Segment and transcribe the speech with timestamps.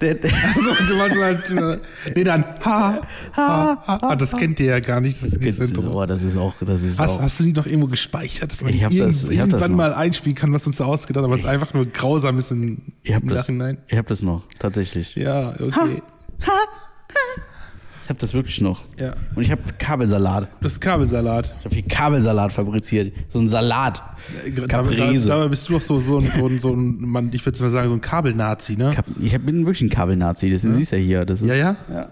[0.00, 1.78] Also, du meinst halt, äh,
[2.14, 3.00] nee, dann, ha,
[3.36, 6.02] ha, ha, ah, das kennt ihr ja gar nicht, das, das Intro.
[6.02, 7.22] Oh, das ist auch, das ist Hast, auch.
[7.22, 9.70] hast du die noch irgendwo gespeichert, dass man Ich die das- ich hab das irgendwann
[9.70, 9.76] noch.
[9.78, 12.52] mal einspielen kann, was uns da ausgedacht hat, aber es ist einfach nur grausam ist
[13.02, 13.78] Ich hab im das, Nachhinein?
[13.88, 15.14] ich hab das noch, tatsächlich.
[15.14, 16.02] Ja, okay.
[18.04, 18.82] Ich hab das wirklich noch.
[19.00, 19.14] Ja.
[19.34, 20.48] Und ich habe Kabelsalat.
[20.60, 21.54] Das ist Kabelsalat.
[21.60, 23.12] Ich habe hier Kabelsalat fabriziert.
[23.30, 24.02] So ein Salat.
[24.54, 25.28] Dabei, Caprese.
[25.28, 27.70] dabei bist du doch so, so, ein, so, ein, so ein, Mann, ich würde mal
[27.70, 28.94] sagen, so ein Kabelnazi, ne?
[29.20, 30.50] Ich hab- bin wirklich ein Kabelnazi.
[30.50, 31.24] Das siehst du ja hier.
[31.24, 31.54] Das ist, Ja,
[31.90, 32.08] ja?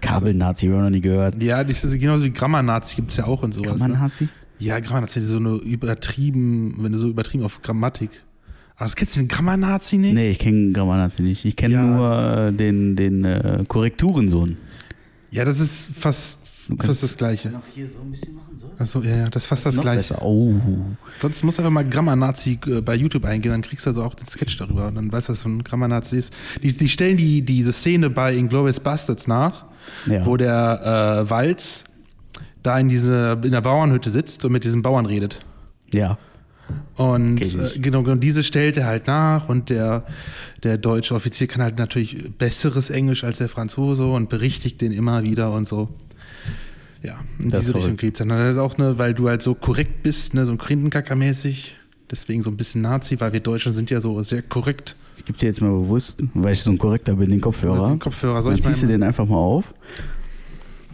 [0.00, 1.42] Kabelnazi, habe ich noch nie gehört.
[1.42, 3.72] Ja, das ist genauso wie Grammar-Nazi gibt es ja auch und sowas.
[3.72, 3.78] Ne?
[3.78, 4.28] Kabelnazi?
[4.58, 8.10] Ja, Grammar-Nazi, so eine übertrieben, wenn du so übertrieben auf Grammatik.
[8.76, 10.14] Aber das kennst du den Grammar-Nazi nicht?
[10.14, 11.44] Nee, ich kenne Grammar-Nazi nicht.
[11.44, 11.82] Ich kenne Ja.
[11.82, 14.56] nur äh, den, den äh, Korrekturensohn.
[15.30, 16.38] Ja, das ist fast,
[16.78, 17.50] fast das Gleiche.
[17.50, 18.44] Noch hier so ein bisschen machen?
[18.78, 20.14] Achso, ja, ja, das ist fast das Noch Gleiche.
[20.14, 20.22] besser.
[20.22, 20.54] Oh.
[21.20, 24.14] Sonst musst du einfach mal Grammar-Nazi äh, bei YouTube eingehen, dann kriegst du also auch
[24.14, 26.32] den Sketch darüber und dann weißt du, was so ein Grammar-Nazi ist.
[26.62, 29.64] Die, die stellen die, diese Szene bei Inglourious Bastards nach,
[30.06, 30.24] Ja.
[30.24, 31.84] wo der äh, Walz
[32.62, 35.40] da in, diese, in der Bauernhütte sitzt und mit diesem Bauern redet.
[35.92, 36.18] Ja.
[36.96, 40.04] Und äh, genau, genau diese stellt er halt nach und der,
[40.62, 45.22] der deutsche Offizier kann halt natürlich besseres Englisch als der Franzose und berichtigt den immer
[45.22, 45.88] wieder und so.
[47.02, 48.00] Ja, in Das ist diese Richtung verrückt.
[48.00, 48.28] geht's dann.
[48.30, 51.72] Das ist auch, ne, weil du halt so korrekt bist, ne, so ein Krintenkacker-mäßig.
[52.10, 54.96] Deswegen so ein bisschen Nazi, weil wir Deutschen sind ja so sehr korrekt.
[55.18, 57.90] Ich gebe dir jetzt mal bewusst, weil ich so ein Korrekter bin, den Kopfhörer.
[57.90, 59.64] Den Kopfhörer, soll dann ich ziehst du den einfach mal auf.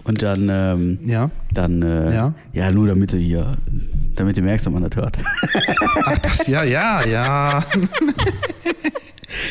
[0.05, 1.31] Und dann, ähm, Ja.
[1.53, 2.35] dann, äh, Ja.
[2.53, 2.71] ja.
[2.71, 3.53] nur damit du hier,
[4.17, 5.19] damit du merkst, dass man das hört.
[6.05, 7.65] Ach, das, ja, ja, ja.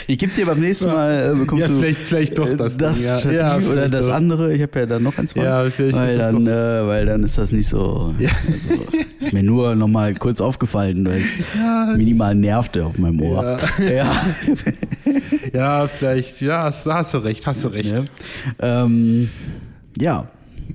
[0.07, 2.77] Ich gebe dir beim nächsten Mal, äh, bekommst Ja, du vielleicht- vielleicht doch äh, das
[2.77, 3.19] das ja.
[3.31, 4.13] Ja, oder das doch.
[4.13, 4.53] andere.
[4.53, 5.43] Ich habe ja dann noch eins von.
[5.43, 8.13] Ja, vielleicht weil dann, äh, weil dann ist das nicht so.
[8.19, 8.29] Ja.
[8.69, 8.83] Also,
[9.19, 11.35] ist mir nur noch mal kurz aufgefallen, weil es
[11.97, 13.57] minimal nervte auf meinem Ohr.
[13.93, 14.25] Ja.
[15.53, 17.93] Ja, vielleicht, ja, hast, hast du recht, hast du recht.
[17.93, 18.83] ja.
[18.83, 19.29] Ähm,
[19.99, 20.27] ja.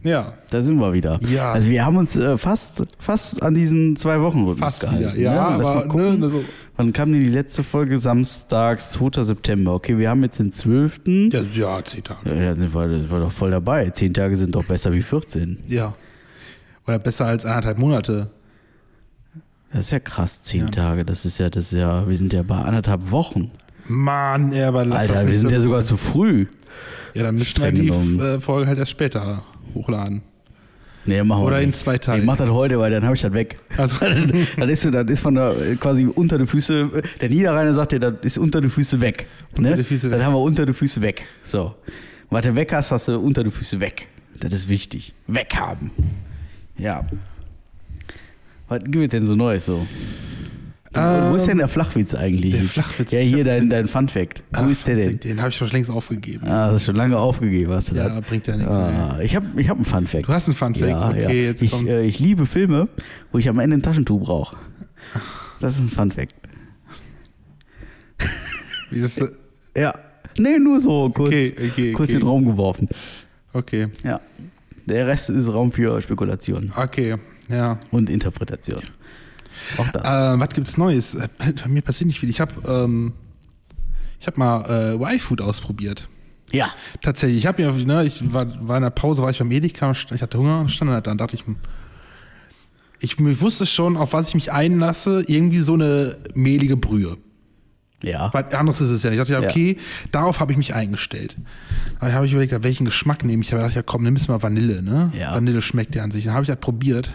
[0.03, 1.19] Ja, Da sind wir wieder.
[1.29, 1.53] Ja.
[1.53, 5.17] Also wir haben uns äh, fast, fast an diesen zwei Wochen Rhythmus fast gehalten.
[5.17, 5.17] wieder.
[5.19, 5.57] Ja, ne?
[5.59, 6.19] Lass aber mal gucken.
[6.21, 6.45] ne, also,
[6.77, 7.99] Wann kam denn die letzte Folge?
[7.99, 9.23] Samstags, 2.
[9.23, 9.75] September.
[9.75, 11.01] Okay, wir haben jetzt den 12.
[11.33, 12.31] ja, ja, zehn Tage.
[12.31, 13.91] Ja, da sind wir, das war doch voll dabei.
[13.91, 15.59] Zehn Tage sind doch besser wie 14.
[15.67, 15.95] Ja.
[16.87, 18.31] Oder besser als anderthalb Monate.
[19.73, 21.05] Das ist ja krass, zehn Tage.
[21.05, 23.51] Das ist ja, das ist ja, wir sind ja bei anderthalb Wochen.
[23.87, 26.47] Mann, ey, aber lass Alter, wir sind so- ja sogar zu früh.
[27.15, 29.43] Ja, dann müssen wir die äh, Folge halt erst später
[29.75, 30.23] hochladen.
[31.07, 32.21] Nee, machen Oder in zwei Tagen.
[32.21, 33.59] Ich mach das heute, weil dann habe ich das weg.
[33.77, 33.97] Also-
[34.59, 36.91] das, ist, das ist von der äh, quasi unter die Füße.
[37.21, 39.27] Der Niederrheiner sagt dir, das ist unter die Füße weg.
[39.57, 39.77] Unter ne?
[39.77, 40.27] die Füße Dann weg.
[40.27, 41.25] haben wir unter die Füße weg.
[41.45, 41.75] So.
[42.29, 44.07] Was du weg hast, hast du unter die Füße weg.
[44.39, 45.15] Das ist wichtig.
[45.27, 45.91] Weghaben.
[46.77, 47.07] Ja.
[48.69, 49.87] Was gibt es denn so Neues so?
[50.95, 52.55] Wo ist denn der Flachwitz eigentlich?
[52.55, 54.43] Ähm, der Flachwitz, Ja, hier dein, dein Fun Fact.
[54.53, 55.21] Wo Ach, ist der denn?
[55.21, 56.47] Den habe ich schon längst aufgegeben.
[56.49, 58.21] Ah, das ist schon lange aufgegeben, hast du Ja, das?
[58.23, 58.73] bringt ja nichts.
[58.73, 60.27] Ah, ich habe ich hab einen Fun Fact.
[60.29, 60.89] Du hast einen Fun Fact?
[60.91, 61.31] Ja, okay, ja.
[61.31, 61.89] jetzt ich, kommt.
[61.89, 62.89] äh, ich liebe Filme,
[63.33, 64.57] wo ich am Ende ein Taschentuch brauche.
[65.61, 66.35] Das ist ein Fun Fact.
[68.91, 69.31] wie ist das,
[69.77, 69.93] Ja.
[70.39, 72.15] Nee, nur so kurz, Okay, okay, kurz okay.
[72.15, 72.89] in den Raum geworfen.
[73.53, 74.21] okay, Ja.
[74.87, 77.17] Der Rest ist Raum für Spekulation okay,
[77.51, 77.79] ja.
[77.91, 78.81] und Interpretation.
[79.79, 80.03] Auch das.
[80.03, 81.15] Äh, was gibt's Neues?
[81.15, 82.31] Äh, Bei mir passiert nicht viel.
[82.31, 83.13] Ich habe ähm,
[84.21, 86.09] ich hab mal äh, Y-Food ausprobiert.
[86.53, 86.71] ja.
[87.03, 89.93] Tatsächlich, ich habe mir, ne, ich war, war in der Pause, war ich beim Edeka,
[89.93, 91.45] ich hatte Hunger und stand da, dann dachte ich,
[93.01, 97.17] ich, ich wusste schon, auf was ich mich einlasse, irgendwie so eine mehlige Brühe.
[98.03, 98.31] Ja.
[98.33, 99.19] Was anderes ist es ja nicht.
[99.21, 99.51] Ich dachte, ja, Ja.
[99.51, 99.77] okay,
[100.13, 101.37] darauf habe ich mich eingestellt.
[101.99, 103.53] Aber habe ich überlegt, welchen Geschmack nehme ich?
[103.53, 105.13] Aber dachte, ja, komm, nimm es mal Vanille, ne?
[105.19, 105.35] Ja.
[105.35, 106.25] Vanille schmeckt ja an sich.
[106.25, 107.13] Dann habe ich das probiert.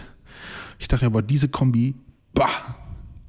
[0.78, 1.94] Ich dachte mir, aber diese Kombi,
[2.34, 2.76] bah,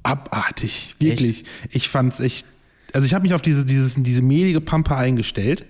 [0.02, 0.94] abartig.
[0.98, 1.44] Wirklich.
[1.70, 2.46] Ich fand's echt.
[2.92, 5.66] Also ich habe mich auf diese, dieses, diese mehlige Pampe eingestellt.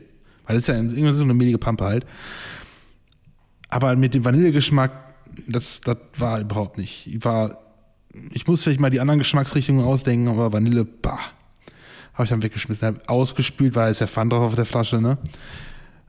[0.47, 2.07] Weil das ist ja irgendwas so eine mehlige Pampe halt.
[3.69, 4.93] Aber mit dem Vanillegeschmack,
[5.47, 7.07] das, das war überhaupt nicht.
[7.09, 7.59] Ich war,
[8.33, 11.19] ich muss vielleicht mal die anderen Geschmacksrichtungen ausdenken, aber Vanille, bah.
[12.15, 12.87] Habe ich dann weggeschmissen.
[12.87, 15.19] Hab ausgespült, weil es ja Pfand drauf auf der Flasche, ne?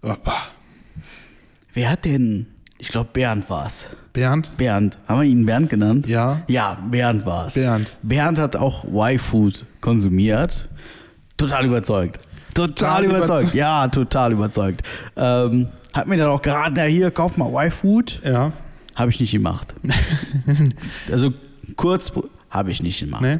[0.02, 0.48] Aber bah.
[1.74, 2.48] Wer hat denn,
[2.78, 3.88] ich glaube Bernd war's.
[4.18, 4.58] Bernd?
[4.58, 4.98] Bernd.
[5.08, 6.08] Haben wir ihn Bernd genannt?
[6.08, 6.42] Ja.
[6.48, 7.54] Ja, Bernd war's.
[7.54, 7.96] Bernd.
[8.02, 10.68] Bernd hat auch Y-Food konsumiert.
[11.38, 12.20] Total überzeugt.
[12.56, 13.30] Total Total überzeugt.
[13.30, 13.54] überzeugt.
[13.56, 14.82] Ja, total überzeugt.
[15.16, 18.22] Ähm, hat mir dann auch geraten, na hier, kauf mal Y-Food.
[18.26, 18.54] Ja.
[18.96, 19.76] Habe ich nicht gemacht.
[21.12, 21.32] also
[21.76, 22.12] kurz
[22.50, 23.22] habe ich nicht gemacht.
[23.22, 23.38] Nee.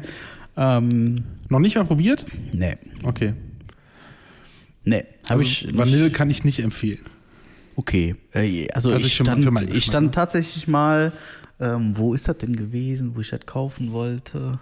[0.56, 1.16] Ähm,
[1.48, 2.24] Noch nicht mal probiert?
[2.52, 2.76] nee.
[3.02, 3.34] Okay.
[4.84, 5.76] Nee, Also ich nicht.
[5.76, 7.00] Vanille kann ich nicht empfehlen.
[7.78, 8.16] Okay.
[8.34, 10.10] Äh, Also, Also ich, stand, ich stand ne?
[10.10, 11.12] tatsächlich mal,
[11.60, 14.58] ähm, wo ist das denn gewesen, wo ich das kaufen wollte?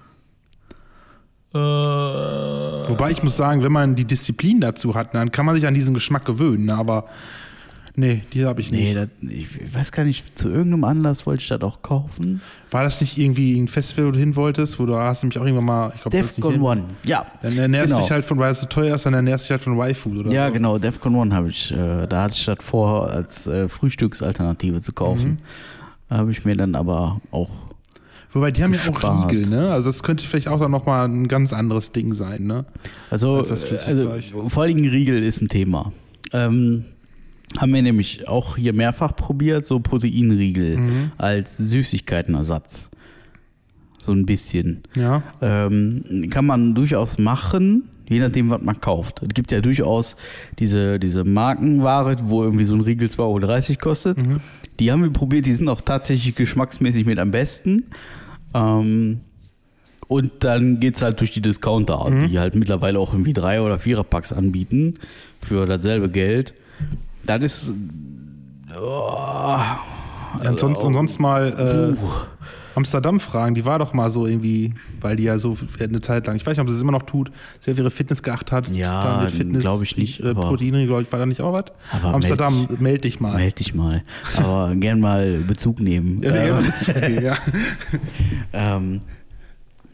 [1.51, 5.73] Wobei ich muss sagen, wenn man die Disziplin dazu hat, dann kann man sich an
[5.73, 6.69] diesen Geschmack gewöhnen.
[6.69, 7.07] Aber
[7.97, 8.97] nee, die habe ich Nee, nicht.
[8.97, 12.41] das, ich weiß gar nicht, zu irgendeinem Anlass wollte ich das auch kaufen.
[12.71, 15.45] War das nicht irgendwie ein Festival, wo du hin wolltest, wo du hast nämlich auch
[15.45, 16.85] irgendwann mal, ich glaube, Defcon One.
[17.05, 17.27] Ja.
[17.43, 18.01] Dann ernährst genau.
[18.03, 20.31] dich halt von, weil es so teuer ist, dann ernährst dich halt von Y-Food oder
[20.33, 20.53] Ja, so.
[20.53, 24.93] genau, Defcon One habe ich, äh, da hatte ich das vor, als äh, Frühstücksalternative zu
[24.93, 25.39] kaufen.
[26.09, 27.51] Habe ich mir dann aber auch.
[28.33, 29.33] Wobei, die haben ja auch Gespart.
[29.33, 29.71] Riegel, ne?
[29.71, 32.65] Also das könnte vielleicht auch dann nochmal ein ganz anderes Ding sein, ne?
[33.11, 34.13] Also, Als äh, also
[34.49, 35.93] vor allem Riegel ist ein Thema.
[36.33, 36.85] Ähm,
[37.59, 41.13] haben wir nämlich auch hier mehrfach probiert, so Proteinriegel Mhm.
[41.17, 42.91] als Süßigkeitenersatz.
[43.99, 44.83] So ein bisschen.
[44.95, 45.23] Ja.
[45.41, 49.23] Ähm, kann man durchaus machen, je nachdem, was man kauft.
[49.23, 50.17] Es gibt ja durchaus
[50.59, 53.19] diese, diese Markenware, wo irgendwie so ein Riegel 2,30
[53.71, 54.19] Euro kostet.
[54.79, 57.85] Die haben wir probiert, die sind auch tatsächlich geschmacksmäßig mit am besten.
[58.55, 59.21] Ähm,
[60.09, 63.79] und dann geht es halt durch die Discounter, die halt mittlerweile auch irgendwie drei oder
[63.81, 64.95] vierer Packs anbieten
[65.43, 66.55] für dasselbe Geld.
[67.27, 67.73] Das ist.
[68.79, 69.59] Oh,
[70.43, 72.07] Ja, und sonst, und sonst mal äh.
[72.75, 76.37] Amsterdam fragen, die war doch mal so irgendwie, weil die ja so eine Zeit lang,
[76.37, 78.69] ich weiß nicht, ob sie es immer noch tut, sehr auf ihre Fitness geachtet hat.
[78.77, 81.65] Ja, Dann mit glaub ich nicht, Äh, Proteine, glaube ich, war da nicht auch was?
[82.03, 83.35] Amsterdam, meld, dich mal.
[83.37, 84.03] Meld dich mal.
[84.37, 86.23] Aber gern mal Bezug nehmen.
[86.23, 87.39] Ja, Ähm, ja, mit- ja.
[88.53, 89.01] Ähm,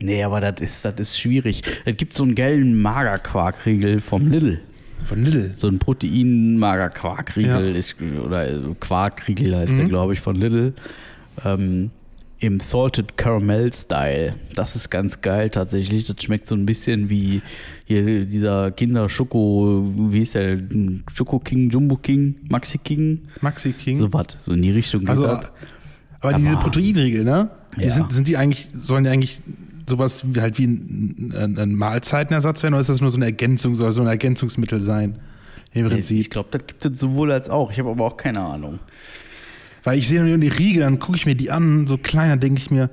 [0.00, 1.62] nee, aber das ist, das ist schwierig.
[1.84, 4.58] Es gibt so einen geilen Magerquarkriegel vom Lidl.
[5.04, 5.54] Von Lidl.
[5.56, 7.76] So ein Protein-Magerquarkriegel Ja.
[7.78, 10.72] ist, oder äh, Quarkriegel heißt der, glaube ich, von Lidl.
[11.44, 11.90] Ähm,
[12.38, 14.34] Im Salted Caramel Style.
[14.54, 16.04] Das ist ganz geil tatsächlich.
[16.04, 17.40] Das schmeckt so ein bisschen wie
[17.84, 20.58] hier dieser Kinder-Schoko, wie hieß der?
[21.14, 23.20] Schoko King, Jumbo King, Maxi King?
[23.40, 23.96] Maxi King.
[23.96, 24.24] So was.
[24.40, 25.06] So in die Richtung.
[25.08, 25.52] also, das.
[26.20, 27.50] aber diese Aber- Proteinriegel, ne?
[27.78, 27.90] Die Ja.
[27.94, 29.40] sind, sind die eigentlich, sollen die eigentlich
[29.88, 33.26] sowas wie halt wie ein, ein, ein Mahlzeitenersatz werden oder ist das nur so eine
[33.26, 35.18] Ergänzung, soll so ein Ergänzungsmittel sein?
[35.74, 36.30] Im ich Prinzip.
[36.30, 37.70] glaube, das gibt es sowohl als auch.
[37.70, 38.78] Ich habe aber auch keine Ahnung.
[39.84, 42.60] Weil ich sehe nur die Riegel, dann gucke ich mir die an, so kleiner, denke
[42.60, 42.90] ich mir,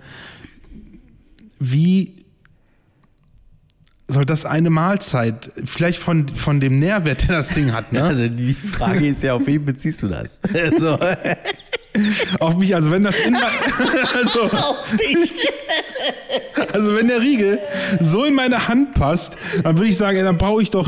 [1.59, 2.15] wie
[4.07, 8.03] soll das eine Mahlzeit, vielleicht von, von dem Nährwert, der das Ding hat, ne?
[8.05, 10.39] Also die Frage ist ja, auf wen beziehst du das?
[10.79, 10.97] so.
[12.39, 13.35] Auf mich, also wenn das in
[14.15, 15.47] also, auf dich.
[16.73, 17.59] also wenn der Riegel
[17.99, 20.87] so in meine Hand passt, dann würde ich sagen, ey, dann brauche ich doch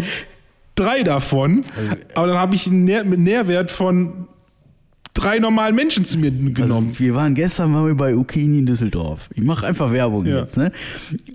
[0.76, 1.62] drei davon,
[2.16, 4.28] aber dann habe ich einen Nähr Nährwert von
[5.14, 6.88] drei normalen Menschen zu mir genommen.
[6.90, 9.30] Also, wir waren gestern waren wir bei Ukini in Düsseldorf.
[9.36, 10.42] Ich mache einfach Werbung Ja.
[10.42, 10.72] jetzt, ne?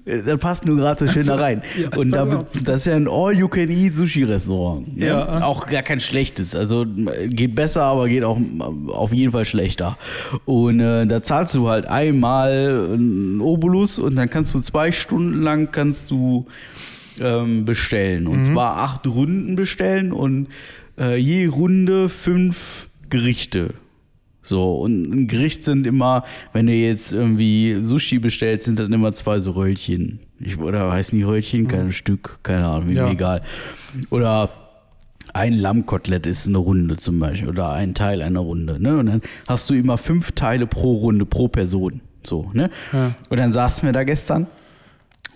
[0.07, 1.63] Das passt nur gerade so schön da rein.
[1.79, 2.47] Ja, Und pass da, auf.
[2.65, 4.97] das ist ja ein All-You-Can-Eat-Sushi-Restaurant.
[4.97, 5.07] ne?
[5.07, 5.43] Ja.
[5.43, 6.55] Auch gar kein schlechtes.
[6.55, 6.87] Also
[7.29, 8.39] geht besser, aber geht auch
[8.89, 9.99] auf jeden Fall schlechter.
[10.45, 15.43] Und äh, da zahlst du halt einmal einen Obolus und dann kannst du zwei Stunden
[15.43, 16.47] lang kannst du
[17.21, 18.25] ähm, bestellen.
[18.25, 18.31] Mhm.
[18.31, 20.49] Und zwar acht Runden bestellen und
[20.99, 23.75] äh, je Runde fünf Gerichte.
[24.43, 29.13] So, und ein Gericht sind immer, wenn du jetzt irgendwie Sushi bestellst, sind dann immer
[29.13, 30.21] zwei so Röllchen.
[30.39, 31.67] Ich, oder heißen die Röllchen?
[31.67, 33.11] Kein Stück, keine Ahnung, mir Ja.
[33.11, 33.43] egal.
[34.11, 34.51] Oder
[35.35, 38.81] ein Lammkotelett ist eine Runde zum Beispiel oder ein Teil einer Runde.
[38.81, 38.97] Ne?
[38.99, 42.01] Und dann hast du immer fünf Teile pro Runde, pro Person.
[42.25, 42.71] So, ne?
[43.29, 44.47] Und dann saßen wir da gestern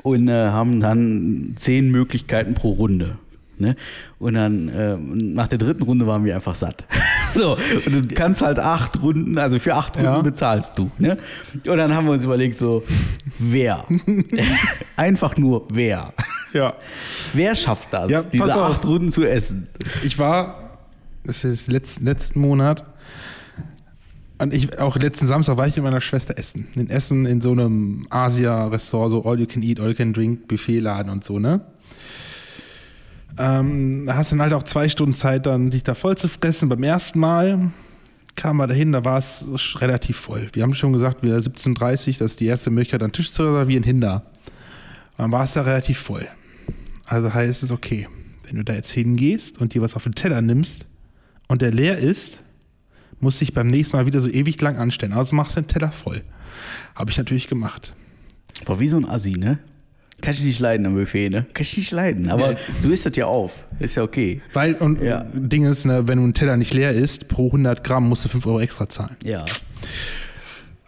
[0.03, 3.17] und äh, haben dann zehn Möglichkeiten pro Runde.
[3.59, 3.77] Ne?
[4.19, 6.85] Und dann äh, nach der dritten Runde waren wir einfach satt.
[7.33, 7.57] so,
[7.87, 10.21] und du kannst halt acht Runden, also für acht Runden Ja.
[10.23, 10.91] bezahlst du.
[10.99, 11.19] Ne?
[11.67, 12.83] Und dann haben wir uns überlegt, so,
[13.39, 13.85] wer?
[14.97, 16.13] einfach nur wer.
[16.53, 16.75] Ja.
[17.33, 18.75] Wer schafft das, Ja, diese auf.
[18.77, 19.69] acht Runden zu essen?
[20.05, 20.79] Ich war,
[21.25, 22.85] das ist letzten, letzten Monat,
[24.39, 26.67] und ich, auch letzten Samstag war ich mit meiner Schwester essen.
[26.75, 30.49] In Essen in so einem Asia-Restaurant, so All You Can Eat, All You Can Drink,
[30.49, 31.61] Buffetladen und so, ne?
[33.39, 36.29] Ähm, da hast du dann halt auch zwei Stunden Zeit, dann dich da voll zu
[36.29, 36.69] fressen.
[36.69, 37.71] Beim ersten Mal
[38.37, 39.45] kamen wir dahin, da war es
[39.77, 40.49] relativ voll.
[40.53, 43.83] Wir haben schon gesagt, wir 17.30 das ist die erste Möglichkeit, einen Tisch zu reservieren,
[43.83, 44.25] hinter.
[45.17, 46.27] Dann war es da relativ voll.
[47.07, 48.09] Also heißt es, okay,
[48.47, 50.87] wenn du da jetzt hingehst und dir was auf den Teller nimmst
[51.49, 52.39] und der leer ist,
[53.21, 55.13] musst dich beim nächsten Mal wieder so ewig lang anstellen.
[55.13, 56.23] Also machst du den Teller voll.
[56.95, 57.95] Habe ich natürlich gemacht.
[58.65, 59.59] Boah, wie so ein Assi, ne?
[60.21, 61.47] Kann ich nicht leiden am Buffet, ne?
[61.55, 62.29] Kann ich nicht leiden.
[62.31, 62.59] Aber Ja.
[62.83, 63.65] du isst das ja auf.
[63.79, 64.41] Ist ja okay.
[64.53, 65.25] Weil, und Ja.
[65.35, 68.29] Ding ist, ne, wenn du einen Teller nicht leer isst, pro 100 Gramm musst du
[68.29, 69.17] 5 Euro extra zahlen.
[69.25, 69.45] Ja.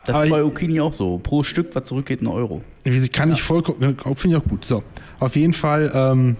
[0.07, 1.19] Das Aber ist bei Ukini auch so.
[1.19, 2.62] Pro Stück, was zurückgeht, ein Euro.
[2.85, 4.65] Ich kann ich vollkommen, finde ich auch gut.
[4.65, 4.83] So,
[5.21, 6.37] auf jeden Fall ähm,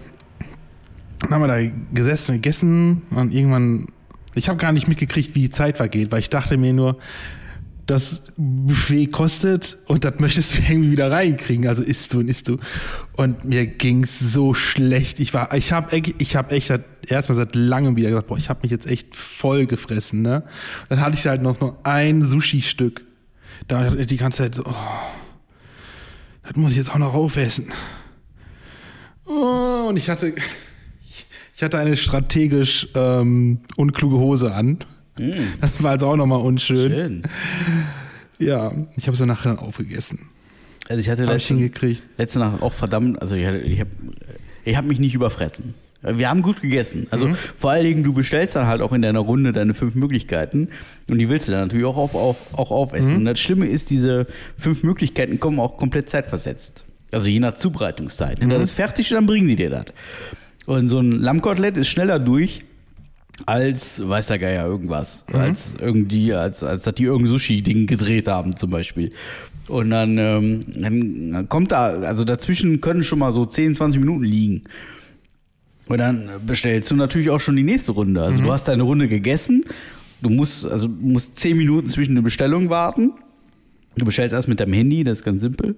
[1.29, 1.59] haben wir da
[1.93, 3.87] gesessen und gegessen und irgendwann,
[4.35, 6.97] ich habe gar nicht mitgekriegt, wie die Zeit vergeht, weil ich dachte mir nur,
[7.93, 11.67] das Buffet kostet und das möchtest du irgendwie wieder reinkriegen.
[11.67, 12.57] Also isst du und isst du.
[13.15, 15.19] Und mir ging's so schlecht.
[15.19, 16.73] Ich war, ich habe ich hab echt
[17.07, 20.23] erstmal seit langem wieder gesagt, boah, ich habe mich jetzt echt voll gefressen.
[20.23, 20.43] Ne?
[20.89, 23.05] Dann hatte ich halt noch nur ein Sushi-Stück.
[23.67, 24.73] Da die ganze Zeit so, oh,
[26.41, 27.71] das muss ich jetzt auch noch aufessen.
[29.25, 30.33] Oh, und ich hatte,
[31.55, 34.79] ich hatte eine strategisch ähm, unkluge Hose an.
[35.17, 35.31] Mm.
[35.61, 36.91] Das war also auch nochmal unschön.
[36.91, 37.21] Schön.
[38.39, 40.19] Ja, ich habe es nachher dann aufgegessen.
[40.89, 41.55] Also ich hatte letzte,
[42.17, 43.89] letzte Nacht auch verdammt, also ich, ich habe
[44.65, 45.73] ich hab mich nicht überfressen.
[46.01, 47.07] Wir haben gut gegessen.
[47.11, 47.37] Also mhm.
[47.55, 50.67] vor allen Dingen, du bestellst dann halt auch in deiner Runde deine fünf Möglichkeiten
[51.07, 53.11] und die willst du dann natürlich auch, auf, auch, auch aufessen.
[53.11, 53.17] Mhm.
[53.19, 54.27] Und das Schlimme ist, diese
[54.57, 56.83] fünf Möglichkeiten kommen auch komplett zeitversetzt.
[57.11, 58.41] Also je nach Zubereitungszeit.
[58.41, 58.53] Wenn mhm.
[58.53, 59.85] das ist fertig, dann bringen die dir das.
[60.65, 62.65] Und so ein Lammkotelett ist schneller durch
[63.45, 65.25] als, weiß der Geier, irgendwas.
[65.29, 65.35] Mhm.
[65.35, 69.11] Als irgendwie, als, als dass die irgendein Sushi-Ding gedreht haben, zum Beispiel.
[69.67, 74.23] Und dann, ähm, dann kommt da, also dazwischen können schon mal so 10, 20 Minuten
[74.23, 74.63] liegen.
[75.87, 78.21] Und dann bestellst du natürlich auch schon die nächste Runde.
[78.21, 78.45] Also mhm.
[78.45, 79.65] du hast deine Runde gegessen,
[80.21, 83.11] du musst, also du musst 10 Minuten zwischen der Bestellung warten.
[83.95, 85.75] Du bestellst erst mit deinem Handy, das ist ganz simpel.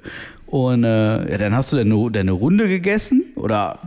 [0.55, 3.25] Und äh, ja, dann hast du deine, deine Runde gegessen.
[3.35, 3.77] Oder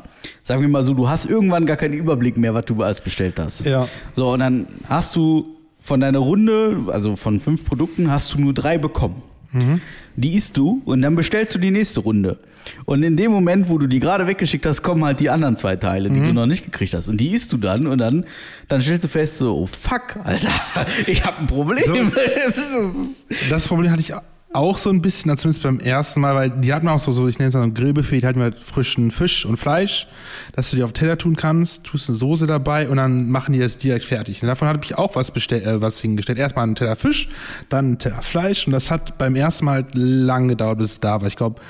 [0.43, 3.39] sagen wir mal so, du hast irgendwann gar keinen Überblick mehr, was du alles bestellt
[3.39, 3.65] hast.
[3.65, 3.89] Ja.
[4.13, 5.47] So, und dann hast du
[5.81, 9.23] von deiner Runde, also von fünf Produkten, hast du nur drei bekommen.
[9.53, 9.81] Mhm.
[10.17, 12.37] Die isst du und dann bestellst du die nächste Runde.
[12.85, 15.77] Und in dem Moment, wo du die gerade weggeschickt hast, kommen halt die anderen zwei
[15.77, 16.27] Teile, die mhm.
[16.27, 17.09] du noch nicht gekriegt hast.
[17.09, 18.27] Und die isst du dann und dann,
[18.69, 20.51] dann stellst du fest, so, oh fuck, Alter,
[21.07, 21.83] ich habe ein Problem.
[21.87, 24.13] So, das Problem hatte ich
[24.53, 27.39] auch so ein bisschen, zumindest beim ersten Mal, weil die hatten auch so, so ich
[27.39, 30.09] nenne es mal ein Grillbuffet, die hatten halt frischen Fisch und Fleisch,
[30.53, 33.59] dass du dir auf Teller tun kannst, tust eine Soße dabei und dann machen die
[33.59, 34.43] das direkt fertig.
[34.43, 36.39] Und davon habe ich auch was bestellt, äh, was hingestellt.
[36.39, 37.29] Erstmal einen Teller Fisch,
[37.69, 41.01] dann einen Teller Fleisch und das hat beim ersten Mal halt lange gedauert, bis es
[41.01, 41.29] da war.
[41.29, 41.61] Ich glaube,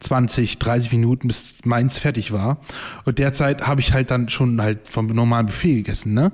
[0.00, 2.58] 20, 30 Minuten, bis meins fertig war.
[3.04, 6.30] Und derzeit habe ich halt dann schon halt vom normalen Buffet gegessen, ne?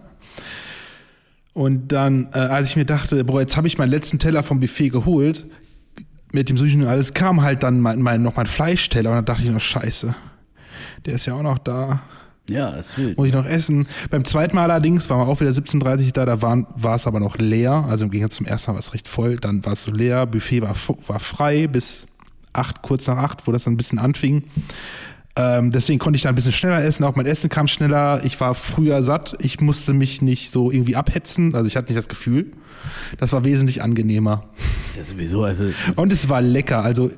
[1.54, 4.58] Und dann, äh, als ich mir dachte, boah, jetzt habe ich meinen letzten Teller vom
[4.58, 5.46] Buffet geholt,
[6.34, 9.24] mit dem Sushi und alles, kam halt dann mein, mein, noch mein Fleischteller und dann
[9.24, 10.14] dachte ich noch, scheiße,
[11.06, 12.02] der ist ja auch noch da.
[12.48, 13.14] Ja, das will.
[13.16, 13.86] Muss ich noch essen.
[14.10, 17.18] Beim zweiten Mal allerdings waren wir auch wieder 17.30 da, da waren, war es aber
[17.18, 17.86] noch leer.
[17.88, 19.36] Also im Gegensatz zum ersten Mal war es recht voll.
[19.36, 20.74] Dann war es so leer, Buffet war,
[21.06, 22.06] war frei bis
[22.52, 24.44] acht, kurz nach acht, wo das dann ein bisschen anfing.
[25.36, 27.02] Ähm, deswegen konnte ich da ein bisschen schneller essen.
[27.04, 28.24] Auch mein Essen kam schneller.
[28.24, 29.34] Ich war früher satt.
[29.40, 31.54] Ich musste mich nicht so irgendwie abhetzen.
[31.56, 32.52] Also ich hatte nicht das Gefühl.
[33.18, 34.44] Das war wesentlich angenehmer.
[34.96, 35.42] Ja, sowieso.
[35.42, 35.64] Also
[35.96, 36.84] Und es war lecker.
[36.84, 37.10] Also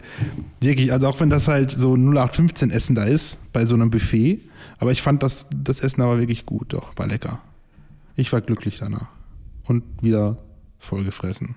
[0.61, 4.41] wirklich, also auch wenn das halt so 0815 Essen da ist, bei so einem Buffet.
[4.79, 6.73] Aber ich fand das, das Essen aber wirklich gut.
[6.73, 7.41] Doch, war lecker.
[8.15, 9.09] Ich war glücklich danach.
[9.65, 10.39] Und wieder
[10.79, 11.55] vollgefressen.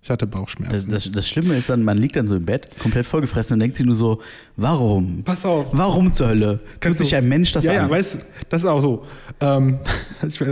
[0.00, 0.90] Ich hatte Bauchschmerzen.
[0.90, 3.60] Das, das, das, Schlimme ist dann, man liegt dann so im Bett, komplett vollgefressen und
[3.60, 4.22] denkt sich nur so,
[4.56, 5.22] warum?
[5.24, 5.66] Pass auf.
[5.72, 6.60] Warum zur Hölle?
[6.80, 7.76] Tut sich ein Mensch das ja, an?
[7.76, 9.04] Ja, weißt du, das ist auch so.
[9.40, 9.80] Ähm,
[10.22, 10.46] als ich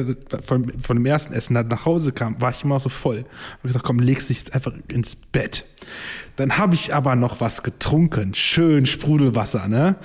[0.44, 3.18] von, von dem ersten Essen nach Hause kam, war ich immer so voll.
[3.18, 5.64] Ich habe gesagt, komm, legst dich jetzt einfach ins Bett.
[6.34, 8.34] Dann habe ich aber noch was getrunken.
[8.34, 9.96] Schön Sprudelwasser, ne?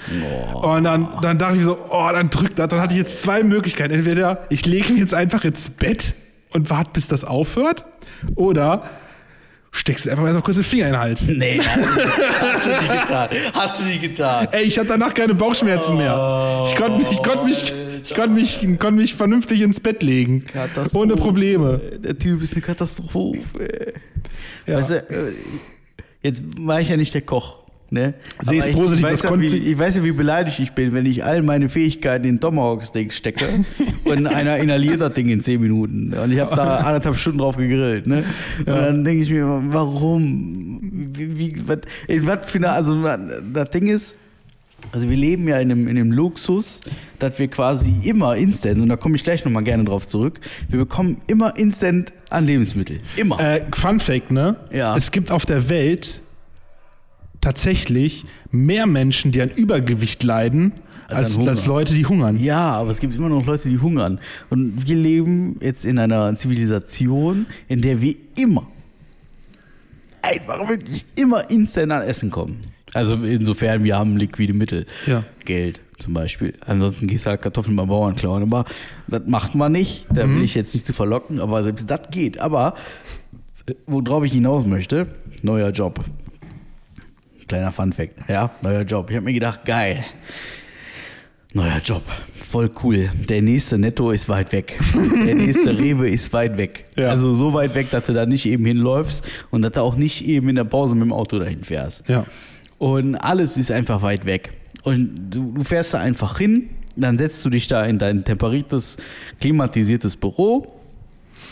[0.54, 0.76] Oh.
[0.76, 2.70] Und dann, dann dachte ich so, oh, dann drückt das.
[2.70, 3.94] Dann hatte ich jetzt zwei Möglichkeiten.
[3.94, 6.14] Entweder ich lege mich jetzt einfach ins Bett
[6.54, 7.84] und warte, bis das aufhört.
[8.36, 8.90] Oder
[9.72, 11.28] steckst du einfach mal so kurz den Finger in den Hals.
[11.28, 11.60] Nee,
[12.42, 13.30] hast du nicht getan.
[13.54, 14.48] Hast du nicht getan.
[14.52, 16.66] Ey, ich hatte danach keine Bauchschmerzen mehr.
[16.68, 17.74] Ich konnte ich konnt mich,
[18.04, 20.46] ich konnt mich, konnt mich vernünftig ins Bett legen.
[20.94, 21.80] Ohne Probleme.
[22.00, 23.94] Der Typ ist eine Katastrophe.
[24.68, 24.78] Ja.
[24.78, 25.32] Weißt du, äh,
[26.22, 27.61] jetzt war ich ja nicht der Koch.
[27.94, 28.14] Ne?
[28.40, 31.06] Sehe es positiv, ich, weiß ja, wie, ich weiß ja, wie beleidigt ich bin, wenn
[31.06, 33.46] ich all meine Fähigkeiten in Tomahawk-Steak stecke
[34.06, 36.14] und einer inhaliert das Ding in 10 Minuten.
[36.14, 38.08] Und ich habe da anderthalb Stunden drauf gegrillt.
[38.08, 38.24] Ne?
[38.66, 38.76] Ja.
[38.76, 40.80] Und dann denke ich mir, warum?
[41.14, 43.04] Wie, wie, was, was für eine, also
[43.54, 44.16] das Ding ist,
[44.94, 46.80] also wir leben ja in einem, in einem Luxus,
[47.20, 50.80] dass wir quasi immer instant, und da komme ich gleich nochmal gerne drauf zurück, wir
[50.80, 53.00] bekommen immer instant an Lebensmittel.
[53.18, 53.38] Immer.
[53.38, 54.56] Äh, Fun Fact, ne?
[54.72, 54.96] Ja.
[54.96, 56.22] Es gibt auf der Welt
[57.42, 60.74] tatsächlich mehr Menschen, die an Übergewicht leiden,
[61.08, 62.38] als, als, als, Leute, die hungern.
[62.38, 64.20] Ja, aber es gibt immer noch Leute, die hungern.
[64.50, 68.66] Und wir leben jetzt in einer Zivilisation, in der wir immer,
[70.22, 72.62] einfach wirklich immer instant an Essen kommen.
[72.94, 74.86] Also insofern, wir haben liquide Mittel.
[75.06, 75.24] Ja.
[75.46, 76.54] Geld zum Beispiel.
[76.66, 78.44] Ansonsten gehst du halt Kartoffeln beim Bauern klauen.
[78.44, 78.66] Aber
[79.08, 80.06] das macht man nicht.
[80.10, 80.44] Da will mhm.
[80.44, 82.40] ich jetzt nicht zu verlocken, aber selbst das geht.
[82.40, 82.76] Aber
[83.68, 85.08] äh, worauf ich hinaus möchte,
[85.42, 86.04] neuer Job.
[87.52, 88.14] Kleiner Fun Fact.
[88.30, 89.10] Ja, neuer Job.
[89.10, 90.06] Ich habe mir gedacht, geil.
[91.54, 92.02] Neuer Job,
[92.34, 93.10] voll cool.
[93.28, 94.80] Der nächste Netto ist weit weg.
[95.26, 96.86] Der nächste Rewe ist weit weg.
[96.96, 97.10] Ja.
[97.10, 100.26] Also so weit weg, dass du da nicht eben hinläufst und dass du auch nicht
[100.26, 102.08] eben in der Pause mit dem Auto dahin fährst.
[102.08, 102.26] Ja.
[102.78, 104.54] Und alles ist einfach weit weg.
[104.84, 108.96] Und du, du fährst da einfach hin, dann setzt du dich da in dein temperiertes,
[109.42, 110.80] klimatisiertes Büro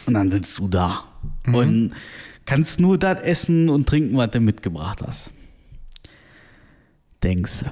[0.05, 1.03] und dann sitzt du da
[1.45, 1.91] und
[2.45, 5.31] kannst nur das essen und trinken, was du mitgebracht hast.
[7.23, 7.65] Denkst du.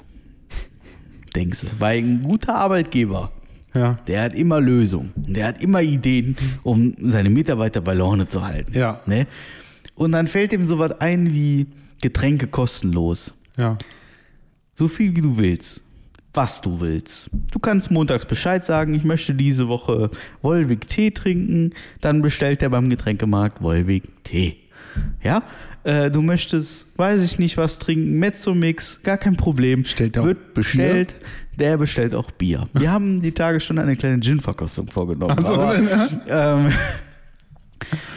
[1.35, 1.67] Denkst du.
[1.79, 3.31] Weil ein guter Arbeitgeber,
[3.73, 3.93] Ja.
[4.07, 5.11] der hat immer Lösungen.
[5.15, 8.77] Der hat immer Ideen, um seine Mitarbeiter bei Laune zu halten.
[8.77, 8.99] Ja.
[9.05, 9.27] Ne?
[9.95, 11.67] Und dann fällt ihm sowas ein wie
[12.01, 13.33] Getränke kostenlos.
[13.57, 13.77] Ja.
[14.75, 15.81] So viel wie du willst.
[16.33, 17.29] Was du willst.
[17.51, 20.11] Du kannst montags Bescheid sagen, ich möchte diese Woche
[20.43, 21.71] Wolwig Tee trinken.
[21.99, 24.57] Dann bestellt er beim Getränkemarkt Wolwig Tee.
[25.23, 25.41] Ja?
[25.88, 29.86] Äh, du möchtest, weiß ich nicht, was trinken, Mezzomix, gar kein Problem.
[29.86, 31.15] Stellt auch Wird bestellt.
[31.58, 32.67] Der bestellt auch Bier.
[32.74, 35.36] Wir haben die Tage schon eine kleine Gin-Verkostung vorgenommen.
[35.38, 35.79] Ach so, aber,
[36.27, 36.58] ja.
[36.58, 36.74] ähm,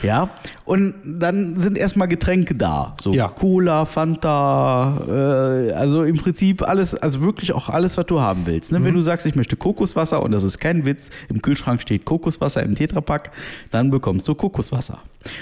[0.02, 0.31] ja,
[0.64, 2.95] und dann sind erstmal Getränke da.
[3.00, 3.29] So Ja.
[3.29, 8.73] Cola, Fanta, äh, also im Prinzip alles, also wirklich auch alles, was du haben willst.
[8.73, 8.83] Ne?
[8.85, 12.62] Wenn du sagst, ich möchte Kokoswasser und das ist kein Witz, im Kühlschrank steht Kokoswasser
[12.62, 13.31] im Tetrapack,
[13.71, 15.00] dann bekommst du Kokoswasser.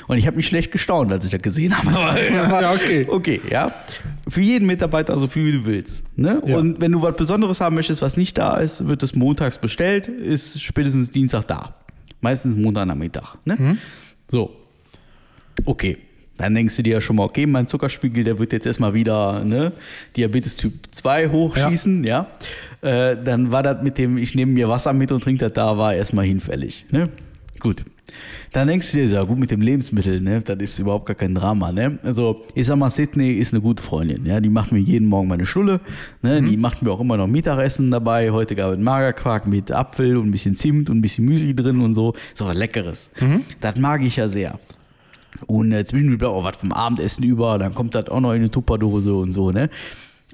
[0.09, 1.91] Und ich habe mich schlecht gestaunt, als ich das gesehen habe.
[1.91, 2.21] Aber,
[2.61, 3.07] Ja, okay.
[3.09, 3.75] Okay, ja.
[4.29, 6.05] Für jeden Mitarbeiter so viel wie du willst.
[6.17, 6.43] Ne?
[6.45, 6.57] Ja.
[6.57, 10.09] Und wenn du was Besonderes haben möchtest, was nicht da ist, wird es montags bestellt,
[10.09, 11.75] ist spätestens Dienstag da.
[12.21, 13.37] Meistens Montag am Mittag.
[13.45, 13.57] Ne?
[13.59, 13.79] Mhm.
[14.29, 14.55] So.
[15.65, 15.99] Okay.
[16.39, 19.45] Dann denkst du dir ja schon mal, okay, mein Zuckerspiegel, der wird jetzt erstmal wieder
[19.45, 19.73] ne,
[20.17, 22.29] Diabetes Typ 2 hochschießen, ja.
[22.81, 25.77] Äh, dann war das mit dem, ich nehme mir Wasser mit und trinke das da,
[25.77, 26.87] war erstmal hinfällig.
[26.91, 27.09] Ne?
[27.59, 27.85] Gut.
[28.53, 31.35] Dann denkst du dir, ja gut, mit dem Lebensmittel, ne, das ist überhaupt gar kein
[31.35, 31.73] Drama.
[31.73, 31.99] Ne?
[32.03, 34.25] Also, ich sag mal, Sydney ist eine gute Freundin.
[34.25, 34.41] Ja?
[34.41, 35.81] Die macht mir jeden Morgen meine Schule.
[36.23, 36.43] Ne?
[36.43, 38.31] Die macht mir auch immer noch Mittagessen dabei.
[38.31, 41.81] Heute gab es Magerquark mit Apfel und ein bisschen Zimt und ein bisschen Müsli drin
[41.81, 42.15] und so.
[42.35, 43.11] So was Leckeres.
[43.61, 44.59] Das mag ich ja sehr.
[45.47, 48.41] Und äh, zwischendurch bleibt auch was vom Abendessen über, dann kommt das auch noch in
[48.41, 49.69] eine Tupperdose und so, ne?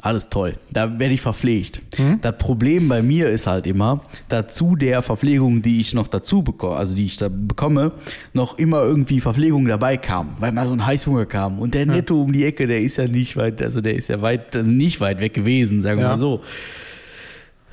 [0.03, 0.55] Alles toll.
[0.73, 1.81] Da werde ich verpflegt.
[2.21, 6.77] Das Problem bei mir ist halt immer, dazu der Verpflegung, die ich noch dazu bekomme,
[6.77, 7.93] also die ich da bekomme,
[8.33, 11.61] noch immer irgendwie Verpflegung dabei kam, weil mal so ein Heißhunger kam.
[11.61, 14.21] Und der Netto um die Ecke, der ist ja nicht weit, also der ist ja
[14.21, 16.11] weit, also nicht weit weg gewesen, sagen wir Ja.
[16.11, 16.43] mal so.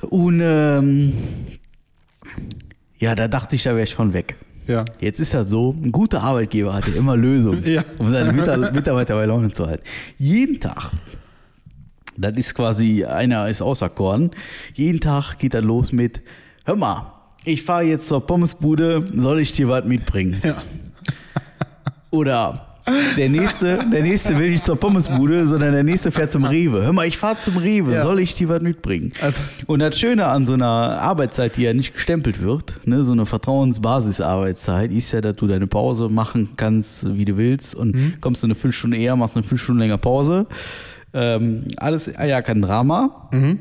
[0.08, 1.12] Und ähm,
[2.98, 4.36] ja, da dachte ich, da wäre ich schon weg.
[4.68, 4.84] Ja.
[5.00, 7.82] Jetzt ist das so, ein guter Arbeitgeber hat ja immer Lösungen, Ja.
[7.98, 9.82] um seine Mita- Mitarbeiter bei Laune zu halten.
[10.18, 10.92] Jeden Tag,
[12.16, 14.30] das ist quasi, einer ist auserkoren,
[14.74, 16.20] jeden Tag geht er los mit,
[16.64, 17.12] hör mal,
[17.44, 20.40] ich fahre jetzt zur Pommesbude, soll ich dir was mitbringen?
[20.44, 20.54] Ja.
[22.10, 22.66] Oder
[23.16, 26.82] der nächste, der nächste will nicht zur Pommesbude, sondern der nächste fährt zum Rewe.
[26.82, 28.02] Hör mal, ich fahre zum Rewe, Ja.
[28.02, 29.12] soll ich dir was mitbringen?
[29.22, 30.66] Also- Und das Schöne an so einer
[31.00, 35.68] Arbeitszeit, die ja nicht gestempelt wird, ne, so eine Vertrauensbasisarbeitszeit, ist ja, dass du deine
[35.68, 38.14] Pause machen kannst, wie du willst und Mhm.
[38.20, 40.46] kommst du eine Viertelstunde eher, machst eine Viertelstunde länger Pause.
[41.14, 43.28] Ähm, alles ah ja kein Drama.
[43.32, 43.58] Mhm.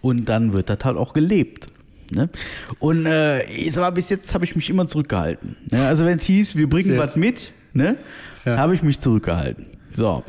[0.00, 1.66] Und dann wird das halt auch gelebt.
[2.14, 2.28] Ne?
[2.78, 5.56] Und äh, ich sag mal, bis jetzt habe ich mich immer zurückgehalten.
[5.70, 5.86] Ne?
[5.86, 7.96] Also wenn es hieß, wir bringen was mit, ne?
[8.44, 8.58] Ja.
[8.58, 9.66] habe ich mich zurückgehalten.
[9.94, 10.22] So.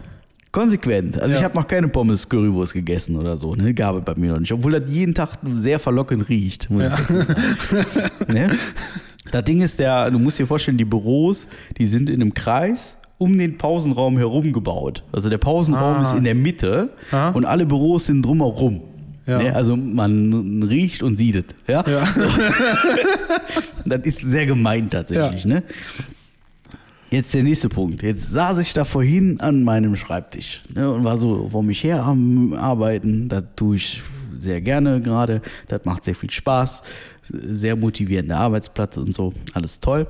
[0.51, 1.19] Konsequent.
[1.19, 1.37] Also Ja.
[1.39, 3.53] ich habe noch keine Pommes Currywurst gegessen oder so.
[3.55, 3.73] Ne?
[3.73, 4.53] Gab es bei mir noch nicht.
[4.53, 6.69] Obwohl das jeden Tag sehr verlockend riecht.
[6.71, 7.25] sagen.
[8.29, 8.51] ne?
[9.31, 11.47] Das Ding ist, der, du musst dir vorstellen, die Büros,
[11.77, 15.03] die sind in einem Kreis um den Pausenraum herum gebaut.
[15.11, 16.01] Also der Pausenraum Ah.
[16.01, 17.29] ist in der Mitte Ah.
[17.29, 18.81] und alle Büros sind drumherum.
[19.25, 19.39] Ja.
[19.41, 19.55] Ne?
[19.55, 21.45] Also man riecht und sieht es.
[21.67, 21.83] Ja?
[21.87, 22.07] Ja.
[23.87, 25.45] Das ist sehr gemeint tatsächlich.
[25.45, 25.61] Ne?
[27.11, 28.01] Jetzt der nächste Punkt.
[28.01, 32.03] Jetzt saß ich da vorhin an meinem Schreibtisch ne, und war so vor mich her
[32.03, 33.29] am Arbeiten.
[33.29, 34.01] Das tue ich
[34.39, 35.41] sehr gerne gerade.
[35.67, 36.81] Das macht sehr viel Spaß.
[37.29, 39.33] Sehr motivierender Arbeitsplatz und so.
[39.53, 40.07] Alles toll.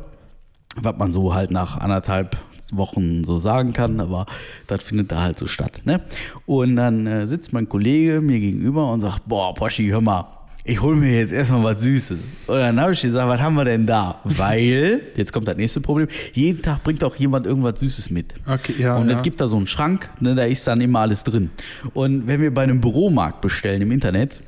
[0.77, 2.37] Was man so halt nach anderthalb
[2.71, 4.25] Wochen so sagen kann, aber
[4.67, 5.82] das findet da halt so statt.
[5.86, 6.01] Ne?
[6.45, 10.25] Und dann äh, sitzt mein Kollege mir gegenüber und sagt, boah, Poschi, hör mal,
[10.67, 12.23] ich hole mir jetzt erstmal was Süßes.
[12.47, 14.19] Und dann habe ich gesagt, was haben wir denn da?
[14.23, 18.34] Weil, jetzt kommt das nächste Problem, jeden Tag bringt auch jemand irgendwas Süßes mit.
[18.47, 19.17] Okay, ja, und ja.
[19.17, 21.51] es gibt da so einen Schrank, ne, da ist dann immer alles drin.
[21.93, 24.41] Und wenn wir bei einem Büromarkt bestellen im Internet,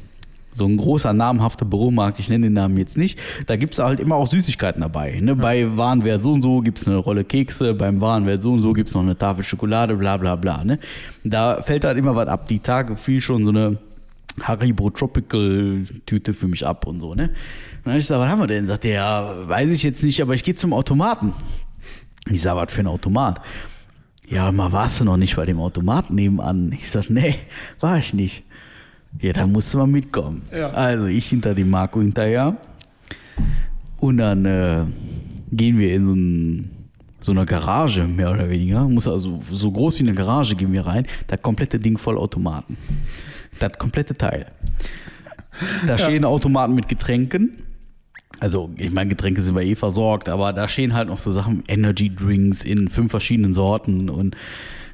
[0.57, 3.99] so ein großer namhafter Büromarkt, ich nenne den Namen jetzt nicht, da gibt es halt
[3.99, 5.19] immer auch Süßigkeiten dabei.
[5.21, 5.35] Ne?
[5.35, 8.73] Bei Warenwert so und so gibt es eine Rolle Kekse, beim Warenwert so und so
[8.73, 10.63] gibt es noch eine Tafel Schokolade, bla bla bla.
[10.63, 10.79] Ne?
[11.23, 12.47] Da fällt halt immer was ab.
[12.47, 13.77] Die Tage fiel schon so eine
[14.41, 17.13] Haribo Tropical Tüte für mich ab und so.
[17.15, 17.29] Ne?
[17.83, 18.67] Dann habe ich gesagt, was haben wir denn?
[18.67, 21.33] Sagt der, ja, weiß ich jetzt nicht, aber ich gehe zum Automaten.
[22.29, 23.41] Ich sag, was für ein Automat?
[24.29, 26.73] Ja, mal warst du noch nicht bei dem Automaten nebenan.
[26.73, 27.35] Ich sag, nee,
[27.79, 28.43] war ich nicht.
[29.21, 30.43] Ja, da musste man mitkommen.
[30.51, 30.69] Ja.
[30.69, 32.57] Also ich hinter dem Marco hinterher.
[33.99, 34.85] Und dann äh,
[35.51, 36.71] gehen wir in so, ein,
[37.19, 38.87] so eine Garage, mehr oder weniger.
[38.87, 41.07] Muss also so groß wie eine Garage gehen wir rein.
[41.27, 42.77] Das komplette Ding voll Automaten.
[43.59, 44.47] Das komplette Teil.
[45.87, 47.63] Da stehen Automaten mit Getränken.
[48.39, 51.63] Also, ich meine, Getränke sind wir eh versorgt, aber da stehen halt noch so Sachen,
[51.67, 54.35] Energy Drinks in fünf verschiedenen Sorten und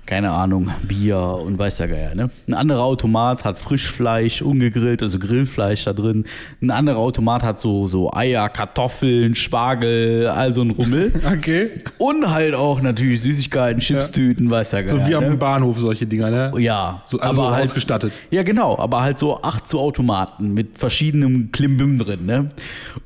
[0.06, 2.14] keine Ahnung, Bier und weiß der Geier.
[2.14, 2.30] Ne?
[2.48, 6.26] Ein anderer Automat hat Frischfleisch, ungegrillt, also Grillfleisch da drin.
[6.62, 11.12] Ein anderer Automat hat so, so Eier, Kartoffeln, Spargel, all so ein Rummel.
[11.34, 11.72] Okay.
[11.98, 15.00] Und halt auch natürlich Süßigkeiten, Chipstüten, weiß der Geier.
[15.00, 15.38] So wie am ne?
[15.38, 16.52] Bahnhof solche Dinger, ne?
[16.60, 18.14] Ja, So, also halt, ausgestattet.
[18.30, 22.50] Ja, genau, aber halt so acht so Automaten mit verschiedenem Klimbim drin, ne?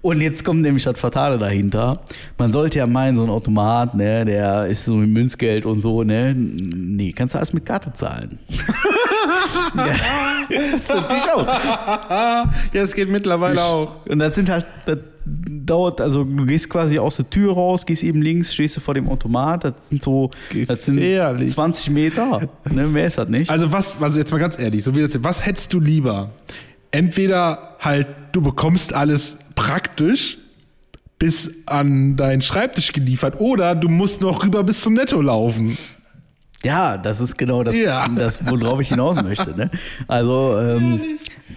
[0.01, 2.01] Und jetzt kommt nämlich das Fatale dahinter.
[2.38, 6.03] Man sollte ja meinen, so ein Automat, ne, der ist so mit Münzgeld und so,
[6.03, 6.36] ne?
[6.89, 8.39] Nee, kannst du alles mit Karte zahlen.
[9.76, 9.95] ja,
[10.50, 11.45] das natürlich auch.
[11.45, 14.06] ja, es geht mittlerweile auch.
[14.08, 18.04] Und das sind halt, das dauert, also du gehst quasi aus der Tür raus, gehst
[18.04, 20.32] eben links, stehst du vor dem Automat, das sind so,
[20.67, 21.52] das sind Gefährlich.
[21.52, 23.50] 20 Meter, ne, mehr ist das nicht.
[23.50, 26.32] Also was, also jetzt mal ganz ehrlich, so wie jetzt, was hättest du lieber?
[26.91, 30.38] Entweder halt, du bekommst alles praktisch
[31.19, 35.78] bis an deinen Schreibtisch geliefert oder du musst noch rüber bis zum Netto laufen.
[36.67, 38.08] Ja, das ist genau das, Ja.
[38.10, 39.56] das worauf ich hinaus möchte.
[39.56, 39.69] Ne?
[40.08, 41.01] Also ähm,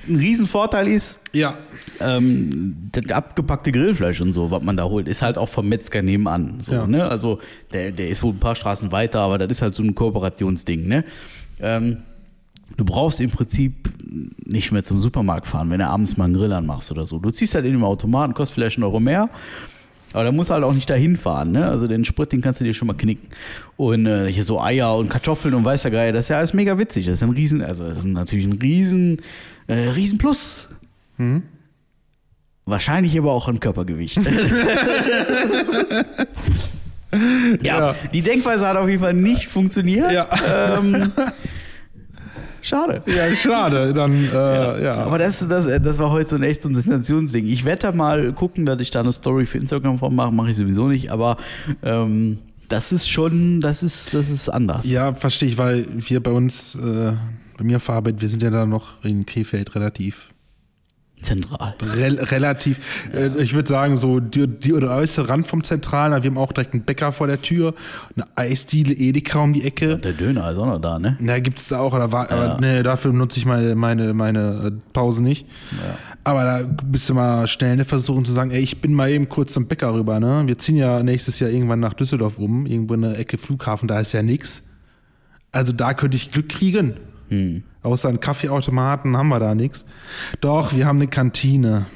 [0.08, 1.58] ein Riesenvorteil ist, Ja.
[2.00, 6.02] ähm, das abgepackte Grillfleisch und so, was man da holt, ist halt auch vom Metzger
[6.02, 6.58] nebenan.
[6.62, 6.86] So, Ja.
[6.86, 7.04] ne?
[7.08, 7.40] Also
[7.72, 10.86] der, der ist wohl ein paar Straßen weiter, aber das ist halt so ein Kooperationsding.
[10.88, 11.04] Ne?
[11.60, 11.98] Ähm,
[12.76, 13.90] du brauchst im Prinzip
[14.46, 17.18] nicht mehr zum Supermarkt fahren, wenn du abends mal einen Grill anmachst oder so.
[17.18, 19.28] Du ziehst halt in den Automaten, kostet vielleicht einen Euro mehr.
[20.12, 21.66] Aber da musst du halt auch nicht dahin fahren, ne?
[21.66, 23.28] Also den Sprit, den kannst du dir schon mal knicken.
[23.76, 26.76] Und äh, hier so Eier und Kartoffeln und weißer Geier, das ist ja alles mega
[26.78, 27.06] witzig.
[27.06, 29.20] Das ist ein riesen, also das ist natürlich ein riesen,
[29.68, 30.68] äh, riesen Plus.
[32.64, 34.16] Wahrscheinlich aber auch an Körpergewicht.
[37.62, 37.94] ja, Ja.
[38.12, 40.10] die Denkweise hat auf jeden Fall nicht funktioniert.
[40.12, 40.28] Ja.
[40.78, 41.12] Ähm,
[42.62, 43.02] schade.
[43.06, 43.92] Ja, schade.
[43.92, 44.94] Dann, äh, ja.
[44.98, 47.46] Aber das, das, das war heute so ein echt so ein Sensationsding.
[47.46, 50.32] Ich werde da mal gucken, dass ich da eine Story für Instagram von mache.
[50.32, 51.36] Mache ich sowieso nicht, aber
[51.82, 54.88] ähm, das ist schon, das ist, das ist anders.
[54.88, 57.12] Ja, verstehe ich, weil wir bei uns, äh,
[57.58, 60.30] bei mir auf Arbeit, wir sind ja da noch in Krefeld relativ
[61.22, 61.74] Zentral.
[61.96, 62.78] Rel relativ,
[63.14, 66.22] äh, ich würde sagen, so die, die oder äußere Rand vom Zentralen.
[66.22, 67.74] Wir haben auch direkt einen Bäcker vor der Tür,
[68.16, 69.98] eine Eisdiele, Edeka um die Ecke.
[69.98, 71.16] Der Döner ist auch noch da, ne?
[71.20, 74.92] Na, gibt's da auch, aber, war, aber nee, dafür nutze ich meine, meine, meine äh,
[74.92, 75.46] Pause nicht.
[76.24, 79.28] Aber da bist du mal schnell eine Versuchung zu sagen, ey, ich bin mal eben
[79.28, 80.42] kurz zum Bäcker rüber, ne?
[80.46, 84.00] Wir ziehen ja nächstes Jahr irgendwann nach Düsseldorf um, irgendwo in der Ecke Flughafen, da
[84.00, 84.62] ist ja nix.
[85.52, 86.94] Also da könnte ich Glück kriegen.
[87.82, 89.84] Außer einen Kaffeeautomaten haben wir da nichts.
[90.40, 91.86] Doch, wir haben eine Kantine.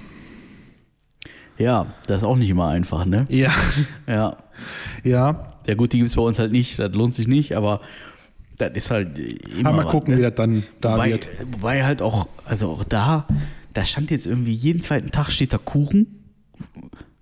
[1.59, 3.27] Ja, das ist auch nicht immer einfach, ne?
[3.29, 3.53] Ja,
[4.07, 4.37] Ja.
[5.03, 5.51] ja.
[5.66, 7.81] Ja gut, die gibt es bei uns halt nicht, das lohnt sich nicht, aber
[8.59, 10.18] das ist halt immer Aber mal was, gucken, ne?
[10.20, 11.29] wie das dann da wobei, wird.
[11.53, 13.27] wobei halt auch, also auch da,
[13.73, 16.23] da stand jetzt irgendwie jeden zweiten Tag steht da Kuchen.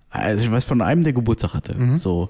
[0.09, 1.73] Also ich weiß von einem, der Geburtstag hatte.
[1.75, 1.97] Mhm.
[1.97, 2.29] So.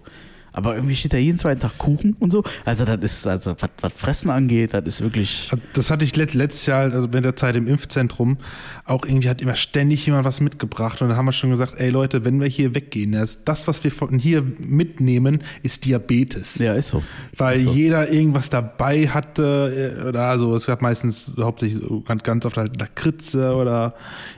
[0.54, 2.44] Aber irgendwie steht da jeden zweiten Tag Kuchen und so.
[2.64, 5.50] Also das ist, also was, was Fressen angeht, das ist wirklich.
[5.74, 8.38] Das hatte ich let, letztes Jahr, also während der Zeit im Impfzentrum,
[8.86, 11.02] auch irgendwie hat immer ständig jemand was mitgebracht.
[11.02, 13.12] Und da haben wir schon gesagt, ey Leute, wenn wir hier weggehen,
[13.46, 16.60] das, was wir von hier mitnehmen, ist Diabetes.
[16.60, 17.04] Ja, ist so.
[17.36, 17.74] Weil ist so.
[17.74, 22.80] jeder irgendwas dabei hatte, äh, oder also es gab meistens hauptsächlich ganz, ganz oft halt
[22.80, 23.96] Lakritze oder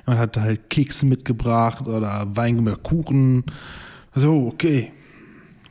[0.08, 3.44] jemand hat halt Kekse mitgebracht oder Wein oder Kuchen.
[4.14, 4.94] So, okay,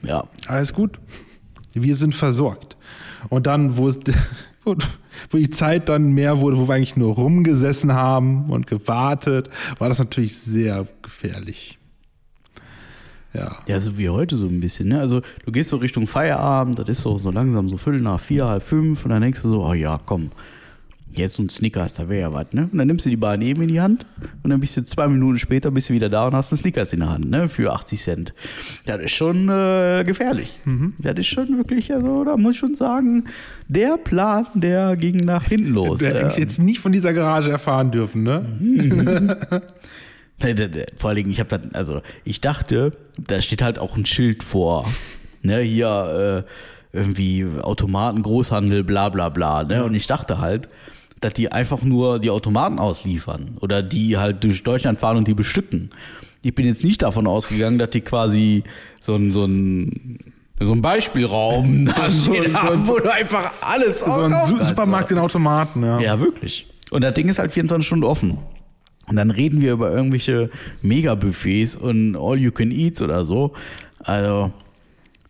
[0.07, 0.25] Ja.
[0.47, 0.99] alles gut.
[1.73, 2.77] Wir sind versorgt.
[3.31, 3.93] Und dann, wo,
[4.65, 9.89] wo die Zeit dann mehr wurde, wo wir eigentlich nur rumgesessen haben und gewartet, war
[9.89, 11.79] das natürlich sehr gefährlich.
[13.33, 13.57] Ja.
[13.67, 15.01] Ja, so wie heute so ein bisschen, ne?
[15.01, 18.47] Also du gehst so Richtung Feierabend, das ist so, so langsam so Viertel nach vier,
[18.47, 20.31] halb fünf und dann denkst du so, oh ja, komm,
[21.19, 22.69] jetzt so ein Snickers, da wäre ja was, ne?
[22.71, 24.07] Und dann nimmst du die Bar neben in die Hand
[24.43, 26.93] und dann bist du zwei Minuten später bist du wieder da und hast einen Snickers
[26.93, 27.49] in der Hand, ne?
[27.49, 28.35] Für 80 Cent.
[28.87, 30.59] Das ist schon äh, gefährlich.
[30.99, 33.25] Das ist schon wirklich, also da muss ich schon sagen,
[33.69, 36.01] der Plan, der ging nach hinten los.
[36.01, 38.45] Wir hätten Ähm, jetzt nicht von dieser Garage erfahren dürfen, ne?
[40.43, 40.55] Nee.
[40.97, 44.43] Vor allen Dingen, ich habe dann, also ich dachte, da steht halt auch ein Schild
[44.43, 44.85] vor.
[45.43, 46.45] Ne, hier
[46.93, 49.63] äh, irgendwie Automaten, Großhandel, bla bla bla.
[49.65, 49.85] Ne?
[49.85, 50.69] Und ich dachte halt,
[51.21, 55.35] dass die einfach nur die Automaten ausliefern oder die halt durch Deutschland fahren und die
[55.35, 55.91] bestücken.
[56.43, 58.65] Ich bin jetzt nicht davon ausgegangen, dass die quasi
[59.01, 60.19] so ein, so ein
[60.61, 64.35] so ein Beispielraum so- so- haben, so- wo du einfach alles So ein.
[64.65, 65.99] Supermarkt in Automaten, ja.
[66.01, 66.67] Ja, wirklich.
[66.91, 68.39] Und das Ding ist halt 24 Stunden offen.
[69.07, 70.51] Und dann reden wir über irgendwelche
[70.81, 73.53] Mega-Buffets und All-You-Can-Eats oder so.
[73.99, 74.53] Also,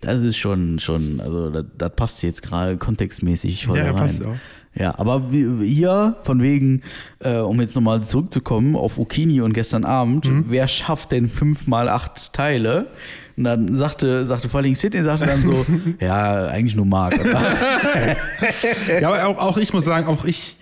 [0.01, 3.95] das ist schon, schon, also das, das passt jetzt gerade kontextmäßig voll Ja, rein.
[3.97, 4.35] passt auch.
[4.77, 6.81] Ja, aber hier, von wegen,
[7.21, 10.47] äh, um jetzt nochmal zurückzukommen auf Okini und gestern Abend, Mhm.
[10.49, 12.87] wer schafft denn fünf mal acht Teile?
[13.37, 15.67] Und dann sagte, sagte vor allem Sidney, sagte dann so,
[16.01, 17.19] ja, eigentlich nur Marc.
[17.21, 17.41] oder?
[19.01, 20.57] Ja, aber auch, auch ich muss sagen, auch ich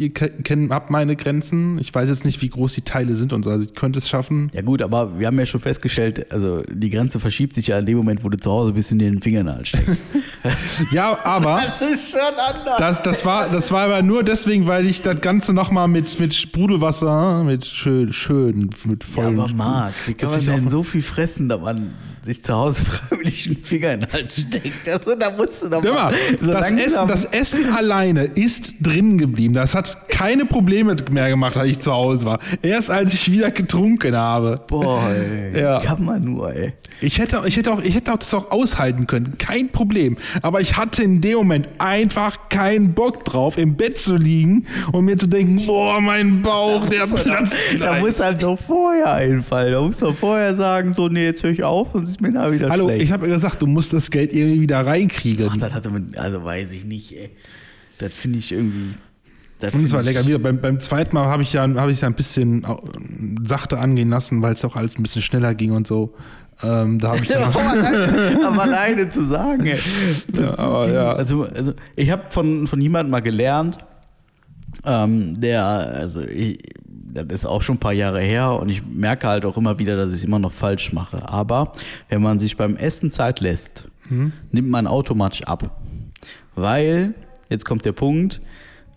[0.44, 1.78] kenne hab meine Grenzen.
[1.78, 3.50] Ich weiß jetzt nicht, wie groß die Teile sind und so.
[3.50, 4.50] Also ich könnte es schaffen.
[4.54, 7.86] ja gut, aber wir haben ja schon festgestellt, also die Grenze verschiebt sich ja in
[7.86, 10.02] dem Moment, wo du zu Hause bist dir den Fingernagel steckst.
[10.90, 12.76] Ja, aber Das ist schon anders.
[12.78, 16.34] das, das, war, das war aber nur deswegen, weil ich das Ganze nochmal mit, mit
[16.34, 19.38] Sprudelwasser, mit schön, schön, mit Ja, vollen.
[19.40, 21.92] aber Marc, wie kann man denn so viel fressen, dass man
[22.24, 24.88] sich zu Hause freiwillig einen Finger in den Hals steckt?
[24.88, 29.18] Also, da musst du doch Hör mal, so das, Essen, das Essen alleine ist drin
[29.18, 29.54] geblieben.
[29.54, 32.38] Das hat keine Probleme mehr gemacht, als ich zu Hause war.
[32.62, 34.56] Erst als ich wieder getrunken habe.
[34.68, 35.80] Boah, ey, Ja.
[35.80, 36.72] kann man nur, ey.
[37.00, 39.36] Ich hätte, ich, hätte auch, ich hätte auch das auch aushalten können.
[39.38, 40.16] Kein Problem.
[40.40, 45.06] Aber ich hatte in dem Moment einfach keinen Bock drauf, im Bett zu liegen und
[45.06, 49.72] mir zu denken, boah, mein Bauch, der platzt Da muss halt doch vorher einfallen.
[49.72, 52.52] Da muss doch vorher sagen, so, nee, jetzt höre ich auf, sonst ist mir da
[52.52, 53.02] wieder Hallo, schlecht.
[53.02, 55.48] ich habe ja gesagt, du musst das Geld irgendwie wieder reinkriegen.
[55.50, 57.30] Ach, das hatte man, also weiß ich nicht, ey.
[57.98, 58.94] Das finde ich irgendwie.
[59.60, 60.26] Das Und es war lecker.
[60.26, 63.78] Wieder beim, beim zweiten Mal habe ich ja, habe ich ja ein bisschen äh, sachte
[63.78, 66.14] angehen lassen, weil es auch alles ein bisschen schneller ging und so.
[66.62, 69.78] Ähm, da habe ich dann aber, alleine, aber alleine zu sagen, ey.
[70.32, 71.12] Ja, aber ja.
[71.12, 73.78] Also, also ich habe von, von jemandem mal gelernt,
[74.84, 76.58] ähm, der, also ich,
[77.14, 79.96] das ist auch schon ein paar Jahre her und ich merke halt auch immer wieder,
[79.96, 81.28] dass ich es immer noch falsch mache.
[81.28, 81.72] Aber
[82.08, 84.32] wenn man sich beim Essen Zeit lässt, Mhm.
[84.50, 85.80] nimmt man automatisch ab.
[86.54, 87.14] Weil,
[87.48, 88.40] jetzt kommt der Punkt,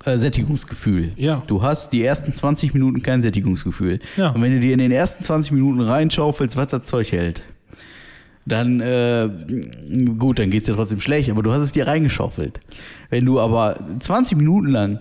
[0.03, 1.11] äh, Sättigungsgefühl.
[1.15, 1.41] Ja.
[1.47, 3.99] Du hast die ersten 20 Minuten kein Sättigungsgefühl.
[4.17, 4.29] Ja.
[4.29, 7.43] Und wenn du dir in den ersten 20 Minuten reinschaufelst, was das Zeug hält,
[8.45, 9.27] dann, äh,
[10.17, 12.59] gut, dann geht's dir trotzdem schlecht, aber du hast es dir reingeschaufelt.
[13.09, 14.99] Wenn du aber 20 Minuten lang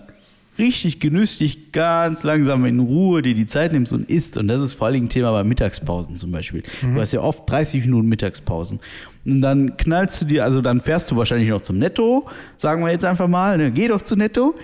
[0.57, 4.73] richtig genüsslich, ganz langsam in Ruhe dir die Zeit nimmst und isst, und das ist
[4.73, 6.63] vor allen Dingen ein Thema bei Mittagspausen zum Beispiel.
[6.81, 8.79] Du hast ja oft 30 Minuten Mittagspausen.
[9.25, 12.91] Und dann knallst du dir, also dann fährst du wahrscheinlich noch zum Netto, sagen wir
[12.91, 14.55] jetzt einfach mal, ne, geh doch zu Netto.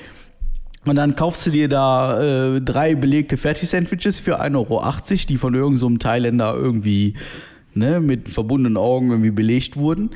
[0.86, 4.84] Und dann kaufst du dir da äh, drei belegte Fertig-Sandwiches für 1,80 Euro,
[5.30, 7.13] die von irgendeinem so Thailänder irgendwie
[7.75, 10.10] ne, mit verbundenen Augen irgendwie belegt wurden.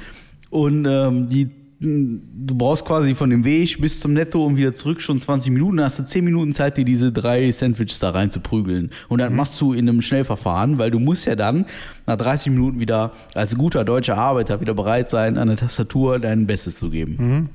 [0.50, 5.02] Und ähm, die, du brauchst quasi von dem Weg bis zum Netto und wieder zurück
[5.02, 5.78] schon 20 Minuten.
[5.78, 8.92] Dann hast du 10 Minuten Zeit, dir diese drei Sandwiches da rein zu prügeln.
[9.10, 11.66] Und dann machst du in einem Schnellverfahren, weil du musst ja dann
[12.06, 16.48] nach 30 Minuten wieder als guter deutscher Arbeiter wieder bereit sein, an der Tastatur dein
[16.48, 17.50] Bestes zu geben.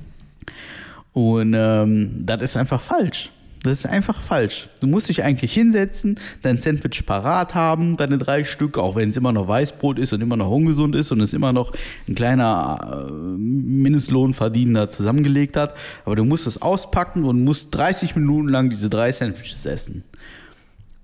[1.13, 3.31] Und ähm, das ist einfach falsch.
[3.63, 4.69] Das ist einfach falsch.
[4.79, 9.17] Du musst dich eigentlich hinsetzen, dein Sandwich parat haben, deine drei Stück, auch wenn es
[9.17, 11.73] immer noch Weißbrot ist und immer noch ungesund ist und es immer noch
[12.07, 15.75] ein kleiner äh, Mindestlohnverdiener zusammengelegt hat.
[16.05, 20.03] Aber du musst es auspacken und musst 30 Minuten lang diese drei Sandwiches essen.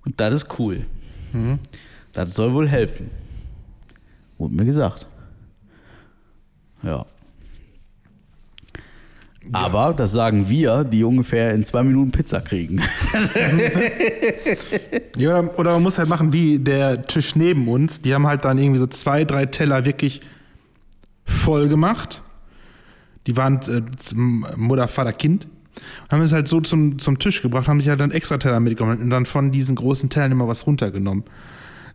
[0.03, 0.85] Und das ist cool.
[2.13, 3.11] Das soll wohl helfen.
[4.39, 5.05] Wurde mir gesagt.
[6.81, 7.05] Ja.
[9.53, 12.81] Aber das sagen wir, die ungefähr in zwei Minuten Pizza kriegen.
[15.17, 18.01] Ja, oder, oder man muss halt machen wie der Tisch neben uns.
[18.01, 20.21] Die haben halt dann irgendwie so zwei, drei Teller wirklich
[21.25, 22.21] voll gemacht.
[23.25, 23.81] Die waren äh,
[24.55, 25.47] Mutter, Vater, Kind.
[26.09, 29.01] Haben es halt so zum, zum Tisch gebracht, haben sich halt dann extra Teller mitgenommen
[29.01, 31.23] und dann von diesen großen Tellern immer was runtergenommen.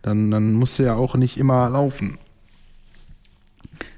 [0.01, 2.17] Dann, dann musst du ja auch nicht immer laufen.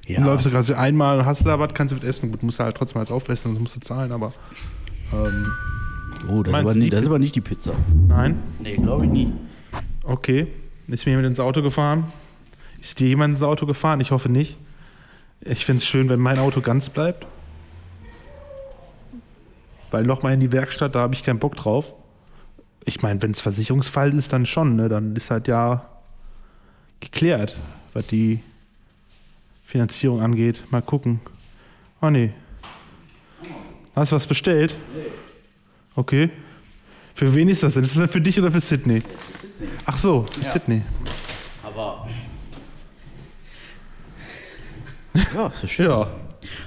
[0.07, 0.17] Ja.
[0.17, 2.31] Dann läufst du gerade so einmal, hast du da was, kannst du was essen.
[2.31, 4.33] Gut, musst du halt trotzdem alles aufessen, sonst musst du zahlen, aber
[5.13, 5.51] ähm,
[6.29, 7.73] Oh, das ist, aber die das ist aber nicht die Pizza.
[8.07, 8.39] nein.
[8.59, 9.31] Nee, glaube ich nie.
[10.03, 10.47] Okay.
[10.87, 12.05] Ist mir jemand ins Auto gefahren?
[12.79, 13.99] Ist dir jemand ins Auto gefahren?
[14.01, 14.57] Ich hoffe nicht.
[15.41, 17.25] Ich finde es schön, wenn mein Auto ganz bleibt.
[19.91, 21.93] Weil nochmal in die Werkstatt, da habe ich keinen Bock drauf.
[22.85, 24.75] Ich meine, wenn es Versicherungsfall ist, dann schon.
[24.75, 24.89] Ne?
[24.89, 25.85] Dann ist halt ja
[26.99, 27.55] geklärt,
[27.93, 28.41] was die
[29.65, 30.63] Finanzierung angeht.
[30.71, 31.19] Mal gucken.
[32.01, 32.31] Oh nee.
[33.95, 34.75] Hast du was bestellt?
[35.95, 36.29] Okay.
[37.13, 37.83] Für wen ist das denn?
[37.83, 39.01] Ist das denn für dich oder für Sydney?
[39.85, 40.81] Ach so, für Sydney.
[41.63, 42.07] Aber.
[45.33, 45.85] Ja, ist so schön.
[45.85, 46.09] Ja.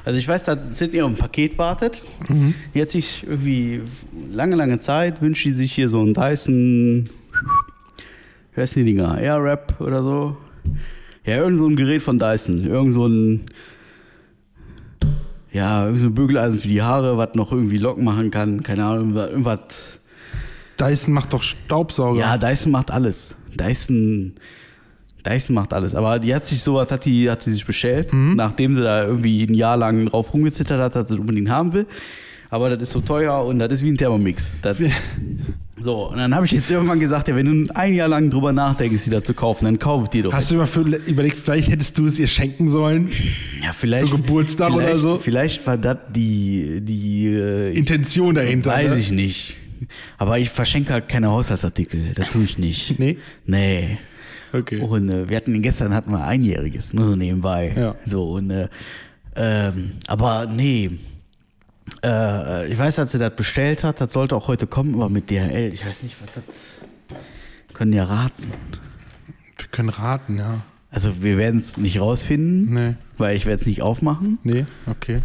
[0.05, 2.03] Also ich weiß, dass Sydney auf ein Paket wartet.
[2.29, 2.55] Mhm.
[2.75, 3.83] Die hat sich irgendwie
[4.33, 7.11] lange, lange Zeit, wünscht die sich hier so einen Dyson,
[8.55, 10.37] wie heißen die Dinger, Airwrap oder so.
[11.29, 12.65] Ja, irgend so ein Gerät von Dyson.
[12.65, 13.43] Irgend so ein,
[15.53, 18.63] ja, irgend so ein Bügeleisen für die Haare, was noch irgendwie Locken machen kann.
[18.63, 19.61] Keine Ahnung, irgendwas,
[20.81, 22.19] Dyson macht doch Staubsauger.
[22.19, 23.37] Ja, Dyson macht alles.
[23.61, 24.37] Dyson,
[25.27, 25.95] Dyson macht alles.
[25.95, 29.43] Aber die hat sich sowas, hat die, hat die sich bestellt, nachdem sie da irgendwie
[29.45, 31.87] ein Jahr lang drauf rumgezittert hat, dass sie es unbedingt haben will.
[32.51, 34.53] Aber das ist so teuer und das ist wie ein Thermomix.
[34.63, 34.79] Das,
[35.81, 38.53] so, und dann habe ich jetzt irgendwann gesagt, ja, wenn du ein Jahr lang drüber
[38.53, 40.33] nachdenkst, die da zu kaufen, dann kauf ich die doch.
[40.33, 43.11] Hast du immer für, überlegt, vielleicht hättest du es ihr schenken sollen?
[43.63, 45.19] ja, vielleicht, so Geburtstag oder so?
[45.19, 48.71] Vielleicht war das die, die äh, Intention dahinter.
[48.71, 48.99] Weiß ne?
[48.99, 49.57] ich nicht.
[50.17, 52.13] Aber ich verschenke halt keine Haushaltsartikel.
[52.15, 52.99] Das tue ich nicht.
[52.99, 53.19] Nee?
[53.47, 53.99] Nee.
[54.53, 54.81] Okay.
[54.81, 57.75] Und äh, wir hatten gestern hatten wir einjähriges, nur so nebenbei.
[57.77, 57.95] Ja.
[58.07, 58.69] So und äh,
[59.37, 60.91] ähm, aber nee.
[62.05, 65.31] Äh, ich weiß, dass sie das bestellt hat, das sollte auch heute kommen, aber mit
[65.31, 66.55] DHL, ich weiß nicht, was das.
[67.75, 68.45] Können ja raten.
[69.57, 70.61] Wir können raten, ja.
[70.91, 72.95] Also wir werden es nicht rausfinden, Nee.
[73.19, 74.39] weil ich werde es nicht aufmachen.
[74.43, 75.21] Nee, okay.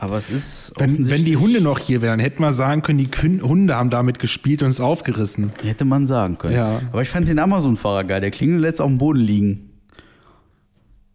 [0.00, 3.10] Aber es ist Wenn, wenn die Hunde noch hier wären, hätten wir sagen können, die
[3.42, 5.50] Hunde haben damit gespielt und es aufgerissen.
[5.62, 6.54] Hätte man sagen können.
[6.54, 6.80] Ja.
[6.92, 8.20] Aber ich fand den Amazon-Fahrer geil.
[8.20, 9.67] Der Klingel lässt auf dem Boden liegen.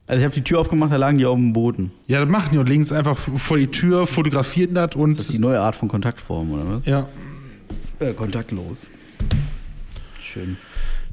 [0.05, 1.91] Also ich habe die Tür aufgemacht, da lagen die auf dem Boden.
[2.07, 5.17] Ja, das machen die und legen es einfach vor die Tür, fotografieren das und.
[5.17, 6.85] Das ist die neue Art von Kontaktform, oder was?
[6.85, 7.07] ja.
[7.99, 8.87] Äh, kontaktlos.
[10.19, 10.57] Schön.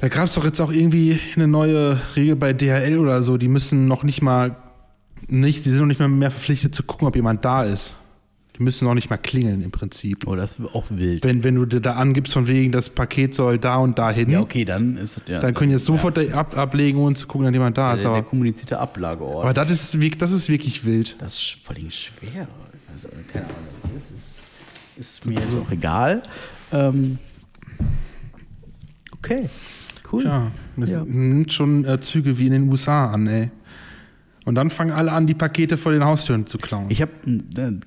[0.00, 3.36] Da gab es doch jetzt auch irgendwie eine neue Regel bei DHL oder so.
[3.36, 4.56] Die müssen noch nicht mal
[5.28, 7.94] nicht, die sind noch nicht mal mehr verpflichtet zu gucken, ob jemand da ist.
[8.58, 10.26] Die müssen noch nicht mal klingeln im Prinzip.
[10.26, 11.24] Oh, das ist auch wild.
[11.24, 14.28] Wenn, wenn du dir da angibst, von wegen, das Paket soll da und da hin,
[14.30, 15.40] Ja, okay, dann ist es ja.
[15.40, 18.02] dann können die jetzt sofort ab, ablegen und zu gucken, ob jemand da der, ist.
[18.02, 19.44] der, der Aber, kommunizierte Ablageort.
[19.44, 21.16] aber das, ist, das ist wirklich wild.
[21.18, 22.48] das ist vor allem schwer.
[22.92, 25.16] Also, keine Ahnung, was das ist.
[25.16, 26.22] Ist mir jetzt auch egal.
[26.72, 27.18] Ähm,
[29.12, 29.48] okay,
[30.12, 30.24] cool.
[30.24, 31.04] Ja, das Ja.
[31.04, 33.50] nimmt schon äh, Züge wie in den USA an, ey.
[34.44, 36.86] Und dann fangen alle an, die Pakete vor den Haustüren zu klauen.
[36.88, 37.12] Ich habe,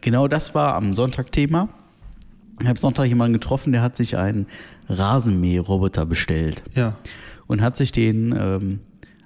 [0.02, 1.70] genau das war am Sonntag Thema.
[2.62, 4.46] Ich habe Sonntag jemanden getroffen, der hat sich einen
[4.88, 6.64] Rasenmäherroboter bestellt.
[6.76, 6.96] ja.
[7.48, 8.80] und hat sich den ähm,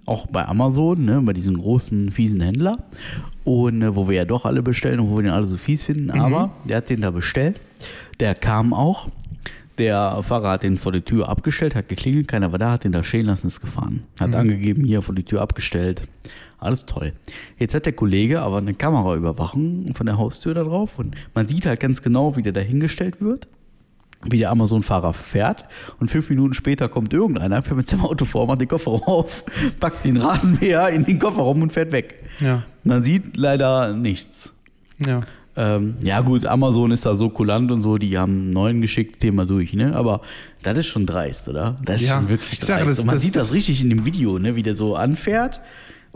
[0.06, 2.78] auch bei Amazon, ne, bei diesem großen, fiesen Händler,
[3.44, 5.84] und äh, wo wir ja doch alle bestellen und wo wir den alle so fies
[5.84, 7.60] finden, aber der hat den da bestellt.
[8.20, 9.10] Der kam auch.
[9.78, 12.94] Der Fahrer hat den vor die Tür abgestellt, hat geklingelt, keiner war da, hat den
[12.94, 14.04] da stehen lassen, ist gefahren.
[14.20, 16.08] Hat angegeben, hier vor die Tür abgestellt.
[16.60, 17.14] Alles toll.
[17.60, 21.66] Jetzt hat der Kollege aber eine Kameraüberwachung von der Haustür da drauf und man sieht
[21.66, 23.48] halt ganz genau, wie der da hingestellt wird
[24.26, 25.66] wie der Amazon-Fahrer fährt
[26.00, 29.46] und fünf Minuten später kommt irgendeiner, fährt mit seinem Auto vor, macht den Kofferraum auf,
[29.80, 32.24] packt den Rasenmäher in den Kofferraum und fährt weg.
[32.40, 32.64] Ja.
[32.84, 34.54] Man sieht leider nichts.
[35.06, 35.22] Ja.
[35.56, 39.20] Ähm, ja gut, Amazon ist da so kulant und so, die haben einen neuen geschickt,
[39.20, 39.96] Thema durch, ne?
[39.96, 40.22] Aber
[40.64, 41.76] das ist schon dreist, oder?
[41.86, 42.88] Das ist Ja, schon wirklich dreist.
[42.88, 44.56] das- und man das- sieht das, das- richtig in dem Video, ne?
[44.56, 45.60] Wie der so anfährt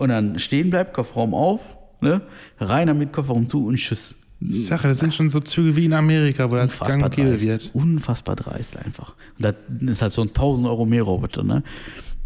[0.01, 1.61] und dann stehen bleibt, Kofferraum auf,
[2.01, 2.21] ne?
[2.59, 4.15] Rein damit Kofferraum zu und tschüss.
[4.39, 7.29] Ich sage, das sind schon so Züge wie in Amerika, wo das gang und gäbe
[7.29, 7.45] dreist.
[7.45, 7.69] wird.
[7.73, 9.13] Unfassbar dreist einfach.
[9.37, 11.61] Und das ist halt so ein 1000 Euro mehr Roboter, ne?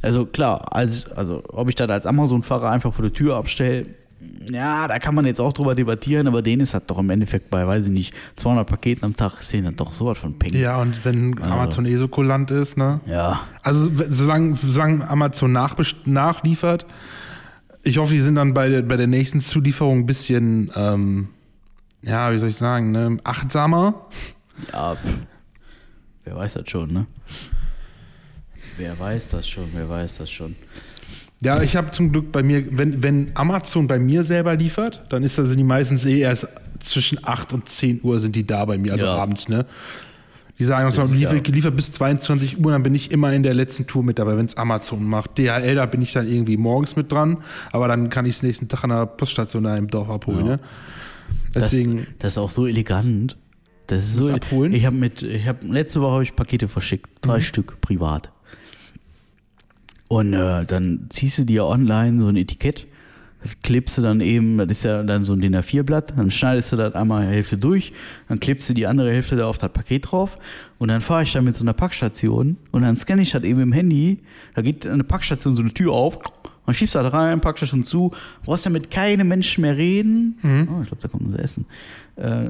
[0.01, 3.87] Also klar, als, also ob ich das als Amazon-Fahrer einfach vor der Tür abstelle,
[4.49, 7.49] ja, da kann man jetzt auch drüber debattieren, aber denen ist halt doch im Endeffekt
[7.49, 10.53] bei, weiß ich nicht, 200 Paketen am Tag, ist denen dann doch sowas von Peng.
[10.55, 13.01] Ja, und wenn Amazon eh so kulant ist, ne?
[13.05, 15.51] Ja, Also solange, solange Amazon
[16.05, 16.85] nachliefert,
[17.85, 21.29] ich hoffe, die sind dann bei der, bei der nächsten Zulieferung ein bisschen, ähm,
[22.01, 23.17] ja, wie soll ich sagen, ne?
[23.23, 24.07] achtsamer.
[24.73, 25.17] ja, pff.
[26.25, 27.05] wer weiß das schon, ne?
[28.77, 30.55] Wer weiß das schon, wer weiß das schon.
[31.41, 35.23] Ja, ich habe zum Glück bei mir, wenn, wenn Amazon bei mir selber liefert, dann
[35.23, 36.47] ist das sind die meistens eh erst
[36.79, 39.15] zwischen 8 und 10 Uhr sind die da bei mir, also Ja.
[39.15, 39.65] abends, ne?
[40.57, 43.43] Die sagen Das ist liefert, ja- liefert bis 22 Uhr, dann bin ich immer in
[43.43, 45.37] der letzten Tour mit dabei, wenn es Amazon macht.
[45.37, 47.37] DHL, da bin ich dann irgendwie morgens mit dran,
[47.73, 50.59] aber dann kann ich es nächsten Tag an der Poststation da im Dorf abholen, ne?
[51.53, 53.37] Deswegen, das, das ist auch so elegant.
[53.87, 54.27] Das ist so.
[54.27, 54.73] Das abholen?
[54.73, 58.31] Ich habe mit, ich habe letzte Woche habe ich Pakete verschickt, drei Stück privat.
[60.07, 62.87] Und äh, dann ziehst du dir online so ein Etikett,
[63.63, 66.75] klebst du dann eben, das ist ja dann so ein DIN A4-Blatt, dann schneidest du
[66.77, 67.93] das einmal Hälfte durch,
[68.27, 70.37] dann klebst du die andere Hälfte da auf das Paket drauf
[70.79, 73.59] und dann fahre ich da mit so einer Packstation und dann scanne ich das eben
[73.61, 74.19] im Handy,
[74.55, 76.19] da geht der Packstation so eine Tür auf,
[76.65, 78.11] dann schiebst du das rein, Packstation zu,
[78.43, 80.37] brauchst ja mit keinem Menschen mehr reden.
[80.43, 81.65] Oh, ich glaube, da kommt unser Essen.
[82.15, 82.49] Äh,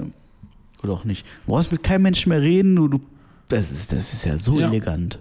[0.84, 1.26] oder auch nicht.
[1.46, 3.02] Du brauchst mit keinem Menschen mehr reden, du, du
[3.50, 4.68] das, ist, das ist ja so Ja.
[4.70, 5.20] elegant.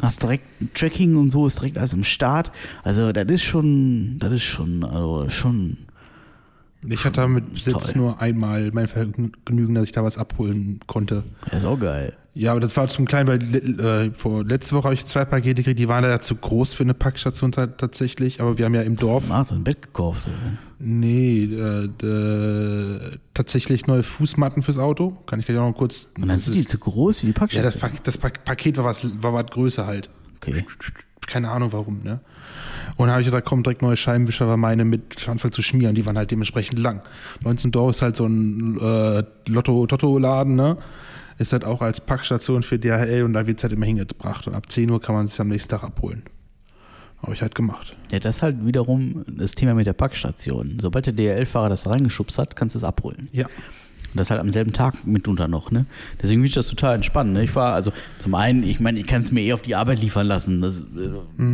[0.00, 2.52] Hast direkt Tracking und so, ist direkt alles im Start.
[2.84, 5.78] Also, das ist schon, das ist schon, also schon,
[6.86, 8.02] Ich hatte damit bis jetzt Toll.
[8.02, 11.24] nur einmal mein Vergnügen, dass ich da was abholen konnte.
[11.50, 12.12] Ja, ist auch geil.
[12.34, 13.42] Ja, aber das war zum Kleinen, weil
[13.80, 16.84] äh, vor letzte Woche habe ich zwei Pakete gekriegt, die waren leider zu groß für
[16.84, 19.24] eine Packstation ta- tatsächlich, aber wir haben ja im Dorf.
[19.28, 20.28] Ah, so ein Bett gekauft.
[20.28, 20.58] oder?
[20.78, 23.00] Nee, äh, äh,
[23.34, 25.16] tatsächlich neue Fußmatten fürs Auto.
[25.26, 26.06] Kann ich gleich auch noch kurz.
[26.16, 27.72] Und dann sind die zu groß wie die ja, Packstation.
[27.72, 30.08] das, Pak das Pak Paket war was, war was größer halt.
[30.36, 30.64] okay.
[31.28, 32.20] Keine Ahnung warum, ne?
[32.96, 35.94] Und dann habe ich gedacht, komm, direkt neue Scheibenwischer, war meine mit anfangen zu schmieren.
[35.94, 37.02] Die waren halt dementsprechend lang.
[37.42, 40.78] Bei uns im Dorf ist halt so ein äh, Lotto-Totto-Laden, ne?
[41.36, 44.48] Ist halt auch als Packstation für DHL und da wird es halt immer hingebracht.
[44.48, 46.24] Und ab 10 Uhr kann man es am nächsten Tag abholen.
[47.22, 47.96] Habe ich halt gemacht.
[48.10, 50.78] Ja, das ist halt wiederum das Thema mit der Packstation.
[50.80, 53.28] Sobald der DHL-Fahrer das reingeschubst hat, kannst du es abholen.
[53.32, 53.46] Ja.
[54.14, 55.84] Und das halt am selben Tag mitunter noch, ne?
[56.22, 57.32] Deswegen finde ich das total entspannt.
[57.34, 57.44] Ne?
[57.44, 60.00] Ich war, also zum einen, ich meine, ich kann es mir eh auf die Arbeit
[60.00, 60.62] liefern lassen.
[60.62, 60.84] Das, äh,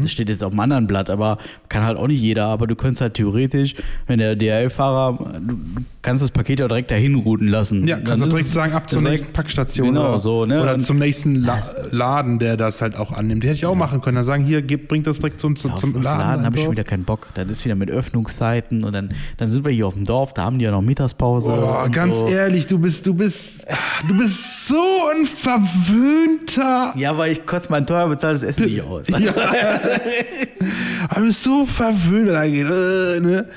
[0.03, 1.39] das steht jetzt auf einem anderen Blatt, aber
[1.69, 2.47] kann halt auch nicht jeder.
[2.47, 3.75] Aber du könntest halt theoretisch,
[4.07, 5.57] wenn der DHL-Fahrer, du,
[6.03, 7.89] kannst das Paket ja direkt dahin routen lassen.
[7.89, 9.89] Ja, Dann kannst du direkt sagen, ab zur nächsten Packstation.
[9.89, 10.63] Genau, oder, so, ne?
[10.63, 11.59] Oder Und- zum nächsten La
[11.91, 13.43] Laden, der das halt auch annimmt.
[13.43, 14.17] Die hätte ich auch machen können.
[14.17, 16.19] Dann sagen, hier, gib, bringt das direkt zum, zum, Ja, auf, zum Laden.
[16.21, 17.29] Laden, habe ich schon wieder keinen Bock.
[17.35, 20.45] Dann ist wieder mit Öffnungszeiten und dann, dann sind wir hier auf dem Dorf, da
[20.45, 21.53] haben die ja noch Mittagspause.
[21.53, 22.29] Und ganz so.
[22.29, 23.67] ehrlich, du bist, du bist,
[24.09, 24.83] du bist so
[25.15, 26.93] ein verwöhnter.
[26.97, 29.09] Ja, weil ich kotze mein teuer bezahltes Essen nicht aus.
[29.09, 29.33] Ja.
[31.09, 33.49] Aber du bist so verwöhnt, er geht, äh, ne?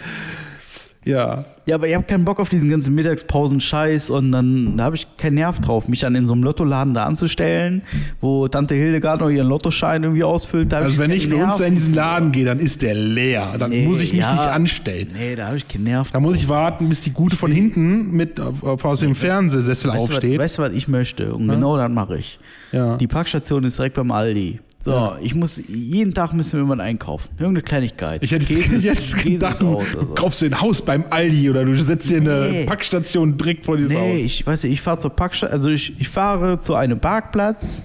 [1.07, 1.45] Ja.
[1.65, 5.05] Ja, aber ich habe keinen Bock auf diesen ganzen Mittagspausen-Scheiß und dann da habe ich
[5.17, 7.81] keinen Nerv drauf, mich dann in so einem Lottoladen da anzustellen,
[8.21, 10.73] wo Tante Hildegard noch ihren Lottoschein irgendwie ausfüllt.
[10.73, 13.53] Also wenn ich bei uns da in diesen Laden gehe, dann ist der leer.
[13.59, 14.31] Dann Nee, muss ich mich ja.
[14.33, 15.09] nicht anstellen.
[15.13, 16.09] Nee, da habe ich keinen Nerv.
[16.11, 20.39] Da muss ich warten, bis die Gute von hinten mit aus dem Fernsehsessel Weißt aufsteht.
[20.39, 21.33] weißt du, was ich möchte?
[21.35, 22.39] Und genau das mache ich.
[22.71, 22.95] Ja.
[22.97, 24.59] Die Parkstation ist direkt beim Aldi.
[24.87, 25.17] So, Ja.
[25.21, 27.27] ich muss, jeden Tag müssen wir immer einkaufen.
[27.37, 28.23] Irgendeine Kleinigkeit.
[28.23, 30.05] Ich hätte Käse ist- jetzt gedacht, du so.
[30.15, 32.65] kaufst dir ein Haus beim Aldi oder du setzt dir eine Nee.
[32.65, 34.25] Packstation direkt vor dieses Nee, Haus.
[34.25, 37.83] ich weiß nicht, ich fahre zur Parkstation, also ich, ich fahre zu einem Parkplatz,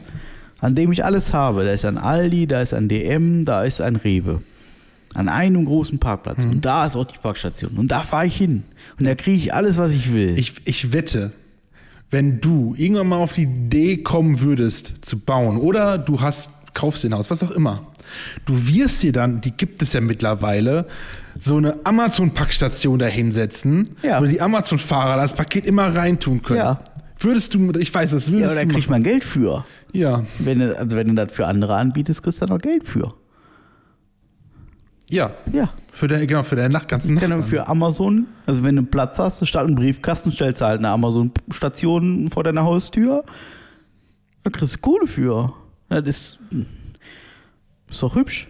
[0.61, 1.65] an dem ich alles habe.
[1.65, 4.41] Da ist ein Aldi, da ist ein DM, da ist ein Rewe.
[5.15, 6.45] An einem großen Parkplatz.
[6.45, 6.53] Mhm.
[6.53, 7.73] Und da ist auch die Parkstation.
[7.79, 8.63] Und da fahre ich hin.
[9.01, 10.39] Und da kriege ich alles, was ich will.
[10.39, 11.33] Ich, ich wette,
[12.13, 17.05] wenn du irgendwann mal auf die Idee kommen würdest, zu bauen, oder du hast, kaufst
[17.05, 17.87] dir ein Haus, was auch immer,
[18.47, 20.87] du wirst dir dann, die gibt es ja mittlerweile,
[21.41, 24.21] so eine Amazon-Packstation da hinsetzen, Ja.
[24.21, 26.59] wo die Amazon-Fahrer das Paket immer reintun können.
[26.59, 26.81] Ja.
[27.19, 29.65] Würdest du, ich weiß, das ja, würdest aber da du kriegt man Geld für.
[29.93, 32.85] Ja, Wenn du, also wenn du das für andere anbietest, kriegst du da noch Geld
[32.89, 33.15] für.
[35.11, 35.31] ja.
[35.53, 35.71] Ja.
[35.95, 37.49] Für deine, genau, für deine Nacht, ganzen Keine Nachbarn.
[37.51, 42.31] für Amazon, also wenn du Platz hast, statt einen Briefkasten, stellst du halt eine Amazon-Station
[42.31, 43.23] vor deiner Haustür.
[44.43, 45.53] Da kriegst du Kohle für.
[46.01, 46.39] Das
[47.91, 48.49] ist, doch hübsch.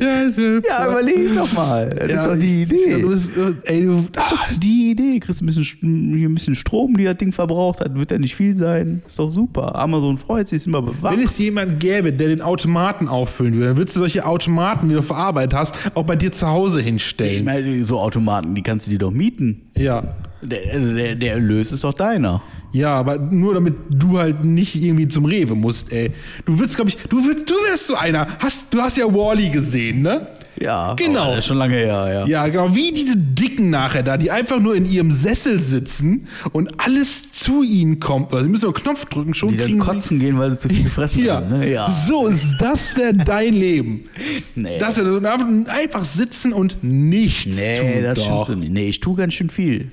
[0.00, 1.88] Ja, ist ja, Ja, überleg doch mal.
[1.90, 3.00] Das ist doch die Idee.
[3.02, 3.32] Du bist,
[3.64, 5.18] ey, du, Das ist doch die Idee.
[5.20, 7.94] Kriegst ein bisschen, ein bisschen Strom, die das Ding verbraucht hat.
[7.94, 9.02] Wird ja nicht viel sein.
[9.06, 9.74] Ist doch super.
[9.76, 11.12] Amazon freut sich, ist immer bewacht.
[11.16, 14.94] Wenn es jemand gäbe, der den Automaten auffüllen würde, dann würdest du solche Automaten, wie
[14.94, 17.44] du verarbeitet hast, auch bei dir zu Hause Ich hinstellen.
[17.44, 19.70] meine, so Automaten, die kannst du dir doch mieten.
[19.76, 20.14] Ja.
[20.42, 22.42] Der, also der, der Erlös ist doch deiner.
[22.72, 26.10] Ja, aber nur damit du halt nicht irgendwie zum Rewe musst, ey.
[26.46, 28.26] Du würdest, glaube ich, du würdest, du wärst so einer.
[28.38, 30.28] Hast, du hast ja Wally gesehen, ne?
[30.58, 31.20] Ja, Genau.
[31.24, 32.26] aber Das ist schon lange her, ja.
[32.26, 36.70] Ja, genau, wie diese Dicken nachher da, die einfach nur in ihrem Sessel sitzen und
[36.80, 38.32] alles zu ihnen kommt.
[38.32, 40.58] Also, sie müssen nur Knopf drücken, schon Die dann kriegen sie- kotzen gehen, weil sie
[40.58, 41.36] zu viel gefressen Ja.
[41.36, 41.58] haben.
[41.58, 41.70] Ne?
[41.70, 41.88] ja.
[41.88, 44.04] So ist das wäre dein Leben.
[44.54, 44.78] Nee.
[44.78, 48.02] Das wäre so einfach, einfach sitzen und nichts Nee, tun.
[48.02, 48.46] das stimmt doch.
[48.46, 48.72] so nicht.
[48.72, 49.90] Nee, ich tue ganz schön viel.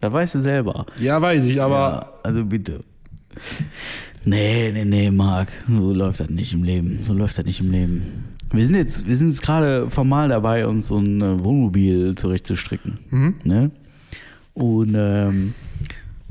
[0.00, 0.86] Da weißt du selber.
[0.98, 2.80] Ja, weiß ich, aber Ja, also bitte.
[4.24, 5.48] Nee, nee, nee, Marc.
[5.68, 7.00] So läuft das nicht im Leben.
[7.06, 8.02] So läuft das nicht im Leben.
[8.52, 12.98] Wir sind jetzt, wir sind jetzt gerade formal dabei, uns so ein äh, Wohnmobil zurechtzustricken.
[13.44, 13.70] Ne?
[14.54, 15.54] Und ähm,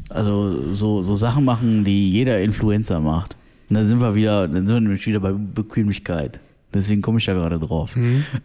[0.10, 3.36] also so, so Sachen machen, die jeder Influencer macht.
[3.70, 6.40] Und dann sind wir wieder, dann sind wir nämlich wieder bei Bequemlichkeit.
[6.74, 7.96] Deswegen komme ich da gerade drauf.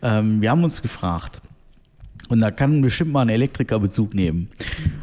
[0.03, 1.43] Ähm, wir haben uns gefragt,
[2.29, 4.49] und da kann bestimmt mal ein Elektriker Bezug nehmen,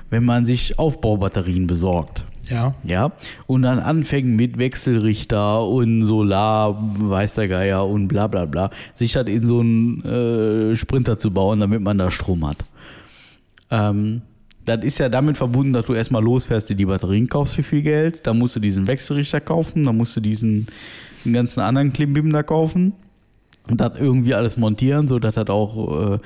[0.10, 2.26] wenn man sich Aufbaubatterien besorgt.
[2.50, 2.76] ja.
[2.84, 3.12] Ja,
[3.48, 9.14] und dann anfängt mit Wechselrichter und Solar, weiß der Geier und bla bla bla, sich
[9.14, 12.58] das in so einen äh, Sprinter zu bauen, damit man da Strom hat.
[13.70, 14.22] Ähm,
[14.66, 17.82] das ist ja damit verbunden, dass du erstmal losfährst, dir die Batterien kaufst für viel
[17.82, 20.68] Geld, dann musst du diesen Wechselrichter kaufen, dann musst du diesen
[21.32, 22.94] ganzen anderen Klimbim da kaufen
[23.70, 26.20] und das irgendwie alles montieren, so dass das auch äh,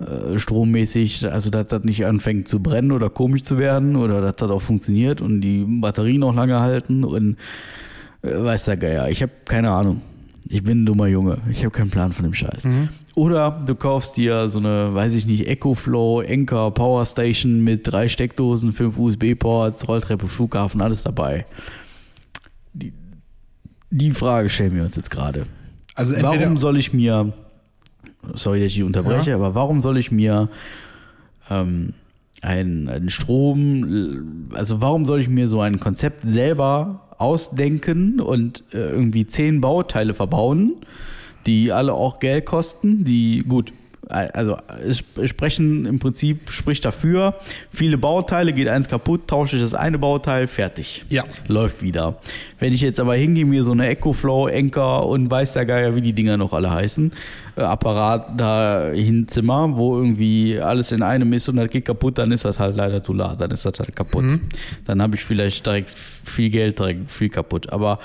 [0.00, 4.36] äh, strommäßig, also dass das nicht anfängt zu brennen oder komisch zu werden oder dass
[4.36, 7.36] das auch funktioniert und die Batterien auch lange halten und
[8.22, 9.08] äh, weiß der Geier.
[9.08, 10.00] Ich habe keine Ahnung.
[10.48, 11.38] Ich bin ein dummer Junge.
[11.50, 12.64] Ich habe keinen Plan von dem Scheiß.
[12.64, 12.88] Mhm.
[13.14, 18.06] Oder du kaufst dir so eine, weiß ich nicht, EcoFlow, Anker, Power Station mit drei
[18.06, 21.44] Steckdosen, fünf USB-Ports, Rolltreppe, Flughafen, alles dabei.
[22.72, 22.92] Die,
[23.90, 25.46] die Frage stellen wir uns jetzt gerade.
[25.96, 27.32] Also Warum soll ich mir,
[28.34, 29.36] sorry, dass ich unterbreche, Ja.
[29.36, 30.48] aber warum soll ich mir
[31.50, 31.94] ähm,
[32.42, 38.78] einen, einen Strom, also warum soll ich mir so ein Konzept selber ausdenken und äh,
[38.90, 40.72] irgendwie zehn Bauteile verbauen,
[41.46, 43.72] die alle auch Geld kosten, die gut.
[44.08, 44.56] Also
[45.26, 47.34] sprechen im Prinzip spricht dafür,
[47.70, 51.04] viele Bauteile, geht eins kaputt, tausche ich das eine Bauteil, fertig.
[51.08, 51.24] Ja.
[51.46, 52.18] Läuft wieder.
[52.58, 56.00] Wenn ich jetzt aber hingehe, mir so eine EcoFlow, Anker und weiß der Geier, wie
[56.00, 57.12] die Dinger noch alle heißen,
[57.56, 62.32] äh, Apparat da hinzimmer, wo irgendwie alles in einem ist und das geht kaputt, dann
[62.32, 64.24] ist das halt leider zu laut, dann ist das halt kaputt.
[64.86, 67.70] Dann habe ich vielleicht direkt viel Geld, direkt viel kaputt.
[67.72, 67.98] Aber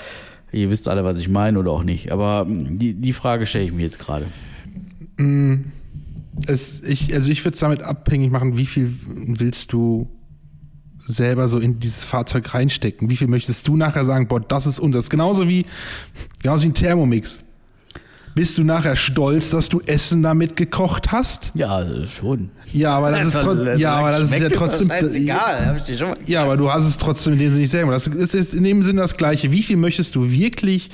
[0.52, 2.12] ihr wisst alle, was ich meine oder auch nicht.
[2.12, 4.26] Aber mh, die, die Frage stelle ich mir jetzt gerade.
[6.46, 10.08] Es, ich, also ich würde es damit abhängig machen, wie viel willst du
[11.06, 13.10] selber so in dieses Fahrzeug reinstecken?
[13.10, 15.10] Wie viel möchtest du nachher sagen, boah, das ist unseres?
[15.10, 15.66] Genauso wie,
[16.42, 17.40] genauso wie ein Thermomix.
[18.34, 21.52] Bist du nachher stolz, dass du Essen damit gekocht hast?
[21.54, 22.50] Ja, schon.
[22.72, 24.88] Ja, aber das ist, trotzdem, ja, aber das ist ja trotzdem.
[24.88, 27.60] Scheißegal, hab ich dir schon mal Ja, aber du hast es trotzdem in dem Sinne
[27.60, 27.92] nicht selber.
[27.92, 29.52] Das ist in dem Sinne das Gleiche.
[29.52, 30.90] Wie viel möchtest du wirklich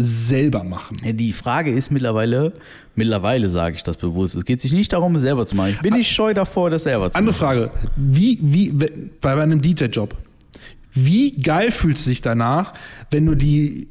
[0.00, 0.98] selber machen?
[1.04, 2.52] Ja, Die Frage ist mittlerweile,
[2.94, 5.70] mittlerweile sage ich das bewusst, es geht sich nicht darum, es selber zu machen.
[5.70, 7.40] Ich bin nicht scheu davor, das selber zu Andere machen.
[7.40, 7.70] Frage.
[7.96, 8.72] Wie, wie,
[9.20, 10.14] bei einem DJ-Job,
[10.92, 12.74] wie geil fühlt es sich danach,
[13.10, 13.88] wenn du die,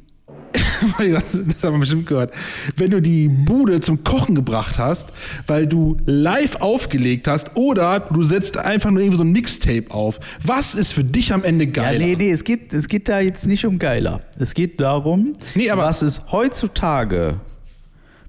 [0.98, 2.32] das, das haben wir bestimmt gehört,
[2.76, 5.12] wenn du die Bude zum Kochen gebracht hast,
[5.46, 10.18] weil du live aufgelegt hast oder du setzt einfach nur irgendwie so ein Mixtape auf.
[10.44, 11.98] Was ist für dich am Ende Ja, geil?
[11.98, 14.22] nee, nee, es geht, es geht da jetzt nicht um geiler.
[14.38, 17.40] Es geht darum, Nee, was ist heutzutage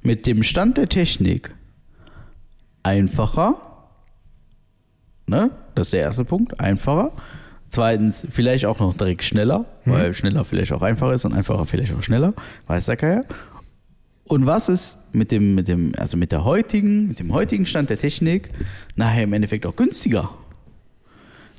[0.01, 1.53] mit dem Stand der Technik
[2.83, 3.55] einfacher,
[5.27, 5.51] ne?
[5.75, 7.11] Das ist der erste Punkt, einfacher.
[7.69, 11.93] Zweitens, vielleicht auch noch direkt schneller, weil schneller vielleicht auch einfacher ist und einfacher vielleicht
[11.93, 12.33] auch schneller,
[12.67, 13.25] weiß der Kerl.
[14.25, 17.89] Und was ist mit dem, mit dem, also mit der heutigen, mit dem heutigen Stand
[17.89, 18.49] der Technik
[18.95, 20.29] nachher im Endeffekt auch günstiger?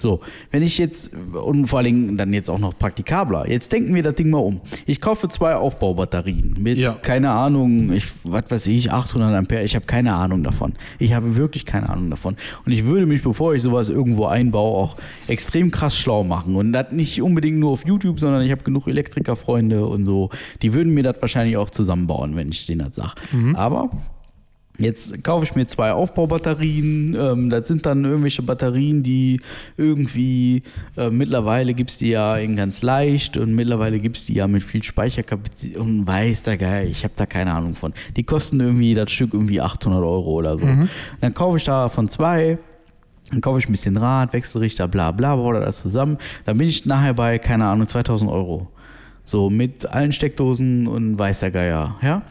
[0.00, 0.20] So,
[0.50, 4.02] wenn ich jetzt, und vor allen Dingen dann jetzt auch noch praktikabler, jetzt denken wir
[4.02, 4.60] das Ding mal um.
[4.86, 6.92] Ich kaufe zwei Aufbaubatterien mit, Ja.
[6.94, 10.72] keine Ahnung, ich, was weiß ich, 800 Ampere, ich habe keine Ahnung davon.
[10.98, 12.36] Ich habe wirklich keine Ahnung davon.
[12.64, 14.96] Und ich würde mich, bevor ich sowas irgendwo einbaue, auch
[15.28, 16.56] extrem krass schlau machen.
[16.56, 20.30] Und das nicht unbedingt nur auf YouTube, sondern ich habe genug Elektrikerfreunde und so,
[20.62, 23.12] die würden mir das wahrscheinlich auch zusammenbauen, wenn ich denen das sage.
[23.54, 23.90] Aber
[24.78, 27.14] Jetzt kaufe ich mir zwei Aufbaubatterien.
[27.14, 29.40] Ähm, das sind dann irgendwelche Batterien, die
[29.76, 30.62] irgendwie
[30.96, 34.46] äh, mittlerweile gibt es die ja in ganz leicht und mittlerweile gibt es die ja
[34.48, 37.92] mit viel Speicherkapazität und weiß der Geil, ich habe da keine Ahnung von.
[38.16, 40.66] Die kosten irgendwie das Stück irgendwie 800 Euro oder so.
[41.20, 42.58] Dann kaufe ich davon zwei.
[43.30, 46.18] Dann kaufe ich ein bisschen Rad, Wechselrichter, bla bla, baue das zusammen.
[46.46, 48.68] Dann bin ich nachher bei, keine Ahnung, 2000 Euro.
[49.24, 52.22] So mit allen Steckdosen und weiß der Geier, ja.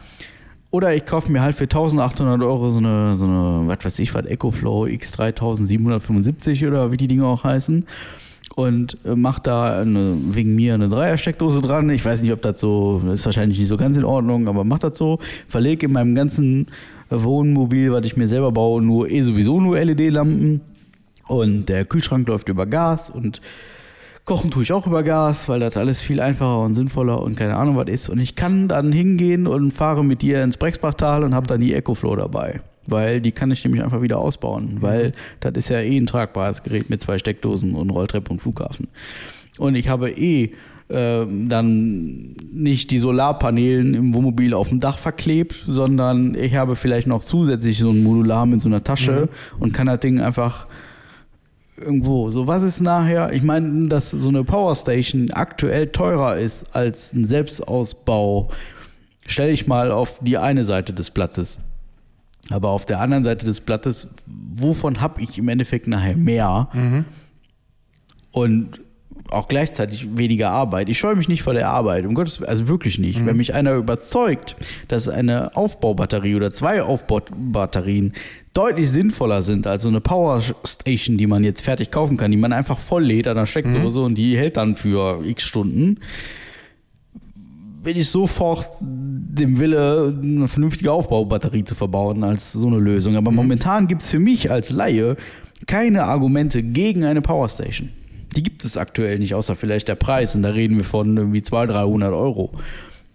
[0.70, 4.14] Oder ich kaufe mir halt für 1800 Euro so eine, so eine, was weiß ich,
[4.14, 7.86] was, EcoFlow X3775 oder wie die Dinge auch heißen.
[8.54, 11.90] Und äh, mache da eine, wegen mir eine Dreier-Steckdose dran.
[11.90, 14.78] Ich weiß nicht, ob das so, ist wahrscheinlich nicht so ganz in Ordnung, aber mach
[14.78, 15.18] das so.
[15.48, 16.66] Verlege in meinem ganzen
[17.10, 20.60] Wohnmobil, was ich mir selber baue, nur eh sowieso nur LED-Lampen.
[21.26, 23.40] Und der Kühlschrank läuft über Gas und
[24.30, 27.56] Kochen tue ich auch über Gas, weil das alles viel einfacher und sinnvoller und keine
[27.56, 28.08] Ahnung was ist.
[28.08, 31.74] Und ich kann dann hingehen und fahre mit dir ins Brexbachtal und habe dann die
[31.74, 32.60] EcoFlow dabei.
[32.86, 34.76] Weil die kann ich nämlich einfach wieder ausbauen.
[34.82, 38.86] Weil das ist ja eh ein tragbares Gerät mit zwei Steckdosen und Rolltreppe und Flughafen.
[39.58, 40.52] Und ich habe eh
[40.90, 47.08] ähm, dann nicht die Solarpanelen im Wohnmobil auf dem Dach verklebt, sondern ich habe vielleicht
[47.08, 49.28] noch zusätzlich so ein Modular mit so einer Tasche
[49.58, 50.68] und kann das Ding einfach
[51.80, 52.30] irgendwo.
[52.30, 53.32] So, was ist nachher?
[53.32, 58.50] Ich meine, dass so eine Powerstation aktuell teurer ist als ein Selbstausbau,
[59.26, 61.60] stelle ich mal auf die eine Seite des Blattes.
[62.50, 66.68] Aber auf der anderen Seite des Blattes, wovon habe ich im Endeffekt nachher mehr?
[68.32, 68.80] Und
[69.30, 70.88] auch gleichzeitig weniger Arbeit.
[70.88, 73.24] Ich scheue mich nicht vor der Arbeit, um Gottes Willen, also wirklich nicht.
[73.26, 74.56] Wenn mich einer überzeugt,
[74.88, 78.14] dass eine Aufbaubatterie oder zwei Aufbaubatterien
[78.54, 82.52] deutlich sinnvoller sind als so eine Powerstation, die man jetzt fertig kaufen kann, die man
[82.52, 86.00] einfach volllädt an der Steckdose und die hält dann für x Stunden,
[87.82, 93.16] bin ich sofort dem Wille, eine vernünftige Aufbaubatterie zu verbauen als so eine Lösung.
[93.16, 95.16] Aber momentan gibt es für mich als Laie
[95.66, 97.90] keine Argumente gegen eine Powerstation.
[98.36, 100.34] Die gibt es aktuell nicht, außer vielleicht der Preis.
[100.34, 102.52] Und da reden wir von irgendwie 200, 300 Euro.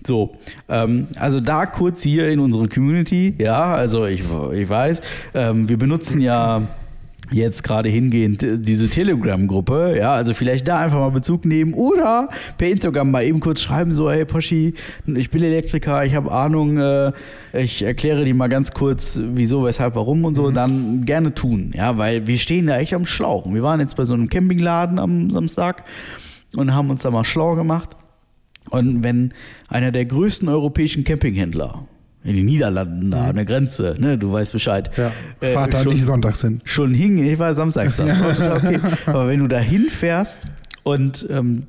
[0.06, 0.36] So,
[0.70, 5.02] ähm, also da kurz hier in unsere Community, ja, also ich, ich weiß,
[5.34, 6.62] ähm, wir benutzen ja
[7.32, 12.68] jetzt gerade hingehend diese Telegram-Gruppe, ja, also vielleicht da einfach mal Bezug nehmen oder per
[12.68, 14.76] Instagram mal eben kurz schreiben, so, hey Poschi,
[15.08, 17.14] ich bin Elektriker, ich habe Ahnung, äh,
[17.54, 20.54] ich erkläre dir mal ganz kurz, wieso, weshalb, warum und so, mhm.
[20.54, 23.52] dann gerne tun, ja, weil wir stehen da echt am Schlauch.
[23.52, 25.84] Wir waren jetzt bei so einem Campingladen am Samstag
[26.56, 27.96] und haben uns da mal schlau gemacht
[28.70, 29.34] und wenn
[29.68, 31.88] einer der größten europäischen Campinghändler
[32.24, 33.30] in den Niederlanden da mhm.
[33.30, 34.90] an der Grenze, ne, du weißt Bescheid.
[34.98, 35.12] Ja,
[35.42, 36.60] äh, fahrt da nicht sonntags hin.
[36.64, 38.06] Schon hing, ich war samstags da.
[38.58, 38.80] okay.
[39.06, 40.48] Aber wenn du da hinfährst
[40.84, 41.68] und ähm,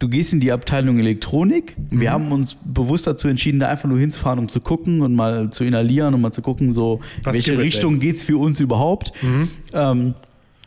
[0.00, 2.00] du gehst in die Abteilung Elektronik, mhm.
[2.00, 5.50] wir haben uns bewusst dazu entschieden, da einfach nur hinzufahren, um zu gucken und mal
[5.50, 9.12] zu inhalieren und mal zu gucken, so, in welche Richtung geht es für uns überhaupt.
[9.22, 9.48] Mhm.
[9.72, 10.14] Ähm,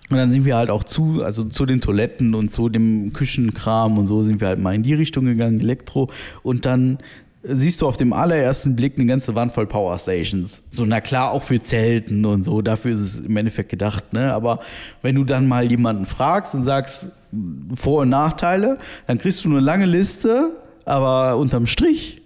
[0.09, 3.97] und dann sind wir halt auch zu, also zu den Toiletten und zu dem Küchenkram
[3.97, 6.09] und so sind wir halt mal in die Richtung gegangen, Elektro.
[6.43, 6.99] Und dann
[7.43, 10.63] siehst du auf dem allerersten Blick eine ganze Wand voll Powerstations.
[10.69, 14.33] So, na klar, auch für Zelten und so, dafür ist es im Endeffekt gedacht, ne?
[14.33, 14.59] Aber
[15.01, 17.09] wenn du dann mal jemanden fragst und sagst
[17.75, 18.77] Vor- und Nachteile,
[19.07, 22.21] dann kriegst du eine lange Liste, aber unterm Strich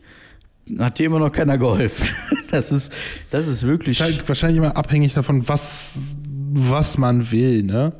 [0.79, 2.07] hat dir immer noch keiner geholfen.
[2.51, 2.91] Das ist,
[3.29, 3.97] das ist wirklich.
[3.97, 6.17] Das ist halt wahrscheinlich immer abhängig davon, was
[6.53, 7.93] was man will, ne?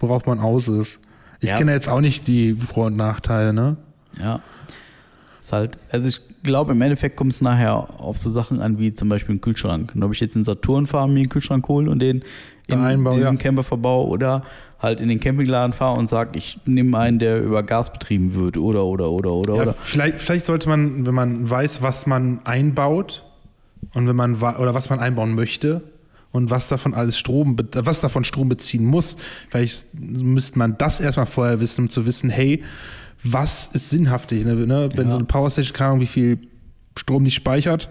[0.00, 0.98] Worauf man aus ist.
[1.40, 1.56] Ich ja.
[1.56, 3.76] kenne jetzt auch nicht die Vor- und Nachteile, ne?
[4.20, 4.40] Ja.
[5.40, 8.94] Ist halt, also ich glaube, im Endeffekt kommt es nachher auf so Sachen an, wie
[8.94, 9.92] zum Beispiel einen Kühlschrank.
[9.94, 12.22] Und ob ich jetzt einen Saturn fahre, mir einen Kühlschrank hole und den
[12.68, 13.40] in Einbau, diesem ja.
[13.40, 14.44] Camper verbau oder
[14.78, 18.56] halt in den Campingladen fahre und sage, ich nehme einen, der über Gas betrieben wird
[18.56, 19.72] oder oder oder oder ja, oder.
[19.74, 23.24] Vielleicht, vielleicht sollte man, wenn man weiß, was man einbaut
[23.94, 25.82] und wenn man oder was man einbauen möchte,
[26.32, 29.16] und was davon alles Strom, was davon Strom beziehen muss.
[29.50, 32.62] Vielleicht müsste man das erstmal vorher wissen, um zu wissen, hey,
[33.22, 34.44] was ist sinnhaftig?
[34.44, 34.54] Ne?
[34.54, 34.88] ne?
[34.94, 35.12] Wenn ja.
[35.12, 36.38] so eine Powerstation, keine Ahnung, wie viel
[36.96, 37.90] Strom die speichert.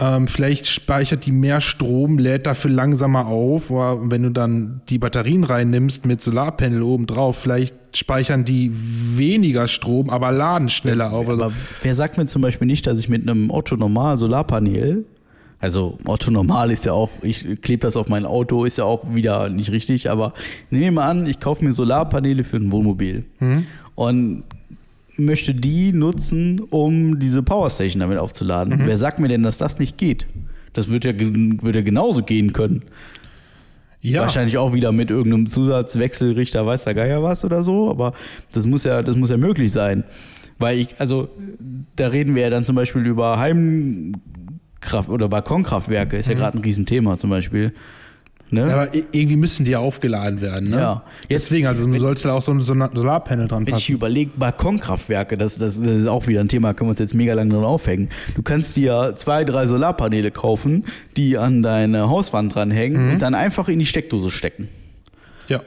[0.00, 3.70] Ähm, vielleicht speichert die mehr Strom, lädt dafür langsamer auf.
[3.70, 9.66] Oder wenn du dann die Batterien reinnimmst mit Solarpanel oben drauf, vielleicht speichern die weniger
[9.66, 11.28] Strom, aber laden schneller auf.
[11.28, 11.52] Also aber
[11.82, 15.04] wer sagt mir zum Beispiel nicht, dass ich mit einem Otto normal Solarpanel
[15.60, 19.14] also Otto Normal ist ja auch, ich klebe das auf mein Auto, ist ja auch
[19.14, 20.32] wieder nicht richtig, aber
[20.70, 23.66] nehmen wir mal an, ich kaufe mir Solarpaneele für ein Wohnmobil mhm.
[23.96, 24.44] und
[25.16, 28.78] möchte die nutzen, um diese Powerstation damit aufzuladen.
[28.78, 28.86] Mhm.
[28.86, 30.26] Wer sagt mir denn, dass das nicht geht?
[30.74, 32.82] Das wird ja, wird ja genauso gehen können.
[34.00, 34.20] Ja.
[34.20, 38.12] Wahrscheinlich auch wieder mit irgendeinem Zusatzwechselrichter, weiß der Geier was oder so, aber
[38.52, 40.04] das muss ja, das muss ja möglich sein.
[40.60, 41.28] Weil ich, also,
[41.96, 44.14] da reden wir ja dann zum Beispiel über Heim,
[44.80, 46.38] Kraft oder Balkonkraftwerke ist ja mhm.
[46.38, 47.72] gerade ein Riesenthema zum Beispiel.
[48.50, 48.60] Ne?
[48.60, 50.70] Ja, aber irgendwie müssen die ja aufgeladen werden.
[50.70, 50.76] Ne?
[50.76, 51.02] Ja.
[51.28, 53.72] Jetzt, Deswegen, also du sollst da auch so ein Solarpanel dran passen.
[53.72, 57.00] Wenn ich überlege, Balkonkraftwerke, das, das, das, ist auch wieder ein Thema, können wir uns
[57.00, 58.08] jetzt mega lange dran aufhängen.
[58.36, 60.84] Du kannst dir zwei, drei Solarpaneele kaufen,
[61.16, 63.12] die an deine Hauswand dranhängen mhm.
[63.12, 64.68] und dann einfach in die Steckdose stecken.
[65.48, 65.60] Ja.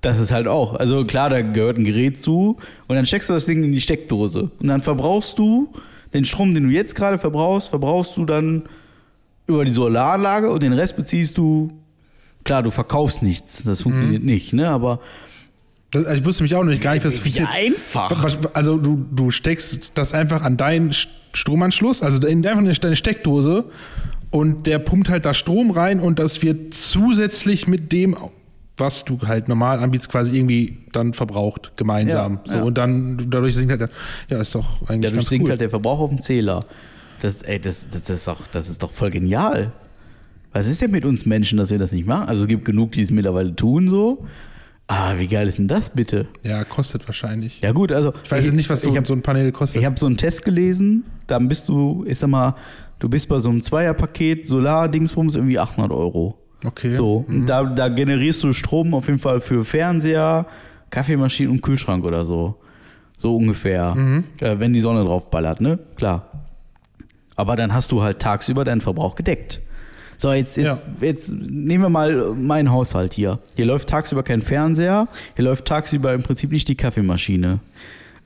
[0.00, 0.76] Das ist halt auch.
[0.76, 3.80] Also klar, da gehört ein Gerät zu und dann steckst du das Ding in die
[3.80, 5.72] Steckdose und dann verbrauchst du
[6.12, 8.64] den Strom, den du jetzt gerade verbrauchst, verbrauchst du dann
[9.46, 11.70] über die Solaranlage und den Rest beziehst du,
[12.44, 14.28] klar, du verkaufst nichts, das funktioniert mhm.
[14.28, 14.68] nicht, ne?
[14.68, 15.00] Aber
[15.90, 18.24] das, also ich wusste mich auch noch nicht gar nicht, was Wie einfach.
[18.54, 20.92] Also du, du steckst das einfach an deinen
[21.32, 23.66] Stromanschluss, also in, einfach in deine Steckdose
[24.30, 28.16] und der pumpt halt da Strom rein und das wird zusätzlich mit dem
[28.76, 32.40] was du halt normal anbietest, quasi irgendwie dann verbraucht, gemeinsam.
[32.44, 32.62] Ja, so, ja.
[32.62, 33.90] Und dann dadurch sinkt halt,
[34.28, 35.02] ja, ist doch eigentlich.
[35.02, 35.50] Dadurch ganz sinkt cool.
[35.50, 36.66] halt der Verbrauch auf dem Zähler.
[37.20, 39.72] Das, ey, das, das, das, ist doch, das ist doch voll genial.
[40.52, 42.28] Was ist denn mit uns Menschen, dass wir das nicht machen?
[42.28, 44.26] Also es gibt genug, die es mittlerweile tun so.
[44.88, 46.26] Ah, wie geil ist denn das bitte?
[46.44, 47.60] Ja, kostet wahrscheinlich.
[47.62, 49.80] Ja gut, also ich weiß jetzt nicht, was so, hab, so ein Panel kostet.
[49.80, 52.54] Ich habe so einen Test gelesen, dann bist du, ich sag mal,
[53.00, 56.38] du bist bei so einem Zweierpaket Solar-Dingsbums irgendwie 800 Euro.
[56.64, 56.90] Okay.
[56.90, 57.46] So, mhm.
[57.46, 60.46] da, da generierst du Strom auf jeden Fall für Fernseher,
[60.90, 62.56] Kaffeemaschinen und Kühlschrank oder so.
[63.18, 63.94] So ungefähr.
[63.94, 64.24] Mhm.
[64.40, 65.78] Äh, wenn die Sonne drauf ballert, ne?
[65.96, 66.30] Klar.
[67.34, 69.60] Aber dann hast du halt tagsüber deinen Verbrauch gedeckt.
[70.18, 71.06] So, jetzt, jetzt, ja.
[71.06, 73.38] jetzt nehmen wir mal meinen Haushalt hier.
[73.54, 77.60] Hier läuft tagsüber kein Fernseher, hier läuft tagsüber im Prinzip nicht die Kaffeemaschine.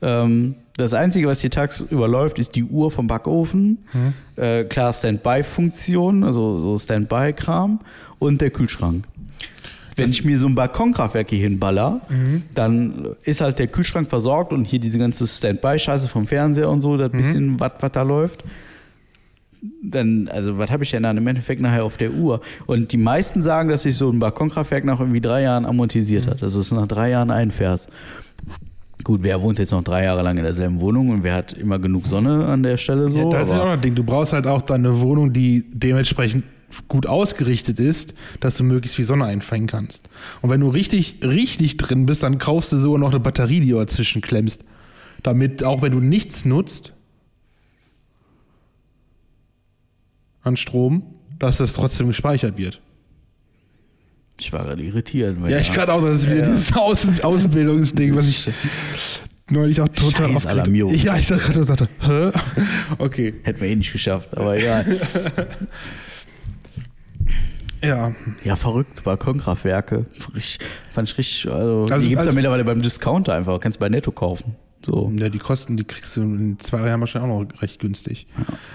[0.01, 3.79] Ähm, das Einzige, was hier tagsüber läuft, ist die Uhr vom Backofen.
[3.93, 4.13] Mhm.
[4.41, 7.79] Äh, klar, Standby-Funktion, also so Standby-Kram
[8.19, 9.05] und der Kühlschrank.
[9.97, 12.43] Wenn ich mir so ein Balkonkraftwerk hier hinballer, mhm.
[12.55, 16.97] dann ist halt der Kühlschrank versorgt und hier diese ganze Standby-Scheiße vom Fernseher und so,
[16.97, 17.17] das mhm.
[17.17, 18.43] bisschen, was da läuft.
[19.83, 22.41] Dann, also, was habe ich denn dann im Endeffekt nachher auf der Uhr?
[22.65, 26.29] Und die meisten sagen, dass sich so ein Balkonkraftwerk nach irgendwie drei Jahren amortisiert mhm.
[26.31, 26.41] hat.
[26.41, 27.89] Das ist nach drei Jahren einfährst.
[29.03, 31.79] Gut, wer wohnt jetzt noch drei Jahre lang in derselben Wohnung und wer hat immer
[31.79, 33.19] genug Sonne an der Stelle so?
[33.19, 33.95] Ja, das ist ja auch das Ding.
[33.95, 36.43] Du brauchst halt auch dann eine Wohnung, die dementsprechend
[36.87, 40.09] gut ausgerichtet ist, dass du möglichst viel Sonne einfangen kannst.
[40.41, 43.69] Und wenn du richtig, richtig drin bist, dann kaufst du sogar noch eine Batterie, die
[43.69, 44.63] du dazwischen klemmst.
[45.23, 46.93] Damit, auch wenn du nichts nutzt
[50.43, 51.03] an Strom,
[51.39, 52.81] dass das trotzdem gespeichert wird.
[54.41, 55.37] Ich war gerade irritiert.
[55.47, 56.45] Ja, ich gerade auch, das ist wieder Ja.
[56.45, 58.49] dieses Außen Außenbildungsding, was ich
[59.49, 60.95] neulich auch total Scheiß Alarmierung.
[60.95, 62.31] Ja, ich dachte gerade, sagte, hä?
[62.97, 63.33] Okay.
[63.43, 64.99] Hätten wir eh nicht geschafft, aber egal.
[67.83, 68.13] Ja.
[68.43, 70.05] ja, verrückt, Balkonkraftwerke.
[70.91, 73.79] Fand ich richtig, also, Also- die gibt es ja also- mittlerweile beim Discounter einfach, kannst
[73.79, 74.55] bei Netto kaufen.
[74.85, 75.11] So.
[75.15, 78.27] Ja, die Kosten, die kriegst du in zwei, drei Jahren wahrscheinlich auch noch recht günstig.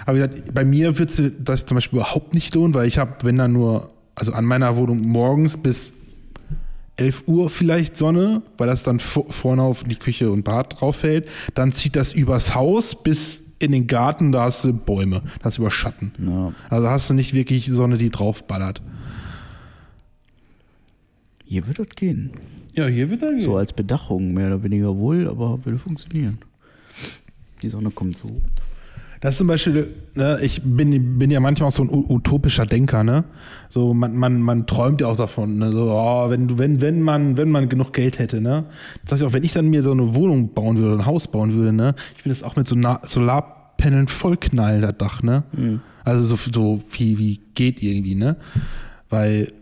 [0.05, 2.97] Aber wie gesagt, bei mir wird sich das zum Beispiel überhaupt nicht lohnen, weil ich
[2.97, 5.93] habe, wenn dann nur, also an meiner Wohnung morgens bis
[6.97, 10.97] 11 Uhr vielleicht Sonne, weil das dann vo- vorne auf die Küche und Bad drauf
[10.97, 11.27] fällt.
[11.53, 15.57] Dann zieht das übers Haus bis in den Garten, da hast du Bäume, da hast
[15.57, 16.11] du über Schatten.
[16.19, 16.53] Ja.
[16.69, 18.81] Also hast du nicht wirklich Sonne, die draufballert.
[21.45, 22.31] Hier wird das gehen.
[22.73, 26.39] Ja, hier wird er So als Bedachung, mehr oder weniger wohl, aber würde funktionieren.
[27.61, 28.41] Die Sonne kommt so.
[29.21, 33.03] Das ist zum Beispiel, ne, ich bin, bin ja manchmal auch so ein utopischer Denker,
[33.03, 33.23] ne?
[33.69, 35.71] So, man, man, man träumt ja auch davon, ne?
[35.71, 38.65] So, oh, wenn, du- wenn, wenn man, wenn man genug Geld hätte, ne?
[39.09, 41.53] Sag ich auch, wenn ich dann mir so eine Wohnung bauen würde, ein Haus bauen
[41.53, 41.95] würde, ne?
[42.17, 45.43] Ich will das auch mit so Na Solarpaneln vollknallen, das Dach, ne?
[46.05, 48.37] Also so, so wie, wie geht irgendwie, ne?
[49.09, 49.53] Weil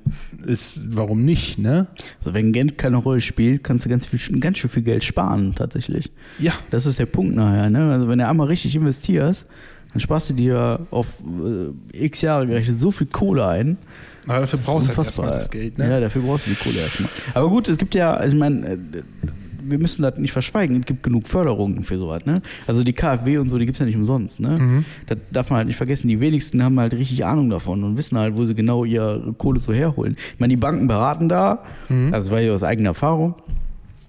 [0.45, 1.87] ist, warum nicht, ne?
[2.19, 5.53] Also wenn Geld keine Rolle spielt, kannst du ganz, viel, ganz schön viel Geld sparen,
[5.55, 6.11] tatsächlich.
[6.39, 6.53] Ja.
[6.71, 7.69] Das ist der Punkt nachher.
[7.69, 7.91] Ne?
[7.91, 9.47] Also wenn du einmal richtig investierst,
[9.93, 11.07] dann sparst du dir auf
[11.93, 13.77] äh, x Jahre gerechnet so viel Kohle ein.
[14.27, 15.89] Aber dafür brauchst du halt erstmal das Geld, ne?
[15.89, 17.09] Ja, dafür brauchst du die Kohle erstmal.
[17.35, 18.77] Aber gut, es gibt ja, also ich meine, äh,
[19.67, 22.25] wir müssen das nicht verschweigen, es gibt genug Förderungen für sowas.
[22.25, 22.41] Ne?
[22.67, 24.39] Also die KfW und so, die gibt es ja nicht umsonst.
[24.39, 24.57] Ne?
[24.59, 24.85] Mhm.
[25.07, 26.07] Das darf man halt nicht vergessen.
[26.07, 29.59] Die wenigsten haben halt richtig Ahnung davon und wissen halt, wo sie genau ihre Kohle
[29.59, 30.15] so herholen.
[30.33, 32.11] Ich meine, die Banken beraten da, Mhm.
[32.11, 33.35] das war ja aus eigener Erfahrung.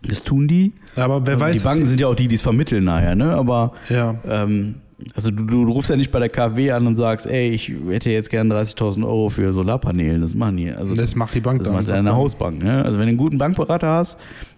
[0.07, 0.73] Das tun die.
[0.95, 1.59] Aber wer Also weiß.
[1.59, 3.33] die Banken sind ja auch die, die es vermitteln nachher, ne?
[3.35, 4.15] Aber Ja.
[4.29, 4.77] ähm,
[5.15, 8.09] also du, du rufst ja nicht bei der KfW an und sagst, ey, ich hätte
[8.11, 10.23] jetzt gern 30.000 Euro für Solarpanelen.
[10.23, 10.71] Das machen die.
[10.71, 11.77] Also Das macht die Bank das dann.
[11.77, 12.63] macht deine Hausbank.
[12.63, 12.83] Ne?
[12.85, 14.17] Also wenn du einen guten Bankberater hast,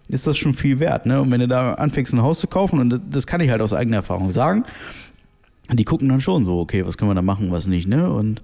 [0.09, 1.07] ist das schon viel wert.
[1.07, 1.21] Ne?
[1.21, 3.61] Und wenn du da anfängst, ein Haus zu kaufen, und das, das kann ich halt
[3.61, 4.65] aus eigener Erfahrung sagen,
[5.73, 7.87] die gucken dann schon so, okay, was können wir da machen, was nicht.
[7.89, 8.11] Ne?
[8.11, 8.43] Und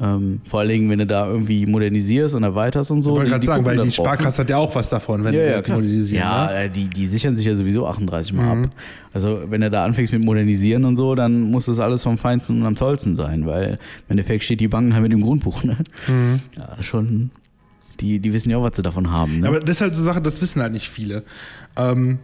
[0.00, 3.10] ähm, vor allen Dingen, wenn du da irgendwie modernisierst und erweiterst und so.
[3.10, 3.90] Ich wollte gerade sagen, weil die ne?
[3.90, 5.78] Sparkasse hat ja auch was davon, wenn ja, wir ja, klar.
[5.78, 6.24] modernisieren.
[6.24, 6.64] Ja, ne?
[6.64, 8.64] äh, die, die sichern sich ja sowieso 38 Mal Mhm.
[8.64, 8.70] ab.
[9.12, 12.60] Also wenn du da anfängst mit Modernisieren und so, dann muss das alles vom Feinsten
[12.60, 15.64] und am tollsten sein, weil im Endeffekt steht die Bank halt mit dem Grundbuch.
[15.64, 15.78] Ne?
[16.06, 16.40] Mhm.
[16.56, 17.30] Ja, schon.
[18.00, 19.40] Die, die wissen ja auch, was sie davon haben.
[19.40, 19.48] Ne?
[19.48, 21.24] Aber das ist halt so eine Sache, das wissen halt nicht viele.
[21.76, 22.18] Ähm,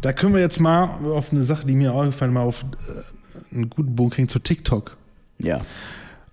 [0.00, 2.64] da können wir jetzt mal auf eine Sache, die mir auch gefallen mal auf
[3.50, 4.96] äh, einen guten Bogen kriegen zu TikTok.
[5.38, 5.60] ja.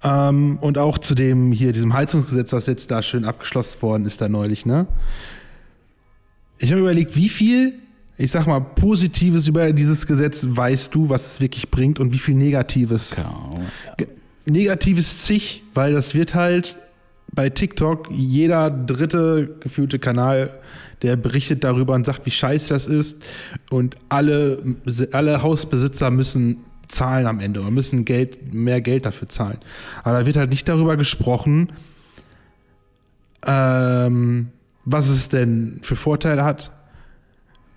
[0.03, 4.22] Ähm, und auch zu dem hier, diesem Heizungsgesetz, was jetzt da schön abgeschlossen worden ist,
[4.22, 4.86] da neulich, ne?
[6.60, 7.74] Ich habe überlegt, wie viel,
[8.18, 12.20] ich sag mal, Positives über dieses Gesetz weißt du, was es wirklich bringt und wie
[12.20, 13.12] viel Negatives.
[13.12, 13.66] Keine Ahnung.
[13.97, 14.08] Ge-
[14.45, 16.78] Negatives zig, weil das wird halt
[17.36, 20.58] bei TikTok jeder dritte gefühlte Kanal,
[21.02, 23.18] der berichtet darüber und sagt, wie scheiße das ist.
[23.70, 24.64] Und alle,
[25.12, 29.58] alle Hausbesitzer müssen zahlen am Ende oder müssen Geld, mehr Geld dafür zahlen.
[30.04, 31.74] Aber da wird halt nicht darüber gesprochen,
[33.46, 34.48] ähm,
[34.86, 36.72] was es denn für Vorteile hat.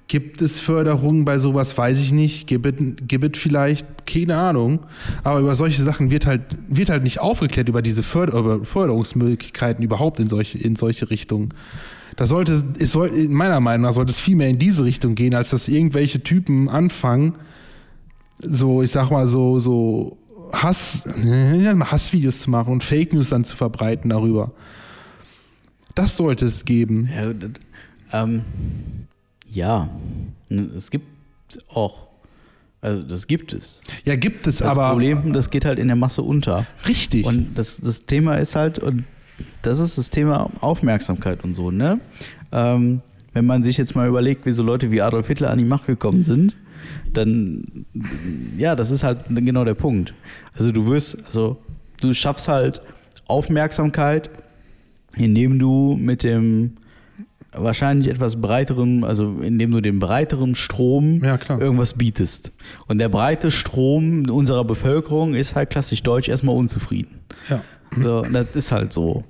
[0.09, 1.77] Gibt es Förderungen bei sowas?
[1.77, 2.47] Weiß ich nicht.
[2.47, 3.87] Gibt gibt vielleicht?
[4.07, 4.81] Keine Ahnung.
[5.23, 9.85] Aber über solche Sachen wird halt, wird halt nicht aufgeklärt über diese Förder über Förderungsmöglichkeiten
[9.85, 11.51] überhaupt in solche, in solche Richtungen.
[12.17, 15.15] Da sollte es soll, in meiner Meinung nach sollte es viel mehr in diese Richtung
[15.15, 17.35] gehen, als dass irgendwelche Typen anfangen,
[18.41, 20.17] so, ich sag mal, so, so
[20.53, 21.05] Hass,
[21.81, 24.53] Hassvideos zu machen und Fake News dann zu verbreiten darüber.
[25.95, 27.11] Das sollte es geben.
[27.15, 28.43] Ja, ähm,
[29.59, 29.89] ja,
[30.77, 31.07] es gibt
[31.69, 32.07] auch,
[32.81, 33.81] also das gibt es.
[34.05, 36.67] Ja, gibt es, Das aber Problem, das geht halt in der Masse unter.
[36.87, 37.27] richtig.
[37.27, 39.05] Und das, das Thema ist halt, und
[39.63, 42.01] das ist das Thema Aufmerksamkeit und so, ne?
[42.53, 43.03] Ähm,
[43.35, 45.87] wenn man sich jetzt mal überlegt, wie so Leute wie Adolf Hitler an die Macht
[45.87, 46.57] gekommen sind,
[47.13, 47.85] dann,
[48.57, 50.15] ja, das ist halt genau der Punkt.
[50.57, 51.59] Also du wirst, also
[52.01, 52.81] du schaffst halt
[53.27, 54.31] Aufmerksamkeit,
[55.17, 56.77] indem du mit dem
[57.53, 62.53] wahrscheinlich etwas breiteren, also indem du dem breiteren Strom Ja, irgendwas bietest.
[62.87, 67.21] Und der breite Strom unserer Bevölkerung ist halt klassisch deutsch erstmal unzufrieden.
[67.49, 67.63] ja.
[67.97, 69.25] So, das ist halt so.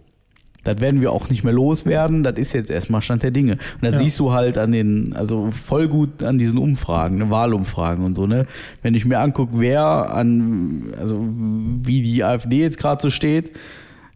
[0.65, 2.25] Das werden wir auch nicht mehr loswerden.
[2.25, 3.53] Das ist jetzt erstmal Stand der Dinge.
[3.53, 3.99] Und das Ja.
[4.01, 8.27] siehst du halt an den, also voll gut an diesen Umfragen, ne, Wahlumfragen und so,
[8.27, 8.47] ne?
[8.83, 13.53] Wenn ich mir angucke, wer an, also wie die AfD jetzt gerade so steht,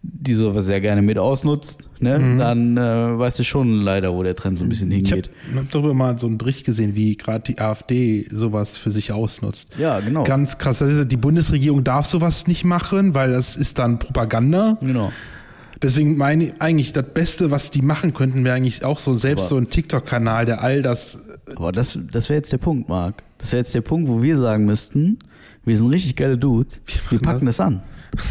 [0.05, 2.19] die sowas sehr gerne mit ausnutzt, ne?
[2.37, 2.81] Dann äh,
[3.19, 5.31] weißt du schon leider, wo der Trend so ein bisschen Ich habe hingeht.
[5.57, 9.69] hab darüber mal so einen Bericht gesehen, wie gerade die AfD sowas für sich ausnutzt.
[9.79, 10.25] Ja, genau.
[10.25, 10.81] Ganz krass.
[10.81, 14.77] Das ist, die Bundesregierung darf sowas nicht machen, weil das ist dann Propaganda.
[14.81, 15.13] Genau.
[15.81, 19.43] Deswegen meine ich eigentlich, das Beste, was die machen könnten, wäre eigentlich auch so selbst
[19.43, 21.19] Aber- so ein TikTok-Kanal, der all das.
[21.57, 23.23] Aber das, das wäre jetzt der Punkt, Marc.
[23.39, 25.19] Das wäre jetzt der Punkt, wo wir sagen müssten,
[25.65, 26.81] wir sind richtig geile Dudes,
[27.11, 27.83] wir packen das an.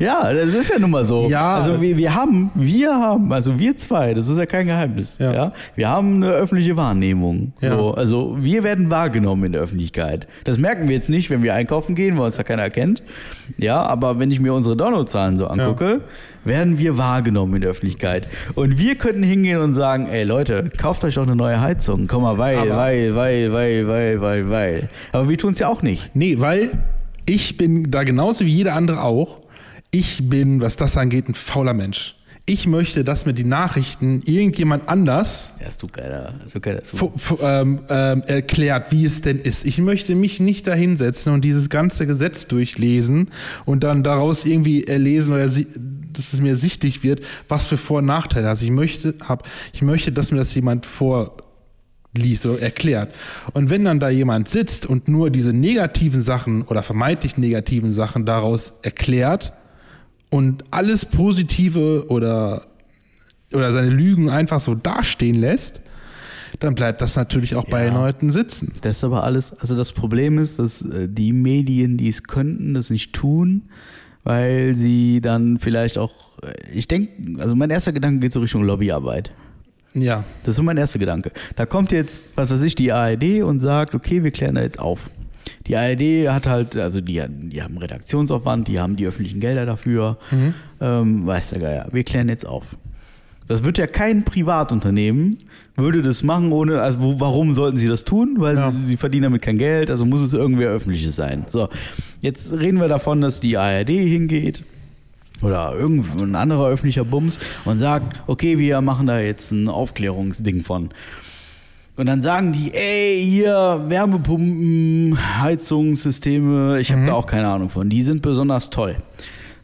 [0.00, 1.28] Ja, das ist ja nun mal so.
[1.28, 1.54] Ja.
[1.56, 5.18] Also wir, wir haben, wir haben, also wir zwei, das ist ja kein Geheimnis.
[5.18, 5.32] Ja.
[5.32, 5.52] Ja.
[5.74, 7.52] Wir haben eine öffentliche Wahrnehmung.
[7.60, 7.76] Ja.
[7.76, 10.26] So, also wir werden wahrgenommen in der Öffentlichkeit.
[10.44, 13.02] Das merken wir jetzt nicht, wenn wir einkaufen gehen, weil uns da keiner erkennt.
[13.56, 16.02] Ja, aber wenn ich mir unsere Downloadzahlen so angucke,
[16.44, 18.26] werden wir wahrgenommen in der Öffentlichkeit.
[18.54, 22.06] Und wir könnten hingehen und sagen, ey Leute, kauft euch doch eine neue Heizung.
[22.06, 24.88] Komm mal, weil, Aber- weil, weil, weil, weil, weil, weil.
[25.12, 26.10] Aber wir tun es ja auch nicht.
[26.14, 26.78] Nee, weil
[27.26, 29.37] ich bin da genauso wie jeder andere auch.
[29.90, 32.14] Ich bin, was das angeht, ein fauler Mensch.
[32.50, 36.32] Ich möchte, dass mir die Nachrichten irgendjemand anders Ja, ist du geiler.
[36.46, 39.66] Ist du fu- ähm, ähm, erklärt, wie es denn ist.
[39.66, 43.28] Ich möchte mich nicht dahinsetzen und dieses ganze Gesetz durchlesen
[43.66, 48.06] und dann daraus irgendwie erlesen oder dass es mir sichtlich wird, was für Vor- und
[48.06, 48.62] Nachteile hat.
[48.62, 53.14] Ich möchte, hab, ich möchte, dass mir das jemand vorliest oder erklärt.
[53.52, 58.24] Und wenn dann da jemand sitzt und nur diese negativen Sachen oder vermeintlich negativen Sachen
[58.24, 59.52] daraus erklärt
[60.30, 62.66] und alles Positive oder
[63.52, 65.80] oder seine Lügen einfach so dastehen lässt,
[66.60, 67.90] dann bleibt das natürlich auch bei Ja.
[67.90, 68.72] den Leuten sitzen.
[68.82, 72.74] Das ist aber alles, also das Problem ist, dass äh, die Medien, die es könnten,
[72.74, 73.62] das nicht tun,
[74.22, 76.12] weil sie dann vielleicht auch,
[76.42, 79.32] äh, ich denke, also mein erster Gedanke geht so Richtung Lobbyarbeit.
[79.94, 81.32] Ja, Das ist mein erster Gedanke.
[81.56, 84.78] Da kommt jetzt, was weiß ich, die ARD und sagt, okay, wir klären da jetzt
[84.78, 85.08] auf.
[85.66, 90.18] Die ARD hat halt, also die, die haben Redaktionsaufwand, die haben die öffentlichen Gelder dafür.
[90.80, 91.88] Ähm, weiß der Geier.
[91.92, 92.76] Wir klären jetzt auf.
[93.46, 95.38] Das wird ja kein Privatunternehmen,
[95.74, 98.36] würde das machen ohne, also wo, warum sollten sie das tun?
[98.38, 98.70] Weil Ja.
[98.72, 101.46] sie, sie verdienen damit kein Geld, also muss es irgendwer öffentliches sein.
[101.48, 101.68] So,
[102.20, 104.64] jetzt reden wir davon, dass die ARD hingeht
[105.40, 110.90] oder irgendein anderer öffentlicher Bums und sagt, okay, wir machen da jetzt ein Aufklärungsding von.
[111.98, 117.90] Und dann sagen die, ey, hier Wärmepumpen, Heizungssysteme, ich habe da auch keine Ahnung von,
[117.90, 118.94] die sind besonders toll.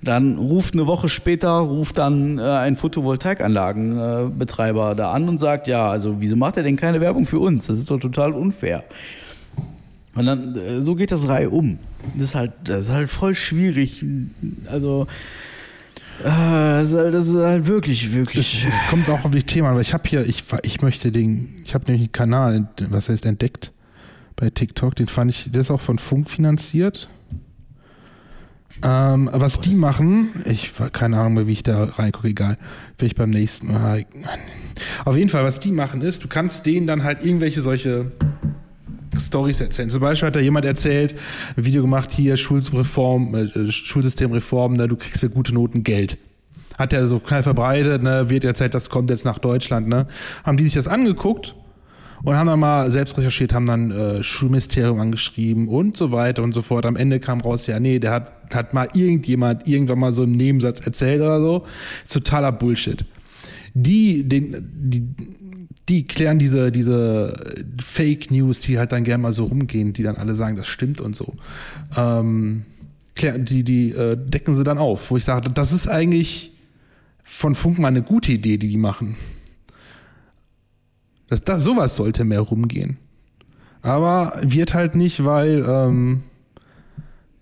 [0.02, 5.88] Dann ruft eine Woche später, ruft dann äh, ein Photovoltaikanlagenbetreiber da an und sagt, ja,
[5.88, 7.68] also wieso macht er denn keine Werbung für uns?
[7.68, 8.82] Das ist doch total unfair.
[10.16, 11.78] Und dann, äh, so geht das Reihe um.
[12.14, 14.04] Das ist halt, das ist halt voll schwierig.
[14.66, 15.06] Also, äh,
[16.22, 18.66] das, ist halt, das ist halt wirklich, wirklich.
[18.66, 21.62] es kommt auch auf die Themen an, weil ich habe hier, ich, ich möchte den,
[21.64, 23.72] ich habe nämlich einen Kanal, was heißt entdeckt
[24.36, 27.08] bei TikTok, den fand ich, der ist auch von Funk finanziert.
[28.82, 32.58] Ähm, was die machen, ich keine Ahnung mehr, wie ich da reingucke, egal.
[32.98, 34.04] Vielleicht beim nächsten Mal.
[35.04, 38.10] Auf jeden Fall, was die machen ist, du kannst denen dann halt irgendwelche solche
[39.20, 39.90] Stories erzählen.
[39.90, 41.14] Zum Beispiel hat da jemand erzählt,
[41.56, 46.18] ein Video gemacht, hier Schulreform, äh, Schulsystemreform, ne, du kriegst für gute Noten Geld.
[46.78, 50.06] Hat er so knall verbreitet, ne, wird erzählt, das kommt jetzt nach Deutschland, ne.
[50.44, 51.54] Haben die sich das angeguckt
[52.24, 56.54] und haben dann mal selbst recherchiert, haben dann äh, Schulministerium angeschrieben und so weiter und
[56.54, 56.86] so fort.
[56.86, 60.32] Am Ende kam raus, ja, nee, der hat, hat mal irgendjemand irgendwann mal so einen
[60.32, 61.66] Nebensatz erzählt oder so.
[62.10, 63.04] Totaler Bullshit.
[63.74, 65.02] Die, den, die,
[65.88, 70.16] die klären diese, diese Fake News, die halt dann gerne mal so rumgehen, die dann
[70.16, 71.34] alle sagen, das stimmt und so.
[71.96, 72.64] Ähm,
[73.14, 76.52] klären, die, die äh, decken sie dann auf, wo ich sage, das ist eigentlich
[77.22, 79.16] von Funk mal eine gute Idee, die die machen.
[81.28, 82.98] Das, das, sowas sollte mehr rumgehen.
[83.82, 86.22] Aber wird halt nicht, weil ähm,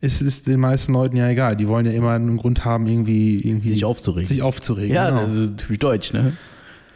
[0.01, 1.57] es ist den meisten Leuten ja egal.
[1.57, 4.27] Die wollen ja immer einen Grund haben, irgendwie, irgendwie Sich aufzuregen.
[4.27, 4.95] Sich aufzuregen.
[4.95, 5.27] ja, genau.
[5.27, 6.33] das ist typisch deutsch, ne?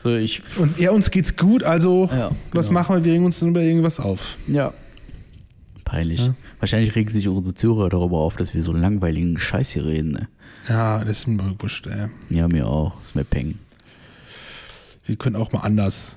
[0.07, 2.81] So, ich, uns, ja, uns geht's gut, also Ja, was genau.
[2.81, 3.05] machen wir?
[3.05, 4.37] Wir regen uns über irgendwas auf.
[4.47, 4.73] ja.
[5.85, 6.21] Peinlich.
[6.27, 6.35] Ja.
[6.59, 10.29] Wahrscheinlich regen sich unsere Zuhörer darüber auf, dass wir so langweiligen Scheiß hier reden, ne?
[10.69, 12.09] Ja, das ist mir wurscht, ey.
[12.29, 13.01] Ja, mir auch.
[13.05, 13.55] Ist mir Peng.
[15.05, 16.17] Wir können auch mal anders.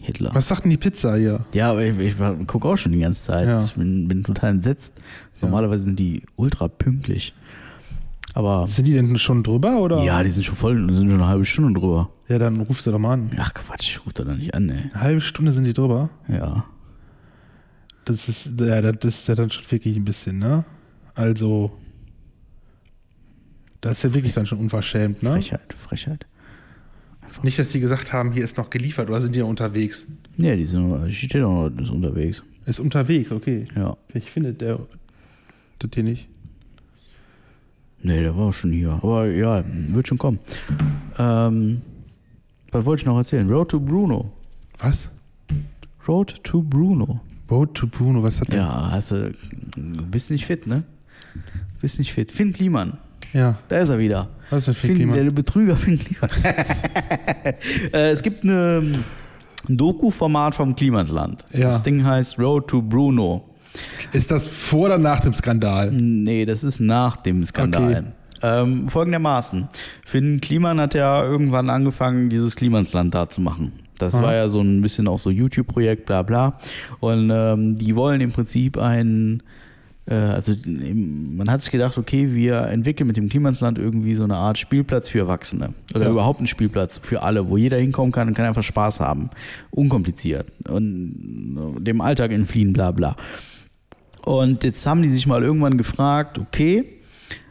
[0.00, 0.30] Hitler.
[0.34, 1.44] Was sagt denn die Pizza hier?
[1.52, 2.14] Ja, aber ich, ich
[2.46, 3.46] gucke auch schon die ganze Zeit.
[3.46, 3.62] Ja.
[3.64, 4.94] Ich bin, bin total entsetzt.
[5.42, 7.34] Normalerweise sind die ultra pünktlich.
[8.36, 10.02] Aber Sind die denn schon drüber oder?
[10.02, 12.10] ja, die sind schon voll, sind schon eine halbe Stunde drüber.
[12.28, 13.30] Ja, dann rufst du doch mal an.
[13.38, 14.90] Ach Quatsch, ich rufe da doch nicht an, ey.
[14.92, 16.10] Eine halbe Stunde sind die drüber.
[16.28, 16.64] Ja.
[18.04, 20.64] Das ist, ja, das ist ja dann schon wirklich ein bisschen, ne?
[21.14, 21.70] Also,
[23.80, 25.30] Das ist ja wirklich dann schon unverschämt, ne?
[25.32, 26.26] Frechheit, Frechheit.
[27.42, 30.06] Nicht, dass die gesagt haben, hier ist noch geliefert oder sind die ja unterwegs?
[30.36, 32.42] Ja, die sind die steht auch noch ist unterwegs.
[32.66, 33.66] Ist unterwegs, okay.
[33.76, 33.96] Ja.
[34.12, 34.80] Ich finde der,
[35.82, 36.28] der den nicht.
[38.04, 38.90] Nee, der war schon hier.
[38.90, 40.38] Aber ja, wird schon kommen.
[41.18, 41.80] Ähm,
[42.70, 43.48] was wollte ich noch erzählen?
[43.48, 44.30] Road to Bruno.
[44.78, 45.10] Was?
[46.06, 47.20] Road to Bruno.
[47.50, 48.58] Road to Bruno, was ist das denn?
[48.58, 49.30] Ja, also,
[49.76, 50.84] du bist nicht fit, ne?
[51.34, 52.30] Du bist nicht fit.
[52.30, 52.98] Finn Kliman.
[53.32, 53.58] Ja.
[53.68, 54.28] Da ist er wieder.
[54.50, 55.24] Was ist denn Finn Kliman?
[55.24, 56.30] Der Betrüger Finn Kliman.
[57.92, 58.82] äh, es gibt eine,
[59.66, 61.42] ein Doku-Format vom Klimansland.
[61.52, 61.68] Ja.
[61.68, 63.48] Das Ding heißt Road to Bruno.
[64.12, 65.90] Ist das vor oder nach dem Skandal?
[65.92, 67.90] Nee, das ist nach dem Skandal.
[67.90, 68.04] Okay.
[68.42, 69.68] Ähm, folgendermaßen.
[70.04, 73.72] Finn Kliman hat ja irgendwann angefangen, dieses Klimansland da zu machen.
[73.98, 74.22] Das Aha.
[74.22, 76.58] war ja so ein bisschen auch so YouTube-Projekt, bla bla.
[77.00, 79.42] Und ähm, die wollen im Prinzip ein,
[80.06, 84.36] äh, also man hat sich gedacht, okay, wir entwickeln mit dem Klimansland irgendwie so eine
[84.36, 85.72] Art Spielplatz für Erwachsene.
[85.94, 86.10] Oder Ja.
[86.10, 89.30] überhaupt einen Spielplatz für alle, wo jeder hinkommen kann und kann einfach Spaß haben.
[89.70, 90.48] Unkompliziert.
[90.68, 93.16] Und dem Alltag entfliehen, bla bla.
[94.24, 97.00] Und jetzt haben die sich mal irgendwann gefragt, okay,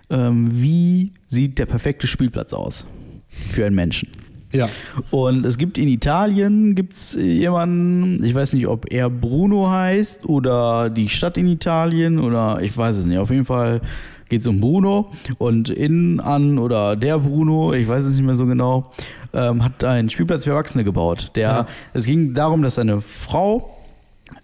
[0.09, 2.86] ähm, wie sieht der perfekte Spielplatz aus
[3.28, 4.09] für einen Menschen?
[4.51, 4.69] Ja.
[5.09, 10.89] Und es gibt in Italien gibt's jemanden, ich weiß nicht, ob er Bruno heißt oder
[10.89, 13.17] die Stadt in Italien oder ich weiß es nicht.
[13.17, 13.82] Auf jeden Fall
[14.30, 18.36] geht es um Bruno und in an oder der Bruno, ich weiß es nicht mehr
[18.36, 18.91] so genau,
[19.34, 21.32] ähm, hat einen Spielplatz für Erwachsene gebaut.
[21.36, 21.67] Der, Ja.
[21.93, 23.72] Es ging darum, dass seine Frau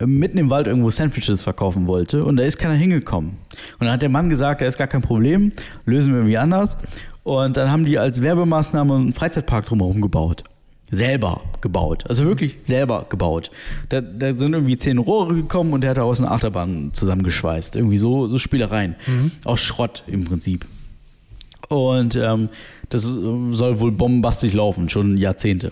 [0.06, 3.32] mitten im Wald irgendwo Sandwiches verkaufen wollte und da ist keiner hingekommen.
[3.32, 5.52] Und dann hat der Mann gesagt, da ist gar kein Problem,
[5.86, 6.78] lösen wir irgendwie anders.
[7.24, 10.44] Und dann haben die als Werbemaßnahme einen Freizeitpark drumherum gebaut.
[10.92, 12.06] Selber gebaut.
[12.10, 13.52] Also wirklich selber gebaut.
[13.90, 17.76] Da, da sind irgendwie zehn Rohre gekommen und der hat daraus eine Achterbahn zusammengeschweißt.
[17.76, 18.96] Irgendwie so, so Spielereien.
[19.46, 20.66] Aus Schrott im Prinzip.
[21.68, 22.50] Und ähm,
[22.90, 25.72] das soll wohl bombastisch laufen, schon Jahrzehnte.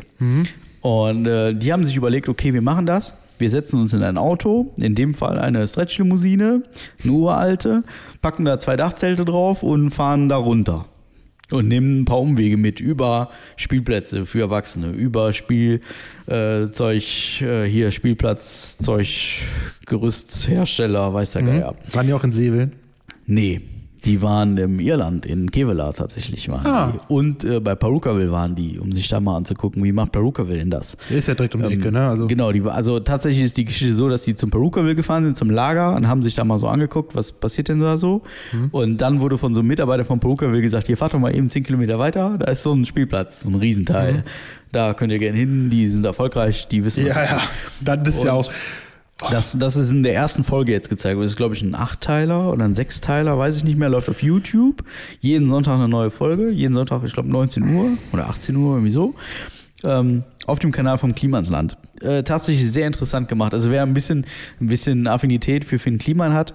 [0.82, 3.16] Und äh, die haben sich überlegt, okay, wir machen das.
[3.38, 6.64] Wir setzen uns in ein Auto, in dem Fall eine Stretchlimousine,
[7.04, 7.84] eine uralte,
[8.22, 10.86] packen da zwei Dachzelte drauf und fahren da runter.
[11.50, 15.82] Und nehmen ein paar Umwege mit über Spielplätze für Erwachsene, über Spielzeug,
[16.28, 19.44] äh, äh, hier Spielplatz, Zeug,
[19.86, 21.76] Gerüsthersteller, weiß der Geier.
[21.94, 22.74] Waren die auch in Seveln?
[23.28, 23.62] Nee,
[24.06, 26.94] die waren im Irland, in Kevela tatsächlich waren Ah.
[26.94, 27.14] die.
[27.14, 30.70] Und äh, bei Perukaville waren die, um sich da mal anzugucken, wie macht Perukaville denn
[30.70, 30.98] das?
[31.10, 32.08] Der ist ja direkt um die Ecke, ne?
[32.08, 35.36] Also, Genau, die, also tatsächlich ist die Geschichte so, dass die zum Perukaville gefahren sind,
[35.38, 38.22] zum Lager und haben sich da mal so angeguckt, was passiert denn da so.
[38.54, 38.70] Mhm.
[38.72, 41.50] Und dann wurde von so einem Mitarbeiter von Perukaville gesagt, hier fahrt doch mal eben
[41.50, 44.24] 10 Kilometer weiter, da ist so ein Spielplatz, so ein Riesenteil.
[44.72, 47.18] Da könnt ihr gerne hin, die sind erfolgreich, die wissen, was Mhm.
[47.18, 47.42] ja, ja.
[48.04, 48.52] Das ist ja Und- auch.
[49.32, 51.20] Das, das ist in der ersten Folge jetzt gezeigt.
[51.20, 53.90] Das ist, glaube ich, ein Achtteiler oder ein Sechsteiler, weiß ich nicht mehr.
[53.90, 54.84] Läuft auf YouTube.
[55.22, 56.50] Jeden Sonntag eine neue Folge.
[56.52, 59.16] Jeden Sonntag, ich glaube, 19 Uhr oder 18 Uhr, irgendwie so.
[59.84, 61.78] Ähm, auf dem Kanal vom Klimansland.
[62.02, 63.54] Äh, tatsächlich sehr interessant gemacht.
[63.54, 64.26] Also wer ein bisschen,
[64.62, 66.54] ein bisschen Affinität für Finn Kliman hat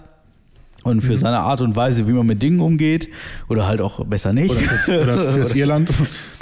[0.85, 3.09] und für seine Art und Weise, wie man mit Dingen umgeht,
[3.49, 4.51] oder halt auch besser nicht.
[4.51, 5.91] Oder fürs, oder fürs Irland.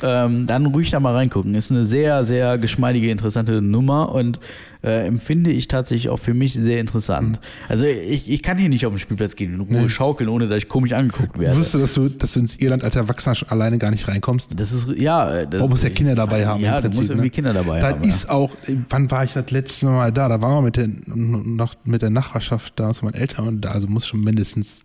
[0.03, 1.55] ähm, dann ruhig da mal reingucken.
[1.55, 4.41] Ist eine sehr, sehr geschmeidige, interessante Nummer und
[4.83, 7.41] äh, empfinde ich tatsächlich auch für mich sehr interessant.
[7.69, 9.89] Also ich, ich kann hier nicht auf den Spielplatz gehen in Ruhe Nee.
[9.89, 11.57] schaukeln, ohne dass ich komisch angeguckt werde.
[11.57, 14.59] Wusstest du, dass du, dass du ins Irland als Erwachsener schon alleine gar nicht reinkommst?
[14.59, 15.45] Das ist, ja.
[15.45, 16.63] Das, Man muss ja Kinder dabei haben.
[16.63, 17.31] Ja, im Prinzip, du musst irgendwie ne?
[17.31, 18.05] Kinder dabei da haben.
[18.09, 18.51] ist auch,
[18.89, 20.29] wann war ich das letzte Mal da?
[20.29, 23.73] Da waren wir mit der, noch, mit der Nachbarschaft da, mit meinen Eltern und da,
[23.73, 24.81] also muss schon mindestens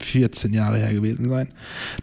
[0.00, 1.48] 14 Jahre her gewesen sein.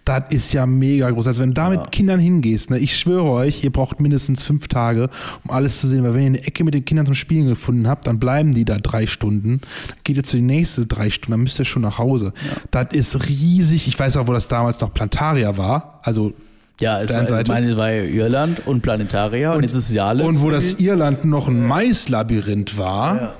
[0.03, 1.27] Das ist ja mega groß.
[1.27, 4.67] Also wenn du da mit Kindern hingehst, ne, ich schwöre euch, ihr braucht mindestens fünf
[4.67, 5.09] Tage,
[5.43, 6.03] um alles zu sehen.
[6.03, 8.65] Weil wenn ihr eine Ecke mit den Kindern zum Spielen gefunden habt, dann bleiben die
[8.65, 9.61] da drei Stunden.
[9.87, 12.33] Dann geht ihr zu den nächsten drei Stunden, dann müsst ihr schon nach Hause.
[12.71, 13.87] Das ist riesig.
[13.87, 15.99] Ich weiß auch, wo das damals noch Plantaria war.
[16.03, 16.33] Also
[16.81, 17.51] ja, es war, Seite.
[17.51, 20.27] meine, es war ja Irland und Planetaria und, jetzt ist es ja alles.
[20.27, 23.35] Und wo das Irland noch ein Maislabyrinth war.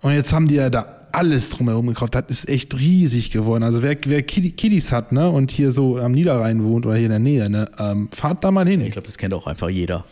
[0.00, 2.14] Und jetzt haben die ja da alles drumherum gekauft.
[2.14, 3.62] Das ist echt riesig geworden.
[3.62, 7.06] Also wer, wer Kiddi- Kiddies hat, ne, und hier so am Niederrhein wohnt oder hier
[7.06, 8.80] in der Nähe, ne, ähm, fahrt da mal hin.
[8.80, 10.04] Ich glaube, das kennt auch einfach jeder.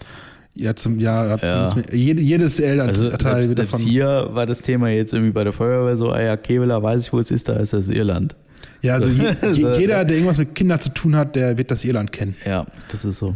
[0.55, 1.74] Ja, zum Jahr, Ja.
[1.92, 3.86] jede, jedes Elternteil Also selbst, wird selbst davon.
[3.86, 7.12] hier war das Thema jetzt irgendwie bei der Feuerwehr so, ah ja, Kevela, weiß ich,
[7.12, 8.34] wo es ist, da ist das Irland.
[8.80, 11.84] Ja, also je, je, jeder, der irgendwas mit Kindern zu tun hat, der wird das
[11.84, 12.36] Irland kennen.
[12.47, 13.34] Ja, das ist so.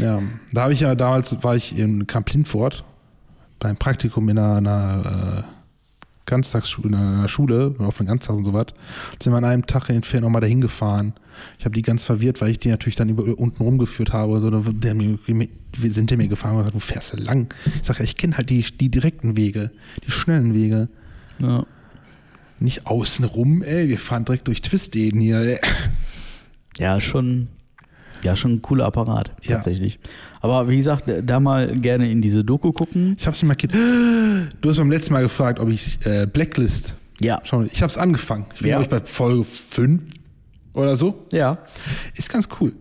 [0.00, 2.84] Ja, da habe ich ja damals war ich in Camp Lindfort
[3.60, 5.53] beim Praktikum in einer, einer äh,
[6.26, 8.66] Ganztagsschule, in einer Schule, auf einem Ganztag und so was.
[9.22, 11.14] Sind wir an einem Tag in den Ferien nochmal dahin gefahren.
[11.58, 14.40] Ich habe die ganz verwirrt, weil ich die natürlich dann über, unten rumgeführt habe.
[14.40, 17.52] So, der mir, wir sind die mir gefahren und gesagt, wo fährst du lang?
[17.80, 19.70] Ich sage, ja, ich kenne halt die, die direkten Wege,
[20.06, 20.88] die schnellen Wege.
[21.38, 21.66] Ja.
[22.60, 25.40] Nicht außen rum, ey, wir fahren direkt durch Twisteden hier.
[25.40, 25.58] Ey.
[26.78, 27.48] Ja, schon,
[28.24, 29.56] ja, schon ein cooler Apparat, Ja.
[29.56, 29.98] tatsächlich.
[30.40, 33.16] Aber wie gesagt, da mal gerne in diese Doku gucken.
[33.18, 33.72] Ich hab's nicht markiert.
[33.74, 37.40] Du hast beim letzten Mal gefragt, ob ich äh, Blacklist Ja.
[37.44, 37.68] schaue.
[37.72, 38.46] Ich hab's angefangen.
[38.54, 38.78] Ich bin, Ja.
[38.80, 40.00] glaube ich, bei Folge 5
[40.74, 41.26] oder so.
[41.32, 41.58] Ja.
[42.14, 42.72] Ist ganz cool.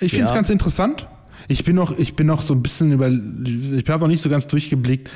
[0.00, 0.36] Ich finde es Ja.
[0.36, 1.06] ganz interessant.
[1.48, 4.28] Ich bin noch, ich bin noch so ein bisschen über, ich habe noch nicht so
[4.28, 5.10] ganz durchgeblickt,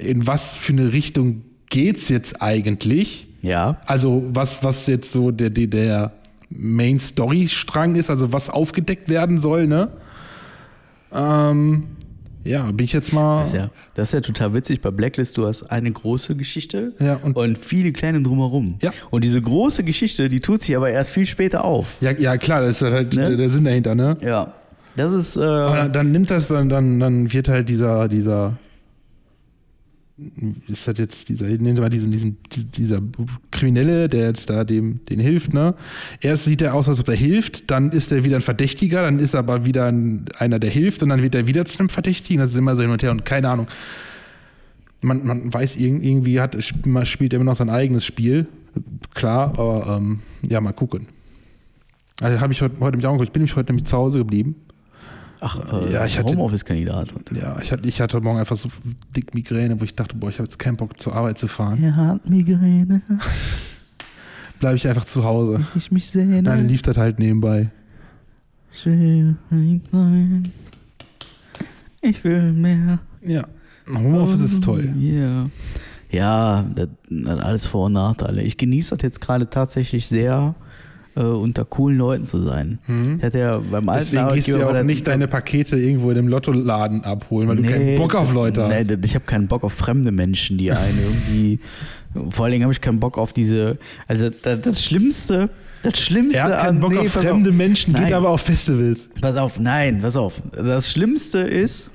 [0.00, 3.28] in was für eine Richtung geht's jetzt eigentlich.
[3.42, 3.78] Ja.
[3.86, 6.12] Also was, was jetzt so der, der, der
[6.50, 9.88] Main Story Strang ist, also was aufgedeckt werden soll, ne?
[11.12, 11.84] Ähm,
[12.44, 13.40] ja, bin ich jetzt mal.
[13.40, 14.80] Das ist, ja, das ist ja total witzig.
[14.80, 18.76] Bei Blacklist, du hast eine große Geschichte Ja, und- viele kleine drumherum.
[18.80, 18.92] Ja.
[19.10, 21.96] Und diese große Geschichte, die tut sich aber erst viel später auf.
[22.00, 23.36] Ja, ja klar, das ist halt Ne?
[23.36, 24.16] der, Sinn dahinter, ne?
[24.22, 24.54] Ja.
[24.96, 28.56] Das ist, äh, Aber dann, dann nimmt das, dann, dann, dann wird halt dieser, dieser,
[30.66, 32.36] ist das jetzt dieser, nennt mal diesen, diesen,
[32.76, 33.00] dieser
[33.52, 35.74] Kriminelle, der jetzt da dem, den hilft, ne?
[36.20, 39.20] Erst sieht er aus, als ob er hilft, dann ist er wieder ein Verdächtiger, dann
[39.20, 41.88] ist er aber wieder ein, einer, der hilft und dann wird er wieder zu einem
[41.88, 42.40] Verdächtigen.
[42.40, 43.68] Das ist immer so hin und her und keine Ahnung.
[45.00, 48.48] Man, man weiß irg- irgendwie, hat, man spielt immer noch sein eigenes Spiel.
[49.14, 51.06] Klar, aber ähm, ja, mal gucken.
[52.20, 53.28] Also habe ich heute, heute mich auch angeguckt.
[53.28, 54.56] Ich bin nämlich heute nämlich zu Hause geblieben.
[55.40, 57.12] Ach, äh, ja, ich hatte- Homeoffice-Kandidat.
[57.32, 58.68] Ja, ich hatte, ich hatte morgen einfach so
[59.16, 61.82] dick Migräne, wo ich dachte, boah, ich habe jetzt keinen Bock zur Arbeit zu fahren.
[61.82, 63.02] Er hat Migräne,
[64.60, 65.64] Bleibe ich einfach zu Hause.
[65.76, 66.42] ich mich sehne.
[66.42, 67.70] Dann lief das halt nebenbei.
[68.72, 70.48] Ich will nicht sein.
[72.02, 72.98] Ich will mehr.
[73.22, 73.44] Ja.
[73.88, 74.92] Homeoffice ist toll.
[74.98, 75.48] Ja.
[76.10, 76.88] Ja, das
[77.26, 78.42] hat alles Vor- und Nachteile.
[78.42, 80.54] Ich genieße das jetzt gerade tatsächlich sehr,
[81.18, 82.78] äh, unter coolen Leuten zu sein.
[83.18, 84.04] Ich hatte ja beim alten.
[84.12, 87.62] Deswegen gehst du ja auch nicht deine Pakete irgendwo in einem Lottoladen abholen, weil du
[87.62, 89.04] keinen Bock auf Leute nee, hast.
[89.04, 91.58] ich habe keinen Bock auf fremde Menschen, die einen irgendwie.
[92.30, 93.78] Vor allen Dingen habe ich keinen Bock auf diese.
[94.06, 95.50] Also das, das Schlimmste,
[95.82, 98.14] das Schlimmste Er hat keinen an- Bock nee, auf fremde Menschen, geht Nein.
[98.14, 99.10] aber auf Festivals.
[99.20, 100.40] Pass auf, nein, pass auf.
[100.52, 101.90] Das Schlimmste ist,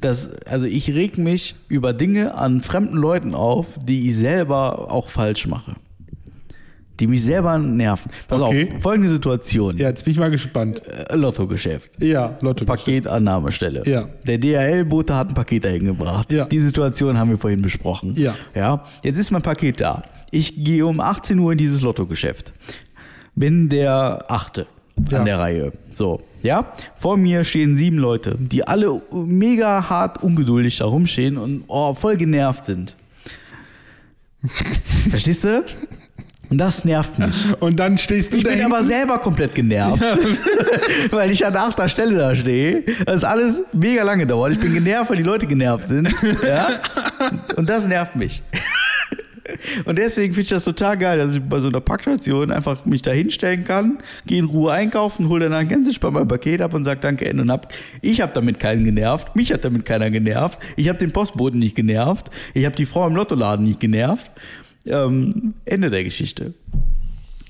[0.00, 5.10] dass, also ich reg mich über Dinge an fremden Leuten auf, die ich selber auch
[5.10, 5.74] falsch mache.
[7.02, 8.12] Die mich selber nerven.
[8.28, 8.68] Pass Okay.
[8.76, 9.76] auf, folgende Situation.
[9.76, 10.80] Ja, jetzt bin ich mal gespannt.
[10.86, 12.00] Äh, Lottogeschäft.
[12.00, 12.64] Ja, Lotto.
[12.64, 13.82] Paketannahmestelle.
[13.86, 14.06] Ja.
[14.24, 16.30] Der DHL-Bote hat ein Paket dahin gebracht.
[16.30, 16.44] Ja.
[16.44, 18.14] Die Situation haben wir vorhin besprochen.
[18.14, 18.36] Ja.
[18.54, 18.84] Ja.
[19.02, 20.04] Jetzt ist mein Paket da.
[20.30, 22.52] Ich gehe um 18 Uhr in dieses Lottogeschäft.
[23.34, 24.68] Bin der Achte
[25.10, 25.18] Ja.
[25.18, 25.72] an der Reihe.
[25.90, 26.20] So.
[26.44, 26.72] Ja.
[26.94, 32.16] Vor mir stehen sieben Leute, die alle mega hart ungeduldig da rumstehen und oh, voll
[32.16, 32.94] genervt sind.
[35.10, 35.64] Verstehst du?
[36.52, 37.34] Und das nervt mich.
[37.60, 40.02] Und dann stehst du Ich da bin aber selber komplett genervt,
[41.10, 42.82] weil ich an achter Stelle da stehe.
[43.06, 44.52] Das ist alles mega lange dauert.
[44.52, 46.14] Ich bin genervt, weil die Leute genervt sind.
[46.46, 46.68] Ja?
[47.56, 48.42] Und das nervt mich.
[49.86, 53.00] Und deswegen finde ich das total geil, dass ich bei so einer Packstation einfach mich
[53.00, 56.84] da hinstellen kann, gehe in Ruhe einkaufen, hole dann ganz entspannt mein Paket ab und
[56.84, 57.72] sage Danke, Ende und ab.
[58.02, 61.74] Ich habe damit keinen genervt, mich hat damit keiner genervt, ich habe den Postboten nicht
[61.74, 64.30] genervt, ich habe die Frau im Lottoladen nicht genervt.
[64.86, 66.54] Ähm, Ende der Geschichte.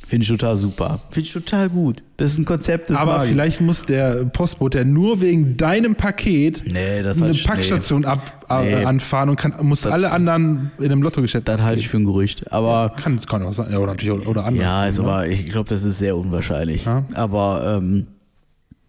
[0.06, 1.00] Finde ich total super.
[1.08, 2.02] Finde ich total gut.
[2.18, 6.62] Das ist ein Konzept, das Aber vielleicht muss der Postbote ja nur wegen deinem Paket
[6.66, 8.84] Nee, das eine Packstation ab, äh, Nee.
[8.84, 11.48] anfahren und kann, muss alle anderen in einem Lottogeschäft.
[11.48, 12.52] Das halte ich für ein Gerücht.
[12.52, 13.72] Aber kann, kann auch sein.
[13.72, 14.62] Ja, oder natürlich oder anders.
[14.62, 15.04] ja, ist ne?
[15.04, 16.84] aber ich glaube, das ist sehr unwahrscheinlich.
[16.84, 17.04] Ja.
[17.14, 18.06] Aber ähm,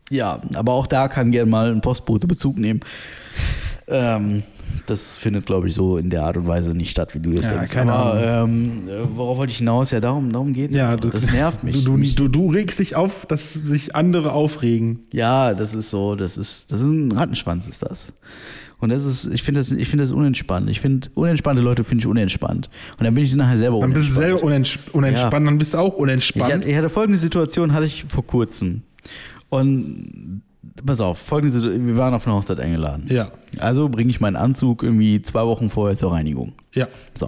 [0.10, 2.82] ja, aber auch da kann gerne mal ein Postbote Bezug nehmen.
[3.88, 4.44] Ähm,
[4.86, 7.46] das findet, glaube ich, so in der Art und Weise nicht statt, wie du das
[7.46, 7.72] Ja, denkst.
[7.72, 8.84] keine aber ähm,
[9.16, 9.92] worauf wollte ich hinaus?
[9.92, 10.76] Ja, darum, darum geht's.
[10.76, 11.10] Ja, einfach.
[11.10, 11.84] das nervt mich.
[11.84, 15.00] Du, du, du, regst dich auf, dass sich andere aufregen.
[15.12, 18.14] Ja, das ist so, das ist, das ist ein Rattenschwanz, ist das.
[18.80, 20.70] Und das ist, ich finde das, ich finde das unentspannt.
[20.70, 22.70] Ich finde, unentspannte Leute finde ich unentspannt.
[23.00, 24.40] Und dann bin ich nachher selber Dann bist du unentspannt.
[24.40, 26.54] selber unentsp unentspannt, dann bist du auch Ich unentspannt.
[26.54, 28.82] hatte, ich hatte folgende Situation, hatte ich vor kurzem.
[29.50, 30.42] Und
[30.86, 33.06] pass auf, folgende wir waren auf eine Hochzeit eingeladen.
[33.10, 36.54] ja, Also bringe ich meinen Anzug irgendwie zwei Wochen vorher zur Reinigung.
[36.74, 36.88] ja.
[37.14, 37.28] So.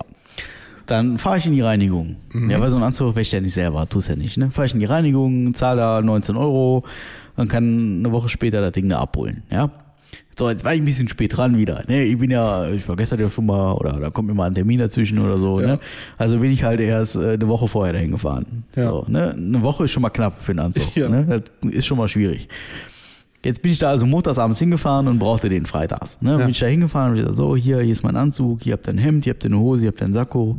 [0.87, 2.17] Dann fahre ich in die Reinigung.
[2.47, 4.51] Ja, weil so ein Anzug wäscht ja nicht selber, tust ja nicht, ne?
[4.51, 6.83] Fahre ich in die Reinigung, zahle da 19 Euro
[7.37, 9.71] und kann eine Woche später das Ding da abholen, ja?
[10.37, 11.83] So, jetzt war ich ein bisschen spät dran wieder.
[11.87, 12.03] Ne?
[12.03, 14.53] Ich bin ja, ich war gestern ja schon mal, oder da kommt mir mal ein
[14.53, 15.59] Termin dazwischen oder so.
[15.59, 15.67] Ja.
[15.67, 15.79] Ne?
[16.19, 18.65] Also bin ich halt erst äh, eine Woche vorher dahin gefahren.
[18.75, 18.83] Ja.
[18.89, 19.31] So, ne?
[19.31, 20.93] Eine Woche ist schon mal knapp für einen Anzug.
[20.95, 21.07] Ja.
[21.09, 21.25] Ne?
[21.61, 22.47] Das ist schon mal schwierig.
[23.45, 26.17] Jetzt bin ich da also montags abends hingefahren und brauchte den freitags.
[26.19, 26.31] Ne?
[26.31, 26.37] Ja.
[26.37, 28.87] Bin ich da hingefahren und ich gesagt, so, hier, hier ist mein Anzug, hier habt
[28.87, 30.57] ihr ein Hemd, hier habt ihr eine Hose, hier habt ihr einen Sakko.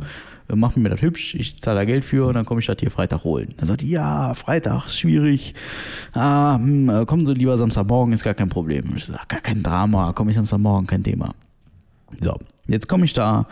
[0.49, 2.77] Äh, Mach mir das hübsch, ich zahle da Geld für und dann komme ich das
[2.79, 3.53] hier Freitag holen.
[3.57, 5.53] Dann sagt ja, Freitag, ist schwierig.
[6.13, 8.85] Ah, hm, äh, kommen Sie lieber Samstagmorgen, ist gar kein Problem.
[8.95, 11.33] Ich sage, gar kein Drama, komme ich Samstagmorgen, kein Thema.
[12.21, 12.37] So,
[12.67, 13.47] jetzt komme ich da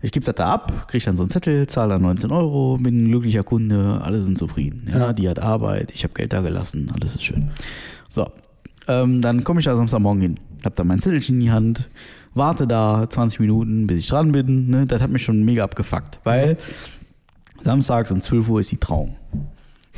[0.00, 3.02] Ich gebe das da ab, kriege dann so einen Zettel, zahle dann 19 Euro, bin
[3.02, 4.86] ein glücklicher Kunde, alle sind zufrieden.
[4.88, 5.12] Ja, Ja.
[5.12, 7.50] die hat Arbeit, ich habe Geld da gelassen, alles ist schön.
[8.08, 8.30] So,
[8.88, 11.88] ähm, dann komme ich da Samstagmorgen hin, habe dann mein Zettelchen in die Hand,
[12.34, 14.68] warte da 20 Minuten, bis ich dran bin.
[14.68, 14.86] Ne?
[14.86, 16.56] Das hat mich schon mega abgefuckt, weil
[17.60, 19.16] samstags um 12 Uhr ist die Trauung.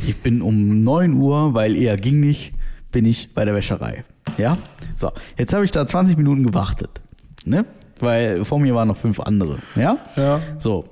[0.07, 2.53] Ich bin um 9 Uhr, weil eher ging nicht,
[2.91, 4.05] bin ich bei der Wäscherei.
[4.39, 4.59] Ja?
[4.97, 7.01] So, jetzt habe ich da 20 Minuten gewartet.
[7.45, 7.65] Ne?
[8.01, 9.59] Weil vor mir waren noch fünf andere.
[9.77, 9.99] Ja?
[10.17, 10.41] Ja.
[10.59, 10.89] So,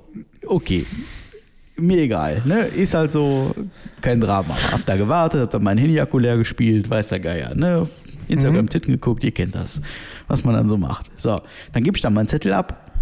[0.47, 0.85] okay.
[1.79, 2.67] Mir egal, ne?
[2.67, 3.55] Ist halt so
[4.01, 4.57] kein Drama.
[4.73, 7.89] Hab da gewartet, hab dann mein Handy-Akku leer gespielt, weiß der Geier, ne?
[8.29, 9.81] Instagram Titten geguckt, ihr kennt das,
[10.27, 11.11] was man dann so macht.
[11.17, 11.41] So,
[11.73, 12.93] dann gebe ich dann meinen Zettel ab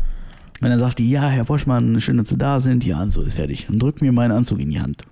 [0.60, 3.34] und dann sagt die, ja, Herr Boschmann, schön, dass Sie da sind, Ihr Anzug ist
[3.34, 3.68] fertig.
[3.68, 5.02] Und drückt mir meinen Anzug in die Hand.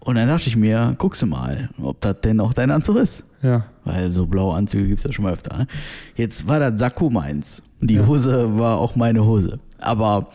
[0.00, 3.24] Und dann dachte ich mir, guckst du mal, ob das denn auch dein Anzug ist.
[3.42, 3.66] Ja.
[3.84, 5.56] Weil so blaue Anzüge gibt es ja schon mal öfter.
[5.56, 5.66] Ne?
[6.14, 7.62] Jetzt war das Sakko meins.
[7.80, 9.58] Und die Hose war auch meine Hose.
[9.78, 10.30] Aber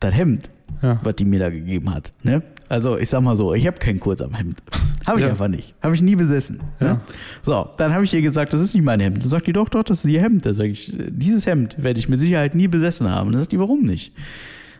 [0.00, 0.50] das Hemd,
[0.82, 1.00] Ja.
[1.02, 2.12] was die mir da gegeben hat.
[2.22, 2.42] Ne?
[2.68, 4.56] Also ich sag mal so, ich habe kein Kurzarmhemd.
[5.06, 5.30] Habe ich Ja.
[5.30, 5.74] einfach nicht.
[5.82, 6.58] Habe ich nie besessen.
[6.80, 6.94] Ja.
[6.94, 7.00] Ne?
[7.42, 9.22] So, dann habe ich ihr gesagt, das ist nicht mein Hemd.
[9.22, 10.44] Dann sagt die, doch, doch, das ist ihr Hemd.
[10.44, 13.30] Da sage ich, dieses Hemd werde ich mit Sicherheit nie besessen haben.
[13.30, 14.12] Dann sagt die, warum nicht?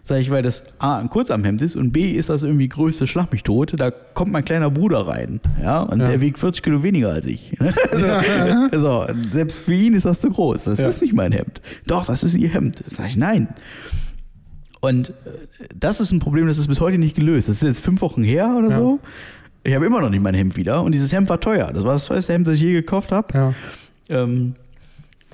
[0.03, 3.31] Sag ich, weil das A ein Kurzarmhemd ist und B ist das irgendwie größte Schlag
[3.33, 3.75] mich tot.
[3.77, 5.41] Da kommt mein kleiner Bruder rein.
[5.63, 6.09] Ja, und Ja.
[6.09, 7.57] der wiegt 40 Kilo weniger als ich.
[8.73, 10.65] Also, so, selbst für ihn ist das zu groß.
[10.65, 10.89] Das Ja.
[10.89, 11.61] ist nicht mein Hemd.
[11.87, 12.83] Doch, das ist ihr Hemd.
[12.87, 13.49] Sag ich, nein.
[14.81, 15.13] Und äh,
[15.75, 17.49] das ist ein Problem, das ist bis heute nicht gelöst.
[17.49, 18.79] Das ist jetzt fünf Wochen her oder Ja.
[18.79, 19.01] so.
[19.65, 20.83] Ich habe immer noch nicht mein Hemd wieder.
[20.83, 21.73] Und dieses Hemd war teuer.
[21.73, 23.35] Das war das teuerste Hemd, das ich je gekauft habe.
[23.35, 23.55] Ja.
[24.11, 24.55] Ähm,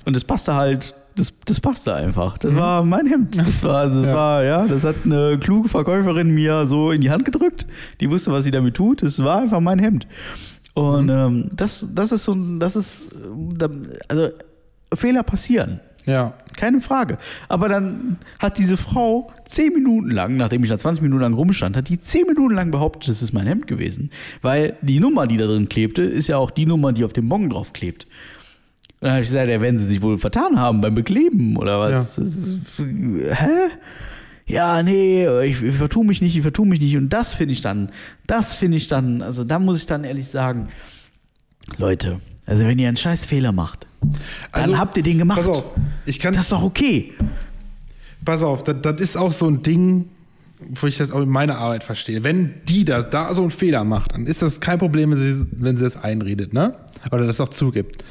[0.06, 2.38] und das passte halt, das, das passte einfach.
[2.38, 3.36] Das war mein Hemd.
[3.36, 4.14] Das war, das Ja.
[4.14, 7.66] war, ja, das hat eine kluge Verkäuferin mir so in die Hand gedrückt.
[8.00, 9.02] Die wusste, was sie damit tut.
[9.02, 10.06] Es war einfach mein Hemd.
[10.74, 13.16] Und ähm, das, das ist so, ein- das ist, äh,
[13.58, 13.68] da-
[14.08, 14.28] also
[14.94, 15.80] Fehler passieren.
[16.06, 16.34] Ja.
[16.56, 17.18] Keine Frage.
[17.48, 21.76] Aber dann hat diese Frau zehn Minuten lang, nachdem ich da 20 Minuten lang rumstand,
[21.76, 24.10] hat die zehn Minuten lang behauptet, das ist mein Hemd gewesen.
[24.40, 27.28] Weil die Nummer, die da drin klebte, ist ja auch die Nummer, die auf dem
[27.28, 28.06] Bon drauf klebt.
[29.00, 31.80] Und dann habe ich gesagt, ja, werden sie sich wohl vertan haben beim Bekleben oder
[31.80, 32.16] was?
[32.16, 33.70] Das ist, hä?
[34.46, 36.96] Ja, nee, ich, ich vertue mich nicht, ich vertue mich nicht.
[36.96, 37.90] Und das finde ich dann,
[38.26, 40.68] das finde ich dann, also da muss ich dann ehrlich sagen,
[41.78, 43.86] Leute, also wenn ihr einen scheiß Fehler macht,
[44.52, 45.38] dann Also, habt ihr den gemacht.
[45.38, 45.64] Pass auf,
[46.06, 46.34] ich kann.
[46.34, 47.12] Das ist doch okay.
[48.24, 50.08] Pass auf, das, das ist auch so ein Ding,
[50.58, 52.24] wo ich das auch in meiner Arbeit verstehe.
[52.24, 55.46] Wenn die da, da so einen Fehler macht, dann ist das kein Problem, wenn sie,
[55.52, 56.76] wenn sie das einredet, ne?
[57.10, 58.04] Oder das auch zugibt.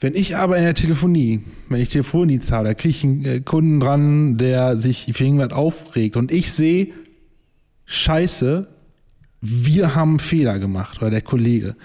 [0.00, 3.40] Wenn ich aber in der Telefonie, wenn ich Telefondienst habe, da kriege ich einen äh,
[3.40, 6.88] Kunden dran, der sich für irgendwas aufregt und ich sehe,
[7.84, 8.66] scheiße,
[9.42, 11.76] wir haben einen Fehler gemacht oder der Kollege.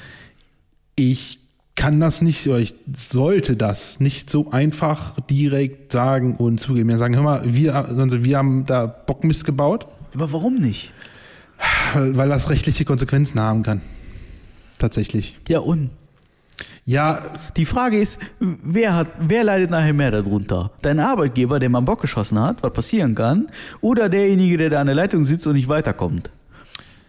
[0.95, 1.39] Ich
[1.75, 6.89] kann das nicht, oder ich sollte das nicht so einfach direkt sagen und zugeben.
[6.89, 10.91] Ja, sagen, hör mal, wir, also wir haben da Bockmist gebaut, Aber warum nicht?
[11.93, 13.81] weil das rechtliche Konsequenzen haben kann.
[14.77, 15.37] Tatsächlich.
[15.47, 15.89] Ja, und?
[16.85, 17.19] Ja,
[17.57, 20.71] Die Frage ist, wer, hat, wer leidet nachher mehr darunter?
[20.81, 23.47] Dein Arbeitgeber, der mal Bock geschossen hat, was passieren kann,
[23.81, 26.29] oder derjenige, der da an der Leitung sitzt und nicht weiterkommt?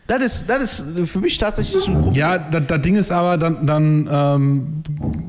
[0.07, 2.15] Das ist, das ist für mich tatsächlich ein Problem.
[2.15, 4.83] ja, das, das Ding ist aber, dann, dann ähm,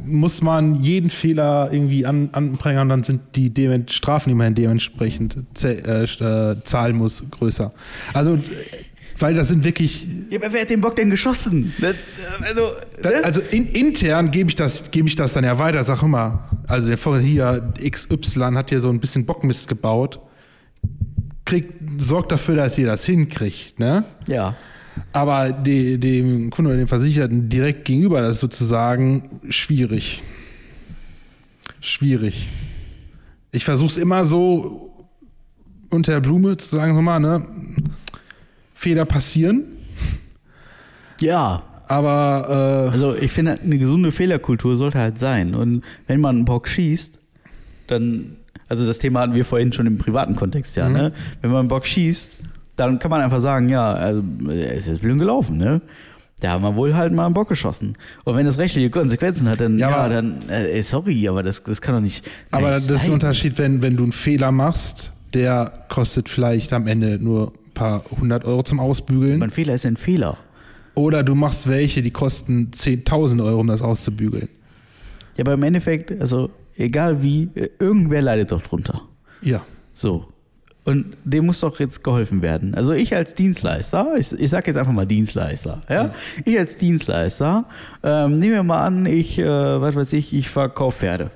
[0.05, 5.37] muss man jeden Fehler irgendwie an, anbringen, dann sind die Dement Strafen, die man dementsprechend
[5.63, 7.71] äh, äh, zahlen muss, größer.
[8.13, 8.37] Also,
[9.19, 11.73] weil das sind wirklich Ja, aber wer hat den Bock denn geschossen?
[11.79, 11.95] Das,
[12.47, 12.71] also,
[13.01, 13.23] Da, ne?
[13.23, 16.49] also in, intern gebe ich, das, gebe ich das dann ja weiter, sag immer.
[16.67, 20.19] Also der hier, XY hat hier so ein bisschen Bockmist gebaut.
[21.47, 24.03] Kriegt, sorgt dafür, dass ihr das hinkriegt, ne?
[24.27, 24.55] ja.
[25.13, 30.23] Aber de, dem Kunden oder dem Versicherten direkt gegenüber, das ist sozusagen schwierig.
[31.79, 32.47] Schwierig.
[33.51, 34.93] Ich versuche es immer so
[35.89, 37.47] unter der Blume zu sagen, sag mal, ne?
[38.73, 39.63] Fehler passieren,
[41.19, 45.55] Ja, aber äh, Also ich finde, eine gesunde Fehlerkultur sollte halt sein.
[45.55, 47.17] Und wenn man einen Bock schießt,
[47.87, 48.35] dann,
[48.69, 51.11] also das Thema hatten wir vorhin schon im privaten Kontext ja, ne?
[51.41, 52.37] Wenn man einen Bock schießt,
[52.75, 55.81] dann kann man einfach sagen, ja, also er ist jetzt blöd gelaufen, ne?
[56.39, 57.97] Da haben wir wohl halt mal einen Bock geschossen.
[58.23, 61.81] Und wenn das rechtliche Konsequenzen hat, dann, Ja, ja, dann, äh, sorry, aber das, das
[61.81, 62.29] kann doch nicht.
[62.51, 63.11] Aber das ist der sein.
[63.13, 68.03] Unterschied, wenn, wenn du einen Fehler machst, der kostet vielleicht am Ende nur ein paar
[68.21, 69.39] hundert Euro zum Ausbügeln.
[69.39, 70.37] Mein Fehler ist ein Fehler.
[70.93, 74.47] Oder du machst welche, die kosten 10.000 Euro, um das auszubügeln.
[75.37, 79.01] Ja, aber im Endeffekt, also egal wie, äh, irgendwer leidet doch drunter.
[79.41, 79.61] Ja.
[79.93, 80.25] So.
[80.85, 82.73] Und dem muss doch jetzt geholfen werden.
[82.73, 86.13] Also ich als Dienstleister, ich, ich sage jetzt einfach mal Dienstleister, ja?
[86.45, 87.65] Ich als Dienstleister,
[88.03, 91.31] ähm, nehmen wir mal an, ich, äh, was weiß ich, ich verkaufe Pferde.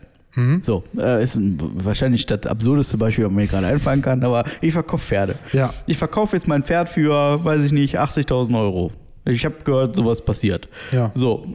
[0.61, 4.71] So, äh, ist ein, wahrscheinlich das absurdeste Beispiel, was mir gerade einfallen kann, aber ich
[4.71, 5.35] verkaufe Pferde.
[5.51, 5.73] Ja.
[5.87, 8.93] Ich verkaufe jetzt mein Pferd für, weiß ich nicht, 80.000 Euro.
[9.25, 10.69] Ich habe gehört, sowas passiert.
[10.93, 11.11] Ja.
[11.15, 11.45] So.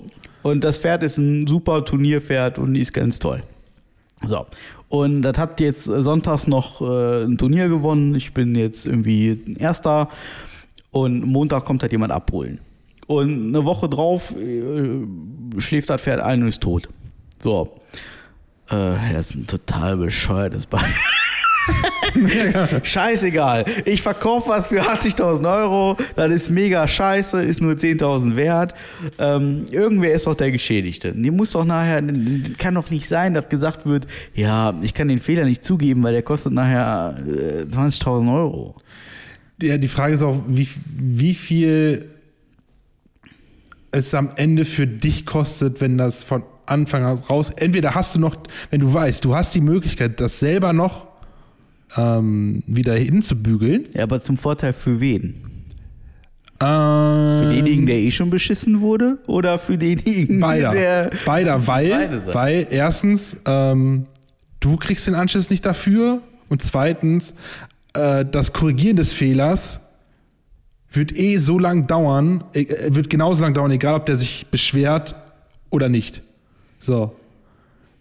[0.42, 3.42] Und das Pferd ist ein super Turnierpferd und ist ganz toll.
[4.26, 4.46] So.
[4.88, 8.14] Und das hat jetzt sonntags noch äh, ein Turnier gewonnen.
[8.14, 10.08] Ich bin jetzt irgendwie Erster.
[10.90, 12.60] Und Montag kommt halt jemand abholen.
[13.06, 16.88] Und eine Woche drauf äh, schläft das Pferd ein und ist tot.
[17.38, 17.80] So.
[18.68, 20.94] Äh, das ist ein total bescheuertes Beispiel.
[22.82, 23.64] Scheißegal.
[23.84, 25.96] Ich verkaufe was für 80.000 Euro.
[26.14, 28.74] Das ist mega scheiße, ist nur 10.000 wert.
[29.18, 31.12] Ähm, irgendwer ist doch der Geschädigte.
[31.12, 32.02] Die muss doch nachher,
[32.58, 36.12] kann doch nicht sein, dass gesagt wird, ja, ich kann den Fehler nicht zugeben, weil
[36.12, 38.76] der kostet nachher äh, 20.000 Euro.
[39.60, 42.04] Ja, die Frage ist auch, wie, wie viel
[43.90, 47.50] es am Ende für dich kostet, wenn das von Anfang an raus.
[47.56, 48.36] Entweder hast du noch,
[48.70, 51.06] wenn du weißt, du hast die Möglichkeit, das selber noch
[51.96, 53.84] ähm, wieder hinzubügeln.
[53.94, 55.42] Ja, aber zum Vorteil für wen?
[56.58, 59.18] Für Ähm, denjenigen, der eh schon beschissen wurde?
[59.26, 60.72] Oder für denjenigen, Beider.
[60.72, 61.10] der.
[61.24, 64.06] Beider, weil, Beide weil erstens, ähm,
[64.60, 67.34] du kriegst den Anschluss nicht dafür und zweitens,
[67.92, 69.80] äh, das Korrigieren des Fehlers
[70.90, 75.14] wird eh so lang dauern, äh, wird genauso lang dauern, egal ob der sich beschwert
[75.70, 76.22] oder nicht.
[76.80, 77.14] So.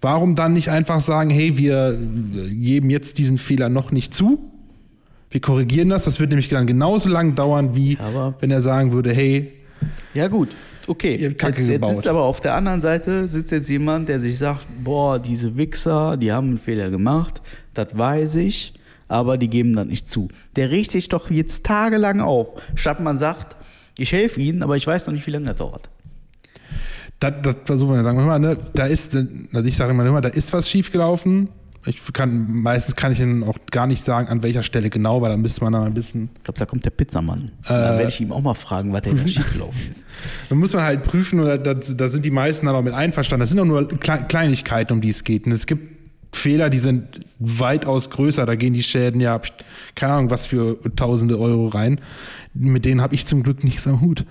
[0.06, 4.38] Warum dann nicht einfach sagen, hey, wir geben jetzt diesen Fehler noch nicht zu?
[5.32, 6.04] Wir korrigieren das.
[6.04, 9.52] Das wird nämlich dann genauso lang dauern, wie Aber- wenn er sagen würde, hey,
[10.14, 10.50] Ja, gut.
[10.88, 14.68] Okay, jetzt, jetzt sitzt aber auf der anderen Seite sitzt jetzt jemand, der sich sagt,
[14.84, 17.42] boah, diese Wichser, die haben einen Fehler gemacht,
[17.74, 18.76] das weiß ich,
[19.08, 20.28] aber die geben das nicht zu.
[20.56, 23.56] Der regt sich doch jetzt tagelang auf, statt man sagt,
[23.98, 25.90] ich helfe ihnen, aber ich weiß noch nicht, wie lange das dauert.
[27.20, 28.18] Das, das versuchen wir sagen.
[28.20, 31.50] Hör mal, ne, da ist, also ich sage immer, mal, da ist was schiefgelaufen.
[31.88, 35.30] Ich kann, meistens kann ich Ihnen auch gar nicht sagen, an welcher Stelle genau, weil
[35.30, 37.52] da müsste man da ein bisschen, Ich glaube, da kommt der Pizzamann.
[37.68, 40.04] Dann werde ich ihm auch mal fragen, was da schiefgelaufen ist.
[40.50, 43.42] da muss man halt prüfen, oder da, da sind die meisten dann auch mit einverstanden.
[43.42, 45.46] Das sind auch nur Kle Kleinigkeiten, um die es geht.
[45.46, 45.96] Und es gibt
[46.36, 48.48] Fehler, die sind weitaus größer.
[48.48, 49.40] Da gehen die Schäden ja,
[49.94, 52.00] keine Ahnung, was für tausende Euro rein.
[52.58, 54.26] Mit denen habe ich zum Glück nichts am Hut.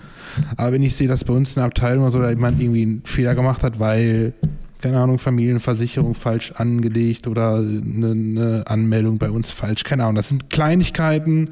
[0.56, 2.82] Aber wenn ich sehe, dass bei uns in der Abteilung oder so da jemand irgendwie
[2.82, 4.32] einen Fehler gemacht hat, weil,
[4.80, 10.30] keine Ahnung, Familienversicherung falsch angelegt oder eine, eine Anmeldung bei uns falsch, keine Ahnung, das
[10.30, 11.50] sind Kleinigkeiten,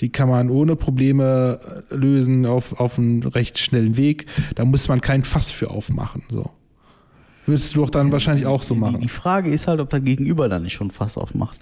[0.00, 1.58] die kann man ohne Probleme
[1.90, 4.26] lösen auf, auf einem recht schnellen Weg.
[4.54, 6.22] Da muss man kein Fass für aufmachen.
[6.30, 6.50] So.
[7.46, 9.00] Würdest du doch dann wahrscheinlich auch so machen.
[9.00, 11.58] die Frage ist halt, ob der Gegenüber da nicht schon Fass aufmacht.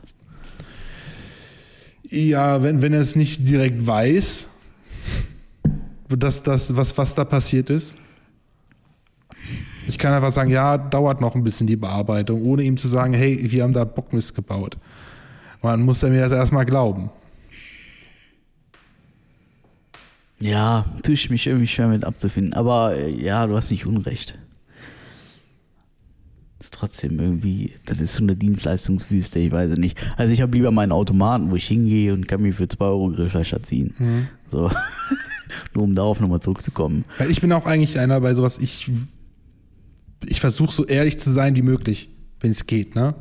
[2.09, 4.49] Ja, wenn, wenn er es nicht direkt weiß,
[6.09, 7.97] dass das, was, was da passiert ist.
[9.89, 13.13] Ich kann einfach sagen, ja, dauert noch ein bisschen die Bearbeitung, ohne ihm zu sagen,
[13.13, 14.77] hey, wir haben da Bockmist gebaut.
[15.63, 17.11] Man muss er mir das erstmal glauben.
[20.39, 22.53] Ja, tue ich mich irgendwie schwer mit abzufinden.
[22.53, 24.39] Aber äh, ja, du hast nicht Unrecht.
[26.67, 29.97] Ist trotzdem irgendwie, das ist so eine Dienstleistungswüste, ich weiß es nicht.
[30.17, 33.11] Also ich habe lieber meinen Automaten, wo ich hingehe und kann mir für 2 Euro
[33.11, 33.95] Grillfleisch ziehen.
[34.51, 34.73] So.
[35.75, 37.05] Nur um darauf nochmal zurückzukommen.
[37.19, 38.91] Weil ich bin auch eigentlich einer bei sowas, ich,
[40.25, 42.11] ich versuche so ehrlich zu sein wie möglich,
[42.41, 43.15] wenn es geht, ne?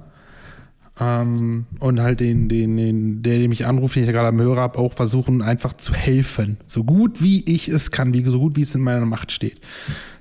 [1.00, 4.62] Ähm, und halt den, den, den, der, der mich anruft, den ich gerade am Hörer
[4.62, 6.58] habe, auch versuchen, einfach zu helfen.
[6.66, 9.62] So gut wie ich es kann, wie, so gut wie es in meiner Macht steht.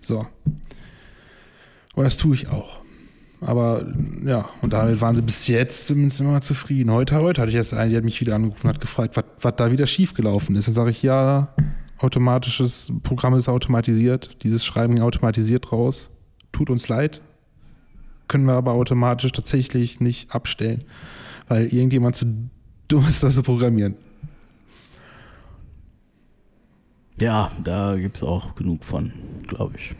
[0.03, 0.27] So.
[1.95, 2.84] Und das tue ich auch.
[3.47, 3.85] Aber
[4.25, 6.91] ja, und damit waren sie bis jetzt zumindest immer zufrieden.
[6.91, 9.25] Heute, heute hatte ich jetzt einen, die hat mich wieder angerufen und hat gefragt, was,
[9.41, 10.67] was da wieder schiefgelaufen ist.
[10.67, 11.55] Dann sage ich, ja,
[11.99, 16.09] automatisches Programm ist automatisiert, dieses Schreiben ging automatisiert raus.
[16.53, 17.21] Tut uns leid.
[18.29, 20.85] Können wir aber automatisch tatsächlich nicht abstellen,
[21.49, 22.27] weil irgendjemand zu
[22.89, 23.97] dumm ist, das zu programmieren.
[27.21, 29.13] Ja, da gibt es auch genug von,
[29.47, 29.95] glaube ich.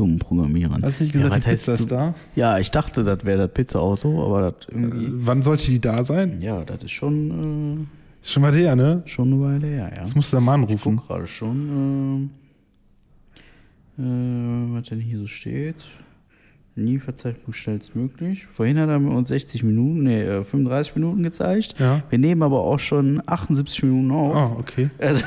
[0.00, 0.82] Dummen Programmierern.
[0.82, 2.14] Hast du nicht gesagt, ja, die Pizza ist da?
[2.34, 5.06] Ja, ich dachte, das wäre das Pizza-Auto, aber das irgendwie.
[5.10, 6.40] Wann sollte die da sein?
[6.40, 7.86] Ja, das ist schon,
[8.22, 9.02] Ist schon mal der, ne?
[9.04, 10.02] äh, schon eine Weile her, ja.
[10.02, 10.96] Das musst du da mal Ich anrufen.
[10.96, 12.30] guck gerade schon,
[13.98, 15.76] äh, äh, was denn hier so steht.
[16.76, 18.46] Lieferzeitpunkt schnellstmöglich.
[18.46, 21.74] Vorhin hat er uns 60 Minuten, nee, äh, 35 Minuten gezeigt.
[21.78, 22.02] Ja.
[22.08, 24.52] Wir nehmen aber auch schon 78 Minuten auf.
[24.56, 24.88] Oh, okay.
[24.98, 25.24] Also,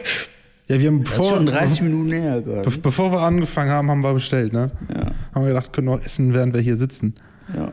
[0.68, 2.70] Ja, wir haben das bevor, schon 30 Minuten näher be gerade.
[2.78, 4.70] bevor wir angefangen haben, haben wir bestellt, ne?
[4.92, 7.14] Ja, Haben wir gedacht, können wir essen, während wir hier sitzen.
[7.54, 7.72] ja.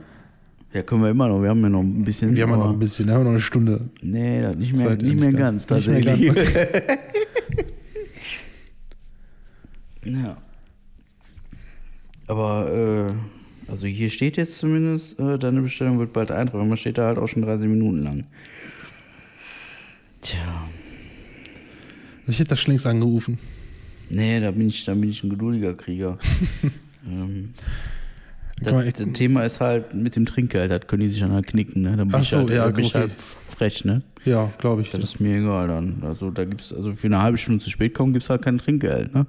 [0.73, 1.39] Ja, können wir immer noch.
[1.39, 2.35] Wir haben ja noch ein bisschen.
[2.35, 3.89] Wir haben ja noch ein bisschen, wir haben noch eine Stunde.
[4.01, 5.85] Nee, nicht mehr, Zeit nicht mehr ganz, ganz.
[5.85, 6.53] Nicht mehr tatsächlich.
[6.53, 6.87] ganz,
[10.23, 10.37] ja.
[12.27, 16.67] Aber, äh, Also hier steht jetzt zumindest, äh, deine Bestellung wird bald eintreffen.
[16.67, 18.23] Man steht da halt auch schon 30 Minuten lang.
[20.21, 20.52] Tja.
[22.27, 23.37] Ich hätte das schon längst angerufen.
[24.09, 26.17] Nee, da bin ich, da bin ich ein geduldiger Krieger.
[27.07, 27.53] ähm,
[28.61, 31.81] das, das Thema ist halt mit dem Trinkgeld, das können die sich dann halt knicken,
[31.81, 31.97] ne?
[31.97, 33.09] Dann bin Ach ich so, halt, ja, bin ich okay.
[33.09, 34.03] halt frech, ne?
[34.25, 34.91] Ja, glaube ich.
[34.91, 36.01] Das ist mir egal dann.
[36.03, 39.13] Also da gibt's, also für eine halbe Stunde zu spät kommen, gibt's halt kein Trinkgeld,
[39.13, 39.25] ne?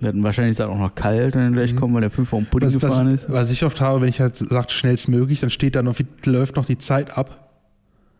[0.00, 2.30] Dann wahrscheinlich ist es halt auch noch kalt, wenn er gleich kommen, weil der fünf
[2.30, 2.74] Wochen Pudding Mhm.
[2.74, 3.32] Was, gefahren was, ist.
[3.32, 6.56] was ich oft habe, wenn ich halt sage, schnellstmöglich, dann steht da noch, wie läuft
[6.56, 7.47] noch die Zeit ab.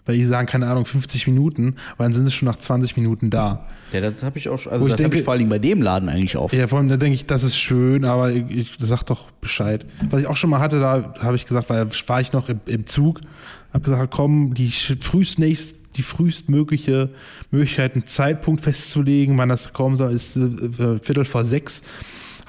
[0.08, 3.28] Weil die sagen, keine Ahnung, 50 Minuten, weil dann sind sie schon nach 20 Minuten
[3.28, 3.66] da.
[3.92, 5.50] Ja, das habe ich auch schon, also Wo ich das habe denke- ich vor allem
[5.50, 6.54] bei dem Laden eigentlich oft.
[6.54, 9.84] Ja, vor allem, da denke ich, das ist schön, aber ich, ich sag doch Bescheid.
[10.08, 12.60] Was ich auch schon mal hatte, da habe ich gesagt, weil war ich noch im,
[12.64, 13.20] im Zug,
[13.74, 17.10] habe gesagt, komm, die frühestnächst, die frühestmögliche
[17.50, 21.82] Möglichkeit, einen Zeitpunkt festzulegen, wann das kommen soll, ist äh, äh, Viertel vor sechs.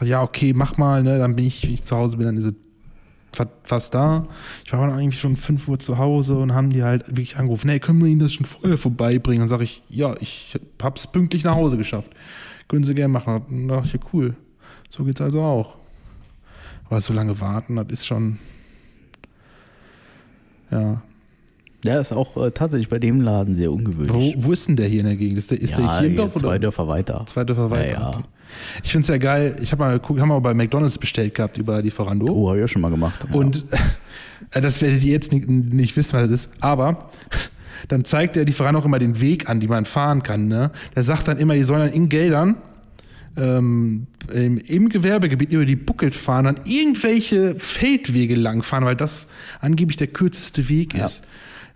[0.02, 2.46] Ja, okay, mach mal, ne, dann bin ich, wenn ich zu Hause bin, dann ist
[2.46, 2.54] es
[3.64, 4.28] fast da.
[4.66, 7.68] Ich war dann eigentlich schon 5 Uhr zu Hause und haben die halt wirklich angerufen,
[7.68, 9.42] nee, können wir Ihnen das schon vorher vorbeibringen?
[9.42, 12.12] Dann sage ich, ja, ich hab's pünktlich nach Hause geschafft.
[12.68, 13.44] Können Sie gerne machen.
[13.50, 14.36] Dann dachte ich, ja, cool.
[14.90, 15.76] So geht's also auch.
[16.86, 18.40] Aber so lange warten, das ist schon.
[20.72, 21.02] Ja.
[21.84, 24.36] Ja, ist auch äh, tatsächlich bei dem Laden sehr ungewöhnlich.
[24.38, 25.38] Wo, wo ist denn der hier in der Gegend?
[25.38, 26.60] Ist der, ist der ja, hier im Dorf zwei oder?
[26.60, 27.24] Dörfer weiter.
[27.28, 27.92] Zwei Dörfer weiter.
[27.92, 28.10] Ja, ja.
[28.10, 28.24] Okay.
[28.84, 29.56] Ich finde es ja geil.
[29.62, 32.28] Ich habe mal haben wir bei McDonalds bestellt gehabt über Lieferando.
[32.28, 33.26] Oh, habe ich auch schon mal gemacht.
[33.30, 33.36] Ja.
[33.36, 33.66] Und
[34.52, 36.50] äh, das werdet ihr jetzt nicht, nicht wissen, was das ist.
[36.60, 37.10] Aber
[37.88, 40.48] dann zeigt der Lieferant auch immer den Weg an, die man fahren kann.
[40.48, 40.72] Ne?
[40.96, 42.56] Der sagt dann immer, die sollen dann in Geldern
[43.38, 49.28] ähm, im, im Gewerbegebiet über die Buckelt fahren, dann irgendwelche Feldwege lang fahren, weil das
[49.62, 51.06] angeblich der kürzeste Weg Ja.
[51.08, 51.22] ist.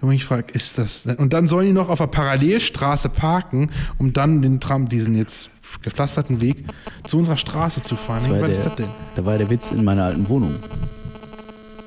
[0.02, 1.06] Und ich frage, ist das?
[1.06, 5.50] Und dann sollen die noch auf der Parallelstraße parken, um dann den Tram, diesen jetzt
[5.82, 6.66] gepflasterten Weg
[7.08, 8.30] zu unserer Straße zu fahren.
[8.30, 8.88] War Was ist das denn?
[9.16, 10.56] Da war der Witz in meiner alten Wohnung.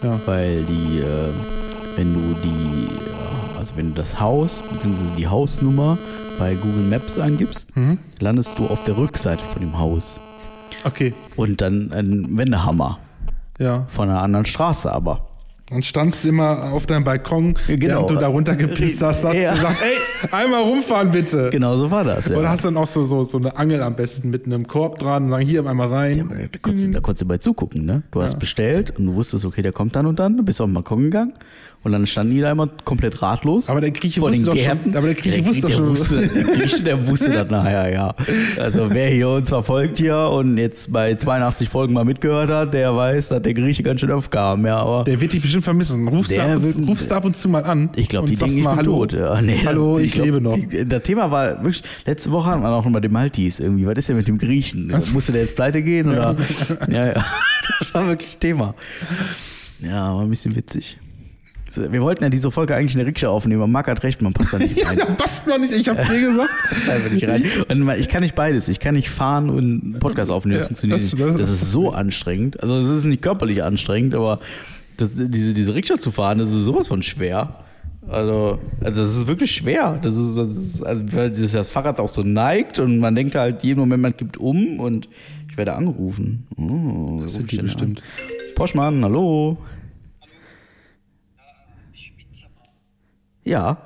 [0.02, 0.18] Ja.
[0.26, 1.28] Weil die, äh,
[1.96, 5.96] wenn du die, ja, also wenn du das Haus, beziehungsweise die Hausnummer
[6.38, 7.98] bei Google Maps eingibst, Mhm.
[8.20, 10.18] landest du auf der Rückseite von dem Haus.
[10.84, 12.98] Okay, Und dann ein Wendehammer
[13.58, 13.84] ja.
[13.88, 15.26] von einer anderen Straße aber.
[15.68, 17.94] Dann standst du immer auf deinem Balkon, Ja, genau.
[17.96, 19.52] während du da runtergepisst hast, hast Ja.
[19.56, 21.50] gesagt, ey, einmal rumfahren bitte.
[21.50, 22.28] Genau so war das.
[22.28, 22.36] Ja.
[22.36, 25.24] Oder hast dann auch so, so, so eine Angel am besten mit einem Korb dran
[25.24, 26.48] und sagen, hier einmal rein.
[26.52, 28.04] Da konntest, du- da konntest du bei zugucken, ne?
[28.12, 30.68] Du hast bestellt und du wusstest, okay, der kommt dann und dann, du bist auf
[30.68, 31.32] den Balkon gegangen
[31.86, 33.70] und dann standen die da immer komplett ratlos.
[33.70, 36.42] Aber der Grieche wusste doch schon- aber der Grieche wusste doch der schon- Wusste, der
[36.44, 38.14] Grieche, der wusste das nachher, ja.
[38.58, 42.94] Also wer hier uns verfolgt hier und jetzt bei 82 Folgen mal mitgehört hat, der
[42.94, 44.76] weiß, dass der Grieche ganz schön aufkam, ja.
[44.78, 46.06] Aber Der wird dich bestimmt vermissen.
[46.08, 47.88] Rufst, du Der ab, wird- und, rufst du ab und zu mal an.
[47.96, 49.06] ich glaube, die denken, ich mal, hallo.
[49.06, 49.12] tot.
[49.12, 50.54] Ja, nee, hallo, ich, glaub, lebe noch.
[50.56, 53.86] Die, das Thema war wirklich, letzte Woche hatten wir auch noch mal den Maltis irgendwie.
[53.86, 54.92] Was ist denn mit dem Griechen?
[55.14, 56.08] Musste der jetzt pleite gehen?
[56.10, 56.36] Oder?
[56.90, 57.24] Ja, ja.
[57.78, 58.74] Das war wirklich Thema.
[59.80, 60.98] Ja, war ein bisschen witzig.
[61.76, 64.32] Wir wollten ja diese Folge eigentlich in der Rikscha aufnehmen, aber Marc hat recht, man
[64.32, 64.98] passt da nicht Ja, rein.
[64.98, 66.50] da passt man nicht, ich hab's dir gesagt.
[66.70, 67.44] Passt einfach nicht rein.
[67.68, 68.68] Und ich kann nicht beides.
[68.68, 70.54] Ich kann nicht fahren und einen Podcast aufnehmen.
[70.58, 71.24] Das Ja, funktioniert das- nicht.
[71.24, 72.62] das- Das ist so anstrengend.
[72.62, 74.40] Also es ist nicht körperlich anstrengend, aber
[74.96, 77.60] das, diese, diese Rikscha zu fahren, das ist sowas von schwer.
[78.08, 79.98] Also, also das ist wirklich schwer.
[80.00, 83.34] Das ist, das ist, also weil das, das Fahrrad auch so neigt und man denkt
[83.34, 85.08] halt jeden Moment, man kippt um und
[85.50, 86.46] ich werde angerufen.
[86.56, 88.00] Oh, Das sind die bestimmt.
[88.00, 88.54] An?
[88.54, 89.58] Poschmann, hallo.
[93.46, 93.76] Ja.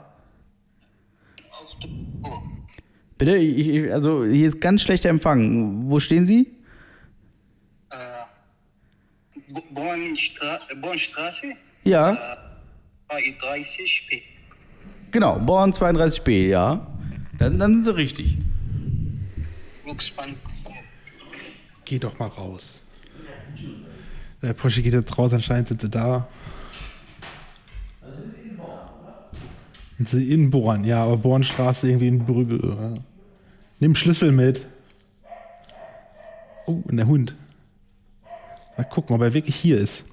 [3.19, 5.91] Bitte, ich, also hier ist ganz schlechter Empfang.
[5.91, 6.47] Wo stehen Sie?
[9.71, 11.53] Bornstra Bornstraße,
[11.85, 12.17] Ja,
[13.09, 14.23] 30
[15.11, 16.87] genau, Born 32b, ja.
[17.39, 18.39] Dann, dann sind Sie richtig.
[21.85, 22.83] Geh doch mal raus.
[24.41, 26.29] Der Porsche geht jetzt raus, anscheinend sind sie da.
[30.13, 32.61] In Born, ja, aber Bornstraße irgendwie in Brügge.
[32.63, 32.95] Ja.
[33.81, 34.67] Nimm Schlüssel mit.
[36.67, 37.35] Oh, und der Hund.
[38.77, 40.05] Mal gucken, ob er wirklich hier ist.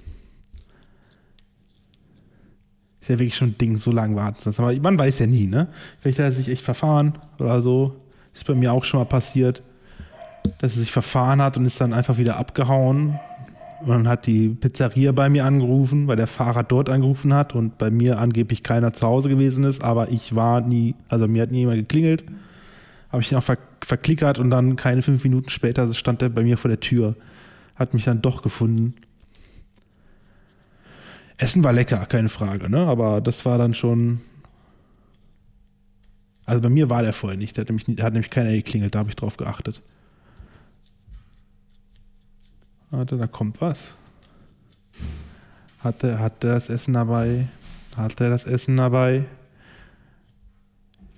[2.99, 4.53] Ist ja wirklich schon ein Ding, so lange warten.
[4.57, 5.67] Aber man weiß ja nie, ne?
[6.01, 7.95] Vielleicht hat er sich echt verfahren oder so.
[8.33, 9.63] Ist bei mir auch schon mal passiert
[10.59, 13.19] dass er sich verfahren hat und ist dann einfach wieder abgehauen.
[13.81, 17.77] Und dann hat die Pizzeria bei mir angerufen, weil der Fahrer dort angerufen hat und
[17.77, 21.51] bei mir angeblich keiner zu Hause gewesen ist, aber ich war nie, also mir hat
[21.51, 22.25] nie jemand geklingelt.
[23.09, 26.43] Habe ich ihn auch ver verklickert und dann keine fünf Minuten später stand er bei
[26.43, 27.15] mir vor der Tür.
[27.75, 28.95] Hat mich dann doch gefunden.
[31.37, 32.79] Essen war lecker, keine Frage, ne?
[32.79, 34.21] Aber das war dann schon.
[36.45, 37.57] Also bei mir war der vorher nicht.
[37.57, 39.81] Da hat nämlich, da hat nämlich keiner geklingelt, da habe ich drauf geachtet.
[42.89, 43.95] Warte, da kommt was.
[45.79, 47.47] Hat er, hat er das Essen dabei?
[47.97, 49.25] Hat er das Essen dabei?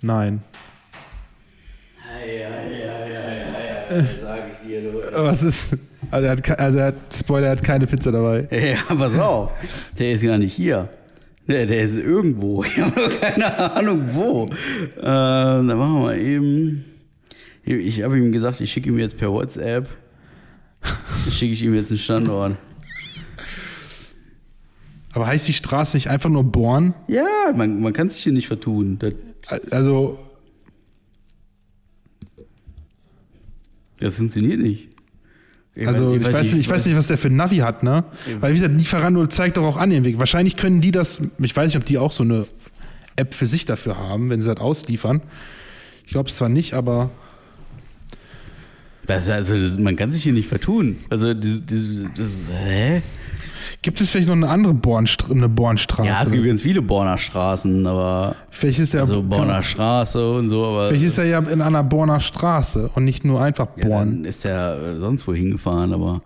[0.01, 0.41] Nein.
[3.89, 4.93] Sag ich dir.
[5.13, 5.77] Was ist?
[6.11, 8.47] Also er hat, also er hat, Spoiler, er hat keine Pizza dabei.
[8.51, 9.51] Ja, pass auf.
[9.97, 10.89] Der ist gar nicht hier.
[11.47, 12.63] Der, der ist irgendwo.
[12.63, 14.45] Ich habe keine Ahnung wo.
[14.45, 16.85] Äh, dann machen wir eben.
[17.63, 19.87] Ich habe ihm gesagt, ich schicke ihm jetzt per WhatsApp.
[21.31, 22.57] Schicke ich ihm jetzt einen Standort.
[25.13, 26.93] Aber heißt die Straße nicht einfach nur Born?
[27.07, 27.25] Ja,
[27.55, 28.99] man, man kann sich hier nicht vertun.
[28.99, 29.13] Das,
[29.71, 30.19] Also,
[33.99, 34.89] das funktioniert nicht.
[35.85, 38.05] also ich, weiß nicht, ich weiß nicht, was der für ein Navi hat, ne?
[38.39, 40.19] Weil wie gesagt, Lieferando zeigt doch auch an den Weg.
[40.19, 42.45] Wahrscheinlich können die das, ich weiß nicht, ob die auch so eine
[43.15, 45.21] App für sich dafür haben, wenn sie das ausliefern.
[46.05, 47.11] Ich glaube es zwar nicht, aber
[49.09, 50.97] Das, also, das, man kann sich hier nicht vertun.
[51.09, 51.61] Also, das,
[52.17, 53.01] das, hä?
[53.81, 56.07] gibt es vielleicht noch eine andere Bornstra eine Bornstraße?
[56.07, 58.35] Ja, es gibt ganz viele Borner Straßen, aber.
[58.49, 60.87] vielleicht ist er, Also, Borner Straße und so, aber.
[60.89, 64.15] vielleicht ist er ja in einer Borner Straße und nicht nur einfach Ja, Born.
[64.17, 66.21] dann ist er äh, sonst wo hingefahren, aber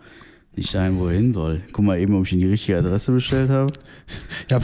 [0.56, 1.62] nicht dahin, wo er hin soll.
[1.72, 3.72] Guck mal eben, ob ich ihm die richtige Adresse bestellt habe.
[4.52, 4.60] Ja,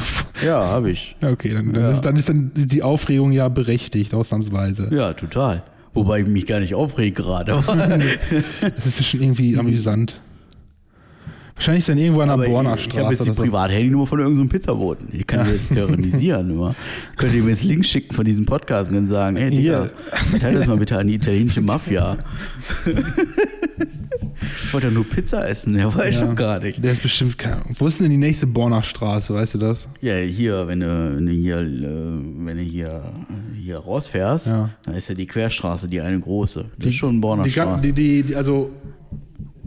[0.46, 1.16] Ja, habe ich.
[1.22, 1.90] ja okay, dann, dann, Ja.
[1.92, 4.90] Ist, dann ist dann die Aufregung ja berechtigt, ausnahmsweise.
[4.94, 5.64] Ja, total.
[5.94, 7.64] Wobei ich mich gar nicht aufrege gerade.
[8.62, 10.22] Das ist schon irgendwie amüsant.
[11.56, 13.26] Wahrscheinlich ist er irgendwo an der Borner ich, ich habe Straße.
[13.26, 13.42] jetzt die.
[13.42, 15.10] Privathandynummer von irgendeinem Pizzaboten.
[15.12, 16.50] Ich kann die jetzt terrorisieren.
[16.52, 16.74] Immer.
[17.18, 19.90] Könnt ihr mir jetzt Links schicken von diesem Podcast und dann sagen, hey, Digga,
[20.32, 22.18] verteil das mal bitte an die italienische Mafia.
[22.86, 26.28] ich wollte ja nur Pizza essen, ja, weiß ich Ja.
[26.28, 26.82] doch gar nicht.
[26.84, 27.38] Der ist bestimmt.
[27.38, 29.88] keine- Wo ist denn die nächste Borner Straße, weißt du das?
[30.02, 31.66] Ja, hier, wenn du, wenn du hier, äh,
[32.46, 32.90] wenn du hier,
[33.70, 34.70] hier rausfährst, Ja.
[34.86, 36.66] dann ist ja die Querstraße, die eine große.
[36.78, 37.86] Das ist schon Borner die, Straße.
[37.88, 38.72] die, die, die, also,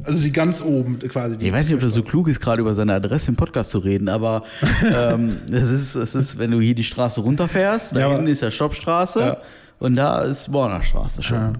[0.04, 1.38] also die ganz oben quasi.
[1.38, 3.70] Die ich weiß nicht, ob das so klug ist, gerade über seine Adresse im Podcast
[3.70, 4.42] zu reden, aber
[4.94, 8.50] ähm, es ist, ist, wenn du hier die Straße runterfährst, da Ja, hinten ist ja
[8.50, 9.36] Stoppstraße Ja.
[9.78, 11.36] und da ist Borner Straße schon.
[11.38, 11.52] Ja,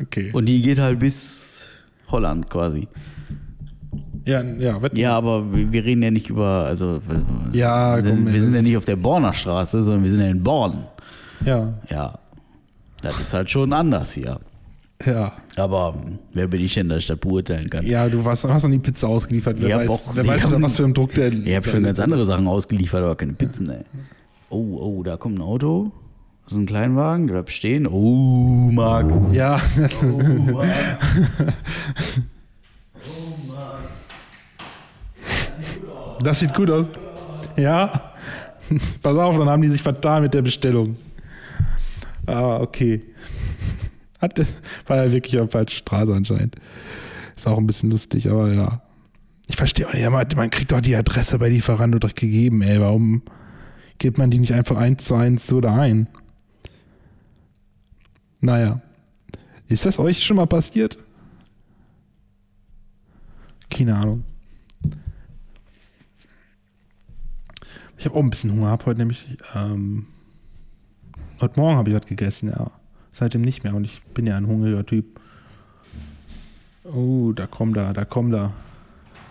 [0.00, 0.30] okay.
[0.32, 1.62] Und die geht halt bis
[2.08, 2.88] Holland quasi.
[4.26, 4.96] ja, ja, wetten.
[4.96, 7.00] Ja, aber wir, reden ja nicht über, also
[7.52, 10.10] Ja, wir sind, komm, wir sind ja das nicht auf der Borner Straße, sondern wir
[10.10, 10.84] sind ja in Born.
[11.44, 12.18] Ja, Ja,
[13.02, 14.40] das ist halt schon anders hier.
[15.04, 15.32] ja.
[15.56, 15.94] Aber
[16.32, 17.84] wer bin ich denn, dass ich das beurteilen kann?
[17.86, 19.56] Ja, du warst, hast noch nie Pizza ausgeliefert.
[19.60, 21.32] Wer Ja, weiß, doch, wer weiß haben- unter was für einem Druck der.
[21.32, 23.80] Ich habe schon ganz andere Sachen ausgeliefert, aber keine Pizzen, ey.
[24.50, 25.92] Oh, oh, da kommt ein Auto.
[26.46, 27.86] So ein Kleinwagen, der bleibt stehen.
[27.86, 29.10] Oh, Marc.
[29.32, 29.60] Ja,
[30.02, 30.68] Oh, Marc.
[36.22, 36.86] das sieht gut aus.
[37.56, 37.90] Ja.
[39.02, 40.96] Pass auf, dann haben die sich vertan mit der Bestellung.
[42.26, 43.02] Ah, okay.
[44.20, 44.38] Hat,
[44.86, 46.56] war ja wirklich auf der falschen Straße anscheinend.
[47.36, 48.82] Ist auch ein bisschen lustig, aber ja.
[49.46, 52.80] Ich verstehe auch nicht, man, kriegt doch die Adresse bei Lieferando doch gegeben, ey.
[52.80, 53.22] Warum
[53.98, 56.08] gibt man die nicht einfach eins zu eins so da ein?
[58.40, 58.80] Naja.
[59.68, 60.98] Ist das euch schon mal passiert?
[63.70, 64.24] Keine Ahnung.
[67.98, 70.06] Ich habe auch ein bisschen Hunger, habe heute nämlich, ähm,
[71.40, 72.70] heute Morgen habe ich was gegessen, ja.
[73.12, 75.20] Seitdem nicht mehr und ich bin ja ein hungriger Typ.
[76.84, 78.52] Oh, da kommt da, da kommt da.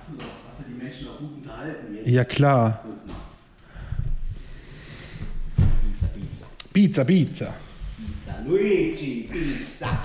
[0.08, 2.08] Hast du die Menschen auch gut unterhalten jetzt?
[2.08, 2.84] Ja, klar.
[6.72, 7.54] Pizza, Pizza.
[8.48, 10.02] Luigi, Pizza.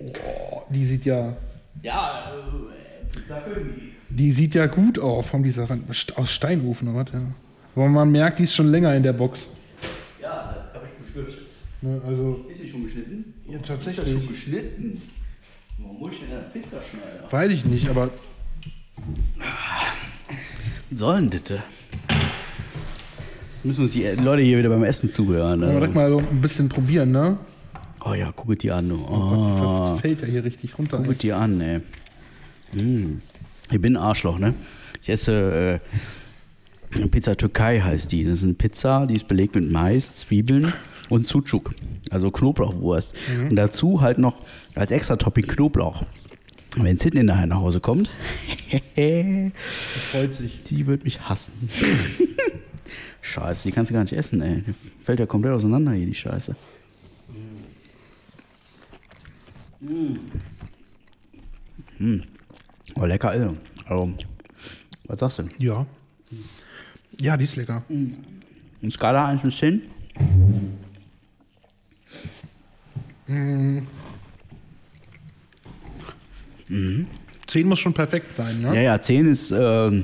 [0.00, 1.36] Oh, die sieht ja,
[1.82, 3.92] Ja, äh, Pizza König.
[4.08, 7.20] die sieht ja gut aus, vom dieser Rand- aus Steinofen oder was, ja.
[7.76, 9.46] Aber man merkt, die ist schon länger in der Box.
[10.20, 11.46] Ja, das habe ich befürchtet.
[11.80, 13.34] Ne, also, Ist sie schon geschnitten?
[13.46, 14.12] Ja, Ist das tatsächlich.
[14.12, 15.00] schon geschnitten?
[15.78, 17.30] Warum muss ich denn eine Pizza schneiden?
[17.30, 18.10] weiß ich nicht, aber
[20.90, 21.62] Sollen bitte.
[23.62, 25.60] Müssen uns die Leute hier wieder beim Essen zuhören.
[25.60, 26.16] wollen wir direkt Also.
[26.16, 27.38] mal so ein bisschen probieren, ne?
[28.04, 28.88] Oh ja, guck es dir an.
[28.88, 28.96] Du.
[28.96, 30.98] Das Oh, fällt ja hier richtig runter.
[30.98, 31.80] guck es dir an, ey.
[32.72, 33.20] Hm.
[33.70, 34.54] Ich bin ein Arschloch, ne?
[35.02, 35.80] Ich esse
[36.92, 38.24] äh, Pizza Türkei heißt die.
[38.24, 40.72] Das ist eine Pizza, die ist belegt mit Mais, Zwiebeln
[41.08, 41.74] und Sucuk,
[42.10, 43.14] also Knoblauchwurst.
[43.48, 44.42] Und dazu halt noch
[44.74, 46.04] als extra Topping Knoblauch.
[46.76, 48.10] Wenn Sidney nachher nach Hause kommt,
[48.94, 50.62] freut sich.
[50.64, 51.70] die wird mich hassen.
[53.22, 54.62] Scheiße, die kannst du gar nicht essen, ey.
[54.66, 56.54] Die fällt ja komplett auseinander hier, die Scheiße.
[61.98, 62.20] Mm.
[62.94, 63.56] Oh, lecker, also.
[63.86, 64.14] also.
[65.04, 65.48] Was sagst du?
[65.58, 65.86] Ja.
[67.20, 67.82] Ja, die ist lecker.
[67.88, 69.82] Eine Skala 1 bis 10?
[73.28, 73.86] Mhm.
[77.46, 78.74] 10 muss schon perfekt sein, ne?
[78.74, 80.02] Ja, ja, 10 ist äh,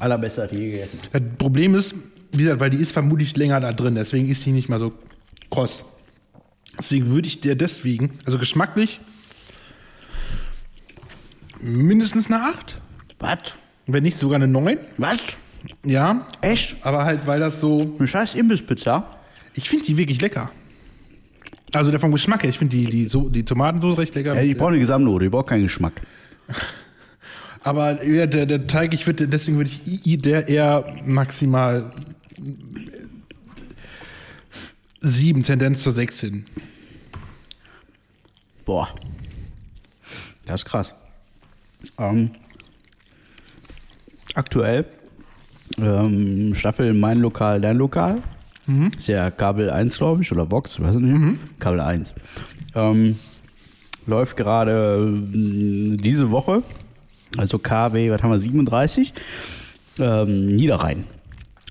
[0.00, 0.98] allerbester hat je gegessen.
[1.12, 1.94] Das Problem ist,
[2.32, 4.92] wie gesagt, weil die ist vermutlich länger da drin, deswegen ist die nicht mal so
[5.50, 5.84] kross.
[6.78, 9.00] Deswegen würde ich dir deswegen, also geschmacklich,
[11.60, 12.80] mindestens eine 8.
[13.18, 13.38] Was?
[13.86, 14.78] Wenn nicht sogar eine 9.
[14.96, 15.18] Was?
[15.84, 16.26] Ja.
[16.40, 16.76] Echt?
[16.82, 17.94] Aber halt, weil das so.
[17.98, 19.06] Eine scheiß Imbisspizza?
[19.54, 20.50] Ich finde die wirklich lecker.
[21.74, 24.34] Also der vom Geschmack her, ich finde die, die, so, die Tomatensoße recht lecker.
[24.34, 25.94] Ja, die brauchen eine Gesamtnote, die braucht keinen Geschmack.
[27.64, 31.92] Aber ja, der, der Teig, ich würde, deswegen würde ich i- der eher maximal
[35.00, 36.44] sieben, Tendenz zur 16.
[38.64, 38.88] Boah.
[40.44, 40.94] Das ist krass.
[41.98, 42.30] Ähm,
[44.34, 44.86] aktuell
[45.78, 48.22] ähm, Staffel Mein Lokal, Dein Lokal.
[48.96, 51.38] Ist ja Kabel 1, glaube ich, oder Vox, weiß ich nicht.
[51.58, 52.14] Kabel 1.
[52.74, 53.18] Ähm,
[54.06, 56.62] läuft gerade äh, diese Woche,
[57.36, 59.12] also KW, was haben wir, 37,
[59.98, 61.04] ähm, Niederrhein.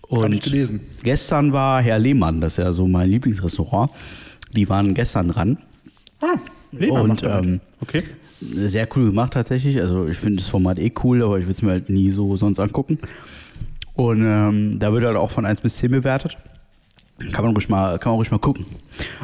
[0.07, 0.81] Und ich gelesen.
[1.03, 3.91] gestern war Herr Lehmann, das ist ja so mein Lieblingsrestaurant,
[4.53, 5.57] die waren gestern dran.
[6.21, 6.35] Ah,
[6.71, 8.03] Lehmann Und, ähm, okay.
[8.41, 9.79] Sehr cool gemacht tatsächlich.
[9.79, 12.35] Also ich finde das Format eh cool, aber ich würde es mir halt nie so
[12.37, 12.97] sonst angucken.
[13.93, 16.37] Und ähm, da wird halt auch von 1 bis 10 bewertet.
[17.31, 18.65] Kann man ruhig mal, kann man ruhig mal gucken.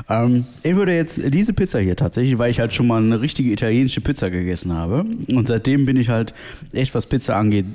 [0.09, 3.51] Ähm, ich würde jetzt diese Pizza hier tatsächlich, weil ich halt schon mal eine richtige
[3.51, 5.05] italienische Pizza gegessen habe.
[5.31, 6.33] Und seitdem bin ich halt
[6.73, 7.65] echt, was Pizza angeht,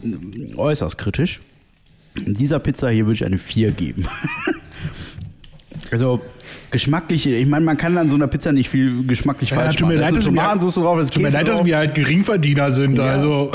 [0.57, 1.41] äußerst kritisch.
[2.17, 4.07] Dieser Pizza hier würde ich eine 4 geben.
[5.91, 6.21] also
[6.71, 9.89] geschmacklich, ich meine, man kann an so einer Pizza nicht viel geschmacklich Ja, falsch tut
[9.89, 10.15] mir machen.
[10.15, 12.99] leid, ist Tomatensauce drauf, das Tut mir leid, dass wir halt Geringverdiener sind.
[12.99, 13.05] Ja.
[13.05, 13.53] Also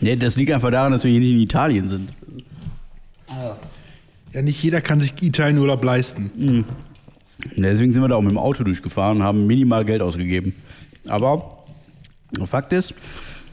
[0.00, 2.08] Nee, das liegt einfach daran, dass wir hier nicht in Italien sind.
[4.32, 6.30] Ja, nicht jeder kann sich Italienurlaub leisten.
[7.56, 10.54] Und deswegen sind wir da auch mit dem Auto durchgefahren und haben minimal Geld ausgegeben.
[11.08, 11.64] Aber
[12.46, 12.94] Fakt ist,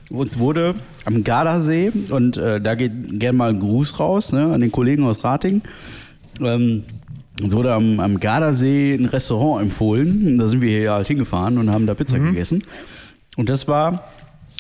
[0.10, 0.76] uns wurde
[1.06, 5.04] am Gardasee, und äh, da geht gerne mal ein Gruß raus ne, an den Kollegen
[5.04, 5.62] aus Rating,
[6.41, 6.84] ähm,
[7.41, 10.38] uns wurde am, am Gardasee ein Restaurant empfohlen.
[10.38, 12.64] Da sind wir hier halt hingefahren und haben da Pizza gegessen.
[13.36, 14.08] Und das war,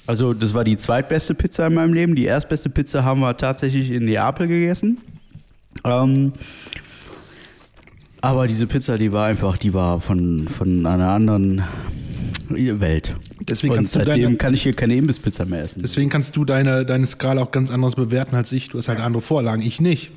[0.05, 2.13] also das war die zweitbeste Pizza in meinem Leben.
[2.13, 4.99] Die erstbeste Pizza haben wir tatsächlich in Neapel gegessen.
[5.83, 6.33] Ähm,
[8.21, 11.63] aber diese Pizza, die war einfach, die war von, von einer anderen
[12.49, 13.15] Welt.
[13.41, 15.81] Deswegen Und kannst du seitdem deine- kann ich hier keine Imbisspizza mehr essen.
[15.81, 18.69] Deswegen kannst du deine, deine Skala auch ganz anders bewerten als ich.
[18.69, 19.61] Du hast halt andere Vorlagen.
[19.61, 20.11] Ich nicht.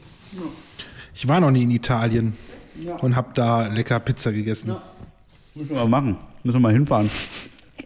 [1.15, 2.35] Ich war noch nie in Italien
[3.03, 4.75] und habe da lecker Pizza gegessen.
[5.55, 6.17] Müssen wir mal machen.
[6.43, 7.11] Müssen wir mal hinfahren.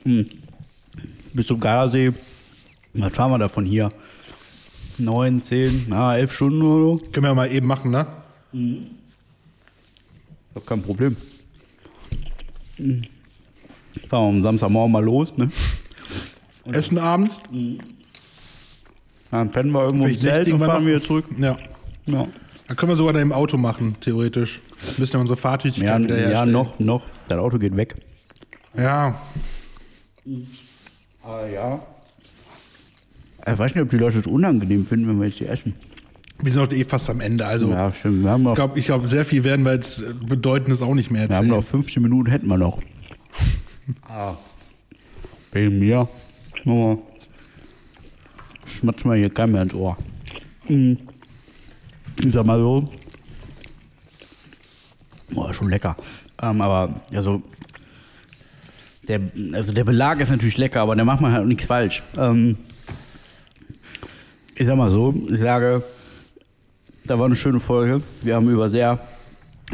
[0.05, 0.27] Hm.
[1.33, 2.13] Bis zum Gardasee.
[2.93, 3.89] Was fahren wir da von hier?
[4.99, 7.05] Neun, zehn, na, elf Stunden oder so?
[7.11, 8.07] Können wir mal eben machen, ne?
[10.53, 11.16] Das ist kein Problem.
[12.77, 13.03] Hm.
[14.09, 15.51] Fahren wir am Samstagmorgen mal los, ne?
[16.66, 17.37] Essen abends.
[19.31, 21.27] Dann pennen wir irgendwo im Zelt und wir fahren wieder zurück.
[21.39, 21.57] Ja.
[22.07, 22.29] Ja.
[22.69, 24.61] Dann können wir sogar im Auto machen, theoretisch.
[24.97, 27.03] Müssen wir unsere Fahrtüchigkeit Ja, wieder ja, noch, noch.
[27.29, 27.97] Dein Auto geht weg.
[28.77, 29.21] Ja.
[31.23, 31.83] Ah, ja.
[33.47, 35.75] Ich weiß nicht, ob die Leute es unangenehm finden, wenn wir jetzt hier essen.
[36.43, 37.47] Wir sind doch eh fast am Ende.
[37.47, 38.23] Also Ja, stimmt.
[38.25, 41.11] Wir haben noch, ich glaube, ich glaub, sehr viel werden wir jetzt Bedeutendes auch nicht
[41.11, 41.61] mehr wir haben erzählen.
[41.61, 42.81] noch 15 Minuten, hätten wir noch.
[44.09, 44.37] Ah.
[45.53, 46.09] Wegen mir.
[46.65, 47.03] Nur
[48.65, 49.99] schmatzt mal hier kein mehr ins Ohr.
[50.69, 50.97] Mhm.
[52.25, 52.91] Ich sag mal so.
[55.31, 55.97] Boah, schon lecker.
[56.41, 57.43] Ähm, aber, also,
[59.07, 59.21] der,
[59.53, 62.03] also der Belag ist natürlich lecker, aber da macht man halt auch nichts falsch.
[62.16, 62.57] Ähm,
[64.56, 65.82] ich sag mal so, ich sage,
[67.05, 68.02] da war eine schöne Folge.
[68.22, 69.01] Wir haben über sehr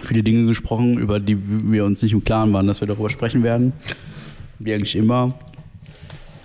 [0.02, 1.38] viele Dinge gesprochen, über die
[1.70, 3.72] wir uns nicht im Klaren waren, dass wir darüber sprechen werden.
[4.58, 5.34] Wie eigentlich immer.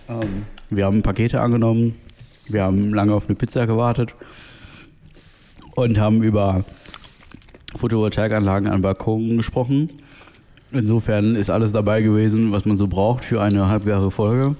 [0.09, 1.95] Ähm, wir haben Pakete angenommen.
[2.47, 4.13] Wir haben lange auf eine Pizza gewartet.
[5.75, 6.63] Und haben über
[7.75, 9.89] Photovoltaikanlagen an Balkonen gesprochen.
[10.71, 14.55] Insofern ist alles dabei gewesen, was man so braucht für eine halbjährige Folge.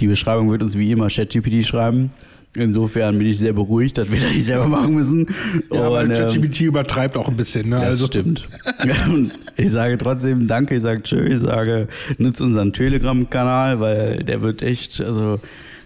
[0.00, 2.10] Die Beschreibung wird uns wie immer ChatGPT schreiben.
[2.56, 5.26] Insofern bin ich sehr beruhigt, dass wir das nicht selber machen müssen.
[5.72, 7.68] ja, weil Und, ähm, ChatGPT übertreibt auch ein bisschen.
[7.68, 7.76] Ne?
[7.76, 8.48] das Also, stimmt.
[9.08, 14.40] Und ich sage trotzdem Danke, ich sage Tschö, ich sage, nutzt unseren Telegram-Kanal, weil der
[14.42, 15.40] wird echt, also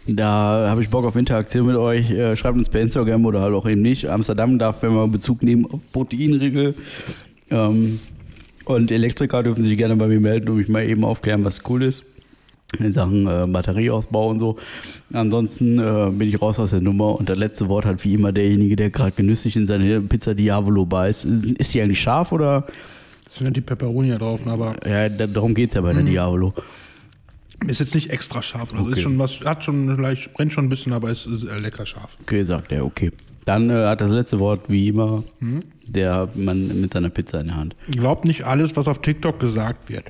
[0.07, 2.11] da habe ich Bock auf Interaktion mit euch.
[2.11, 4.07] Äh, Schreibt uns per Instagram oder halt auch eben nicht.
[4.09, 6.74] Amsterdam darf, wenn wir Bezug nehmen auf Proteinriegel.
[7.51, 7.99] Ähm,
[8.66, 11.82] und Elektriker dürfen sich gerne bei mir melden und mich mal eben aufklären, was cool
[11.82, 12.05] ist.
[12.78, 14.57] In Sachen äh, Batterieausbau und so.
[15.12, 18.31] Ansonsten äh, bin ich raus aus der Nummer und das letzte Wort hat wie immer
[18.31, 21.24] derjenige, der gerade genüsslich in seine Pizza Diavolo beißt.
[21.24, 22.66] Ist, ist die eigentlich scharf oder?
[23.36, 24.53] sind ja die Peperoni da drauf, ne?
[24.53, 26.53] aber Ja, da, darum geht's ja bei der Diavolo.
[27.66, 28.73] Ist jetzt nicht extra scharf.
[28.73, 28.93] Also Okay.
[28.95, 31.86] ist schon was, hat schon leicht, brennt schon ein bisschen, aber es ist äh, lecker
[31.86, 32.16] scharf.
[32.23, 33.12] Okay, sagt er, okay.
[33.47, 35.24] Dann äh, hat das letzte Wort, wie immer,
[35.86, 37.74] der Mann mit seiner Pizza in der Hand.
[37.90, 40.05] Glaubt nicht alles, was auf TikTok gesagt wird.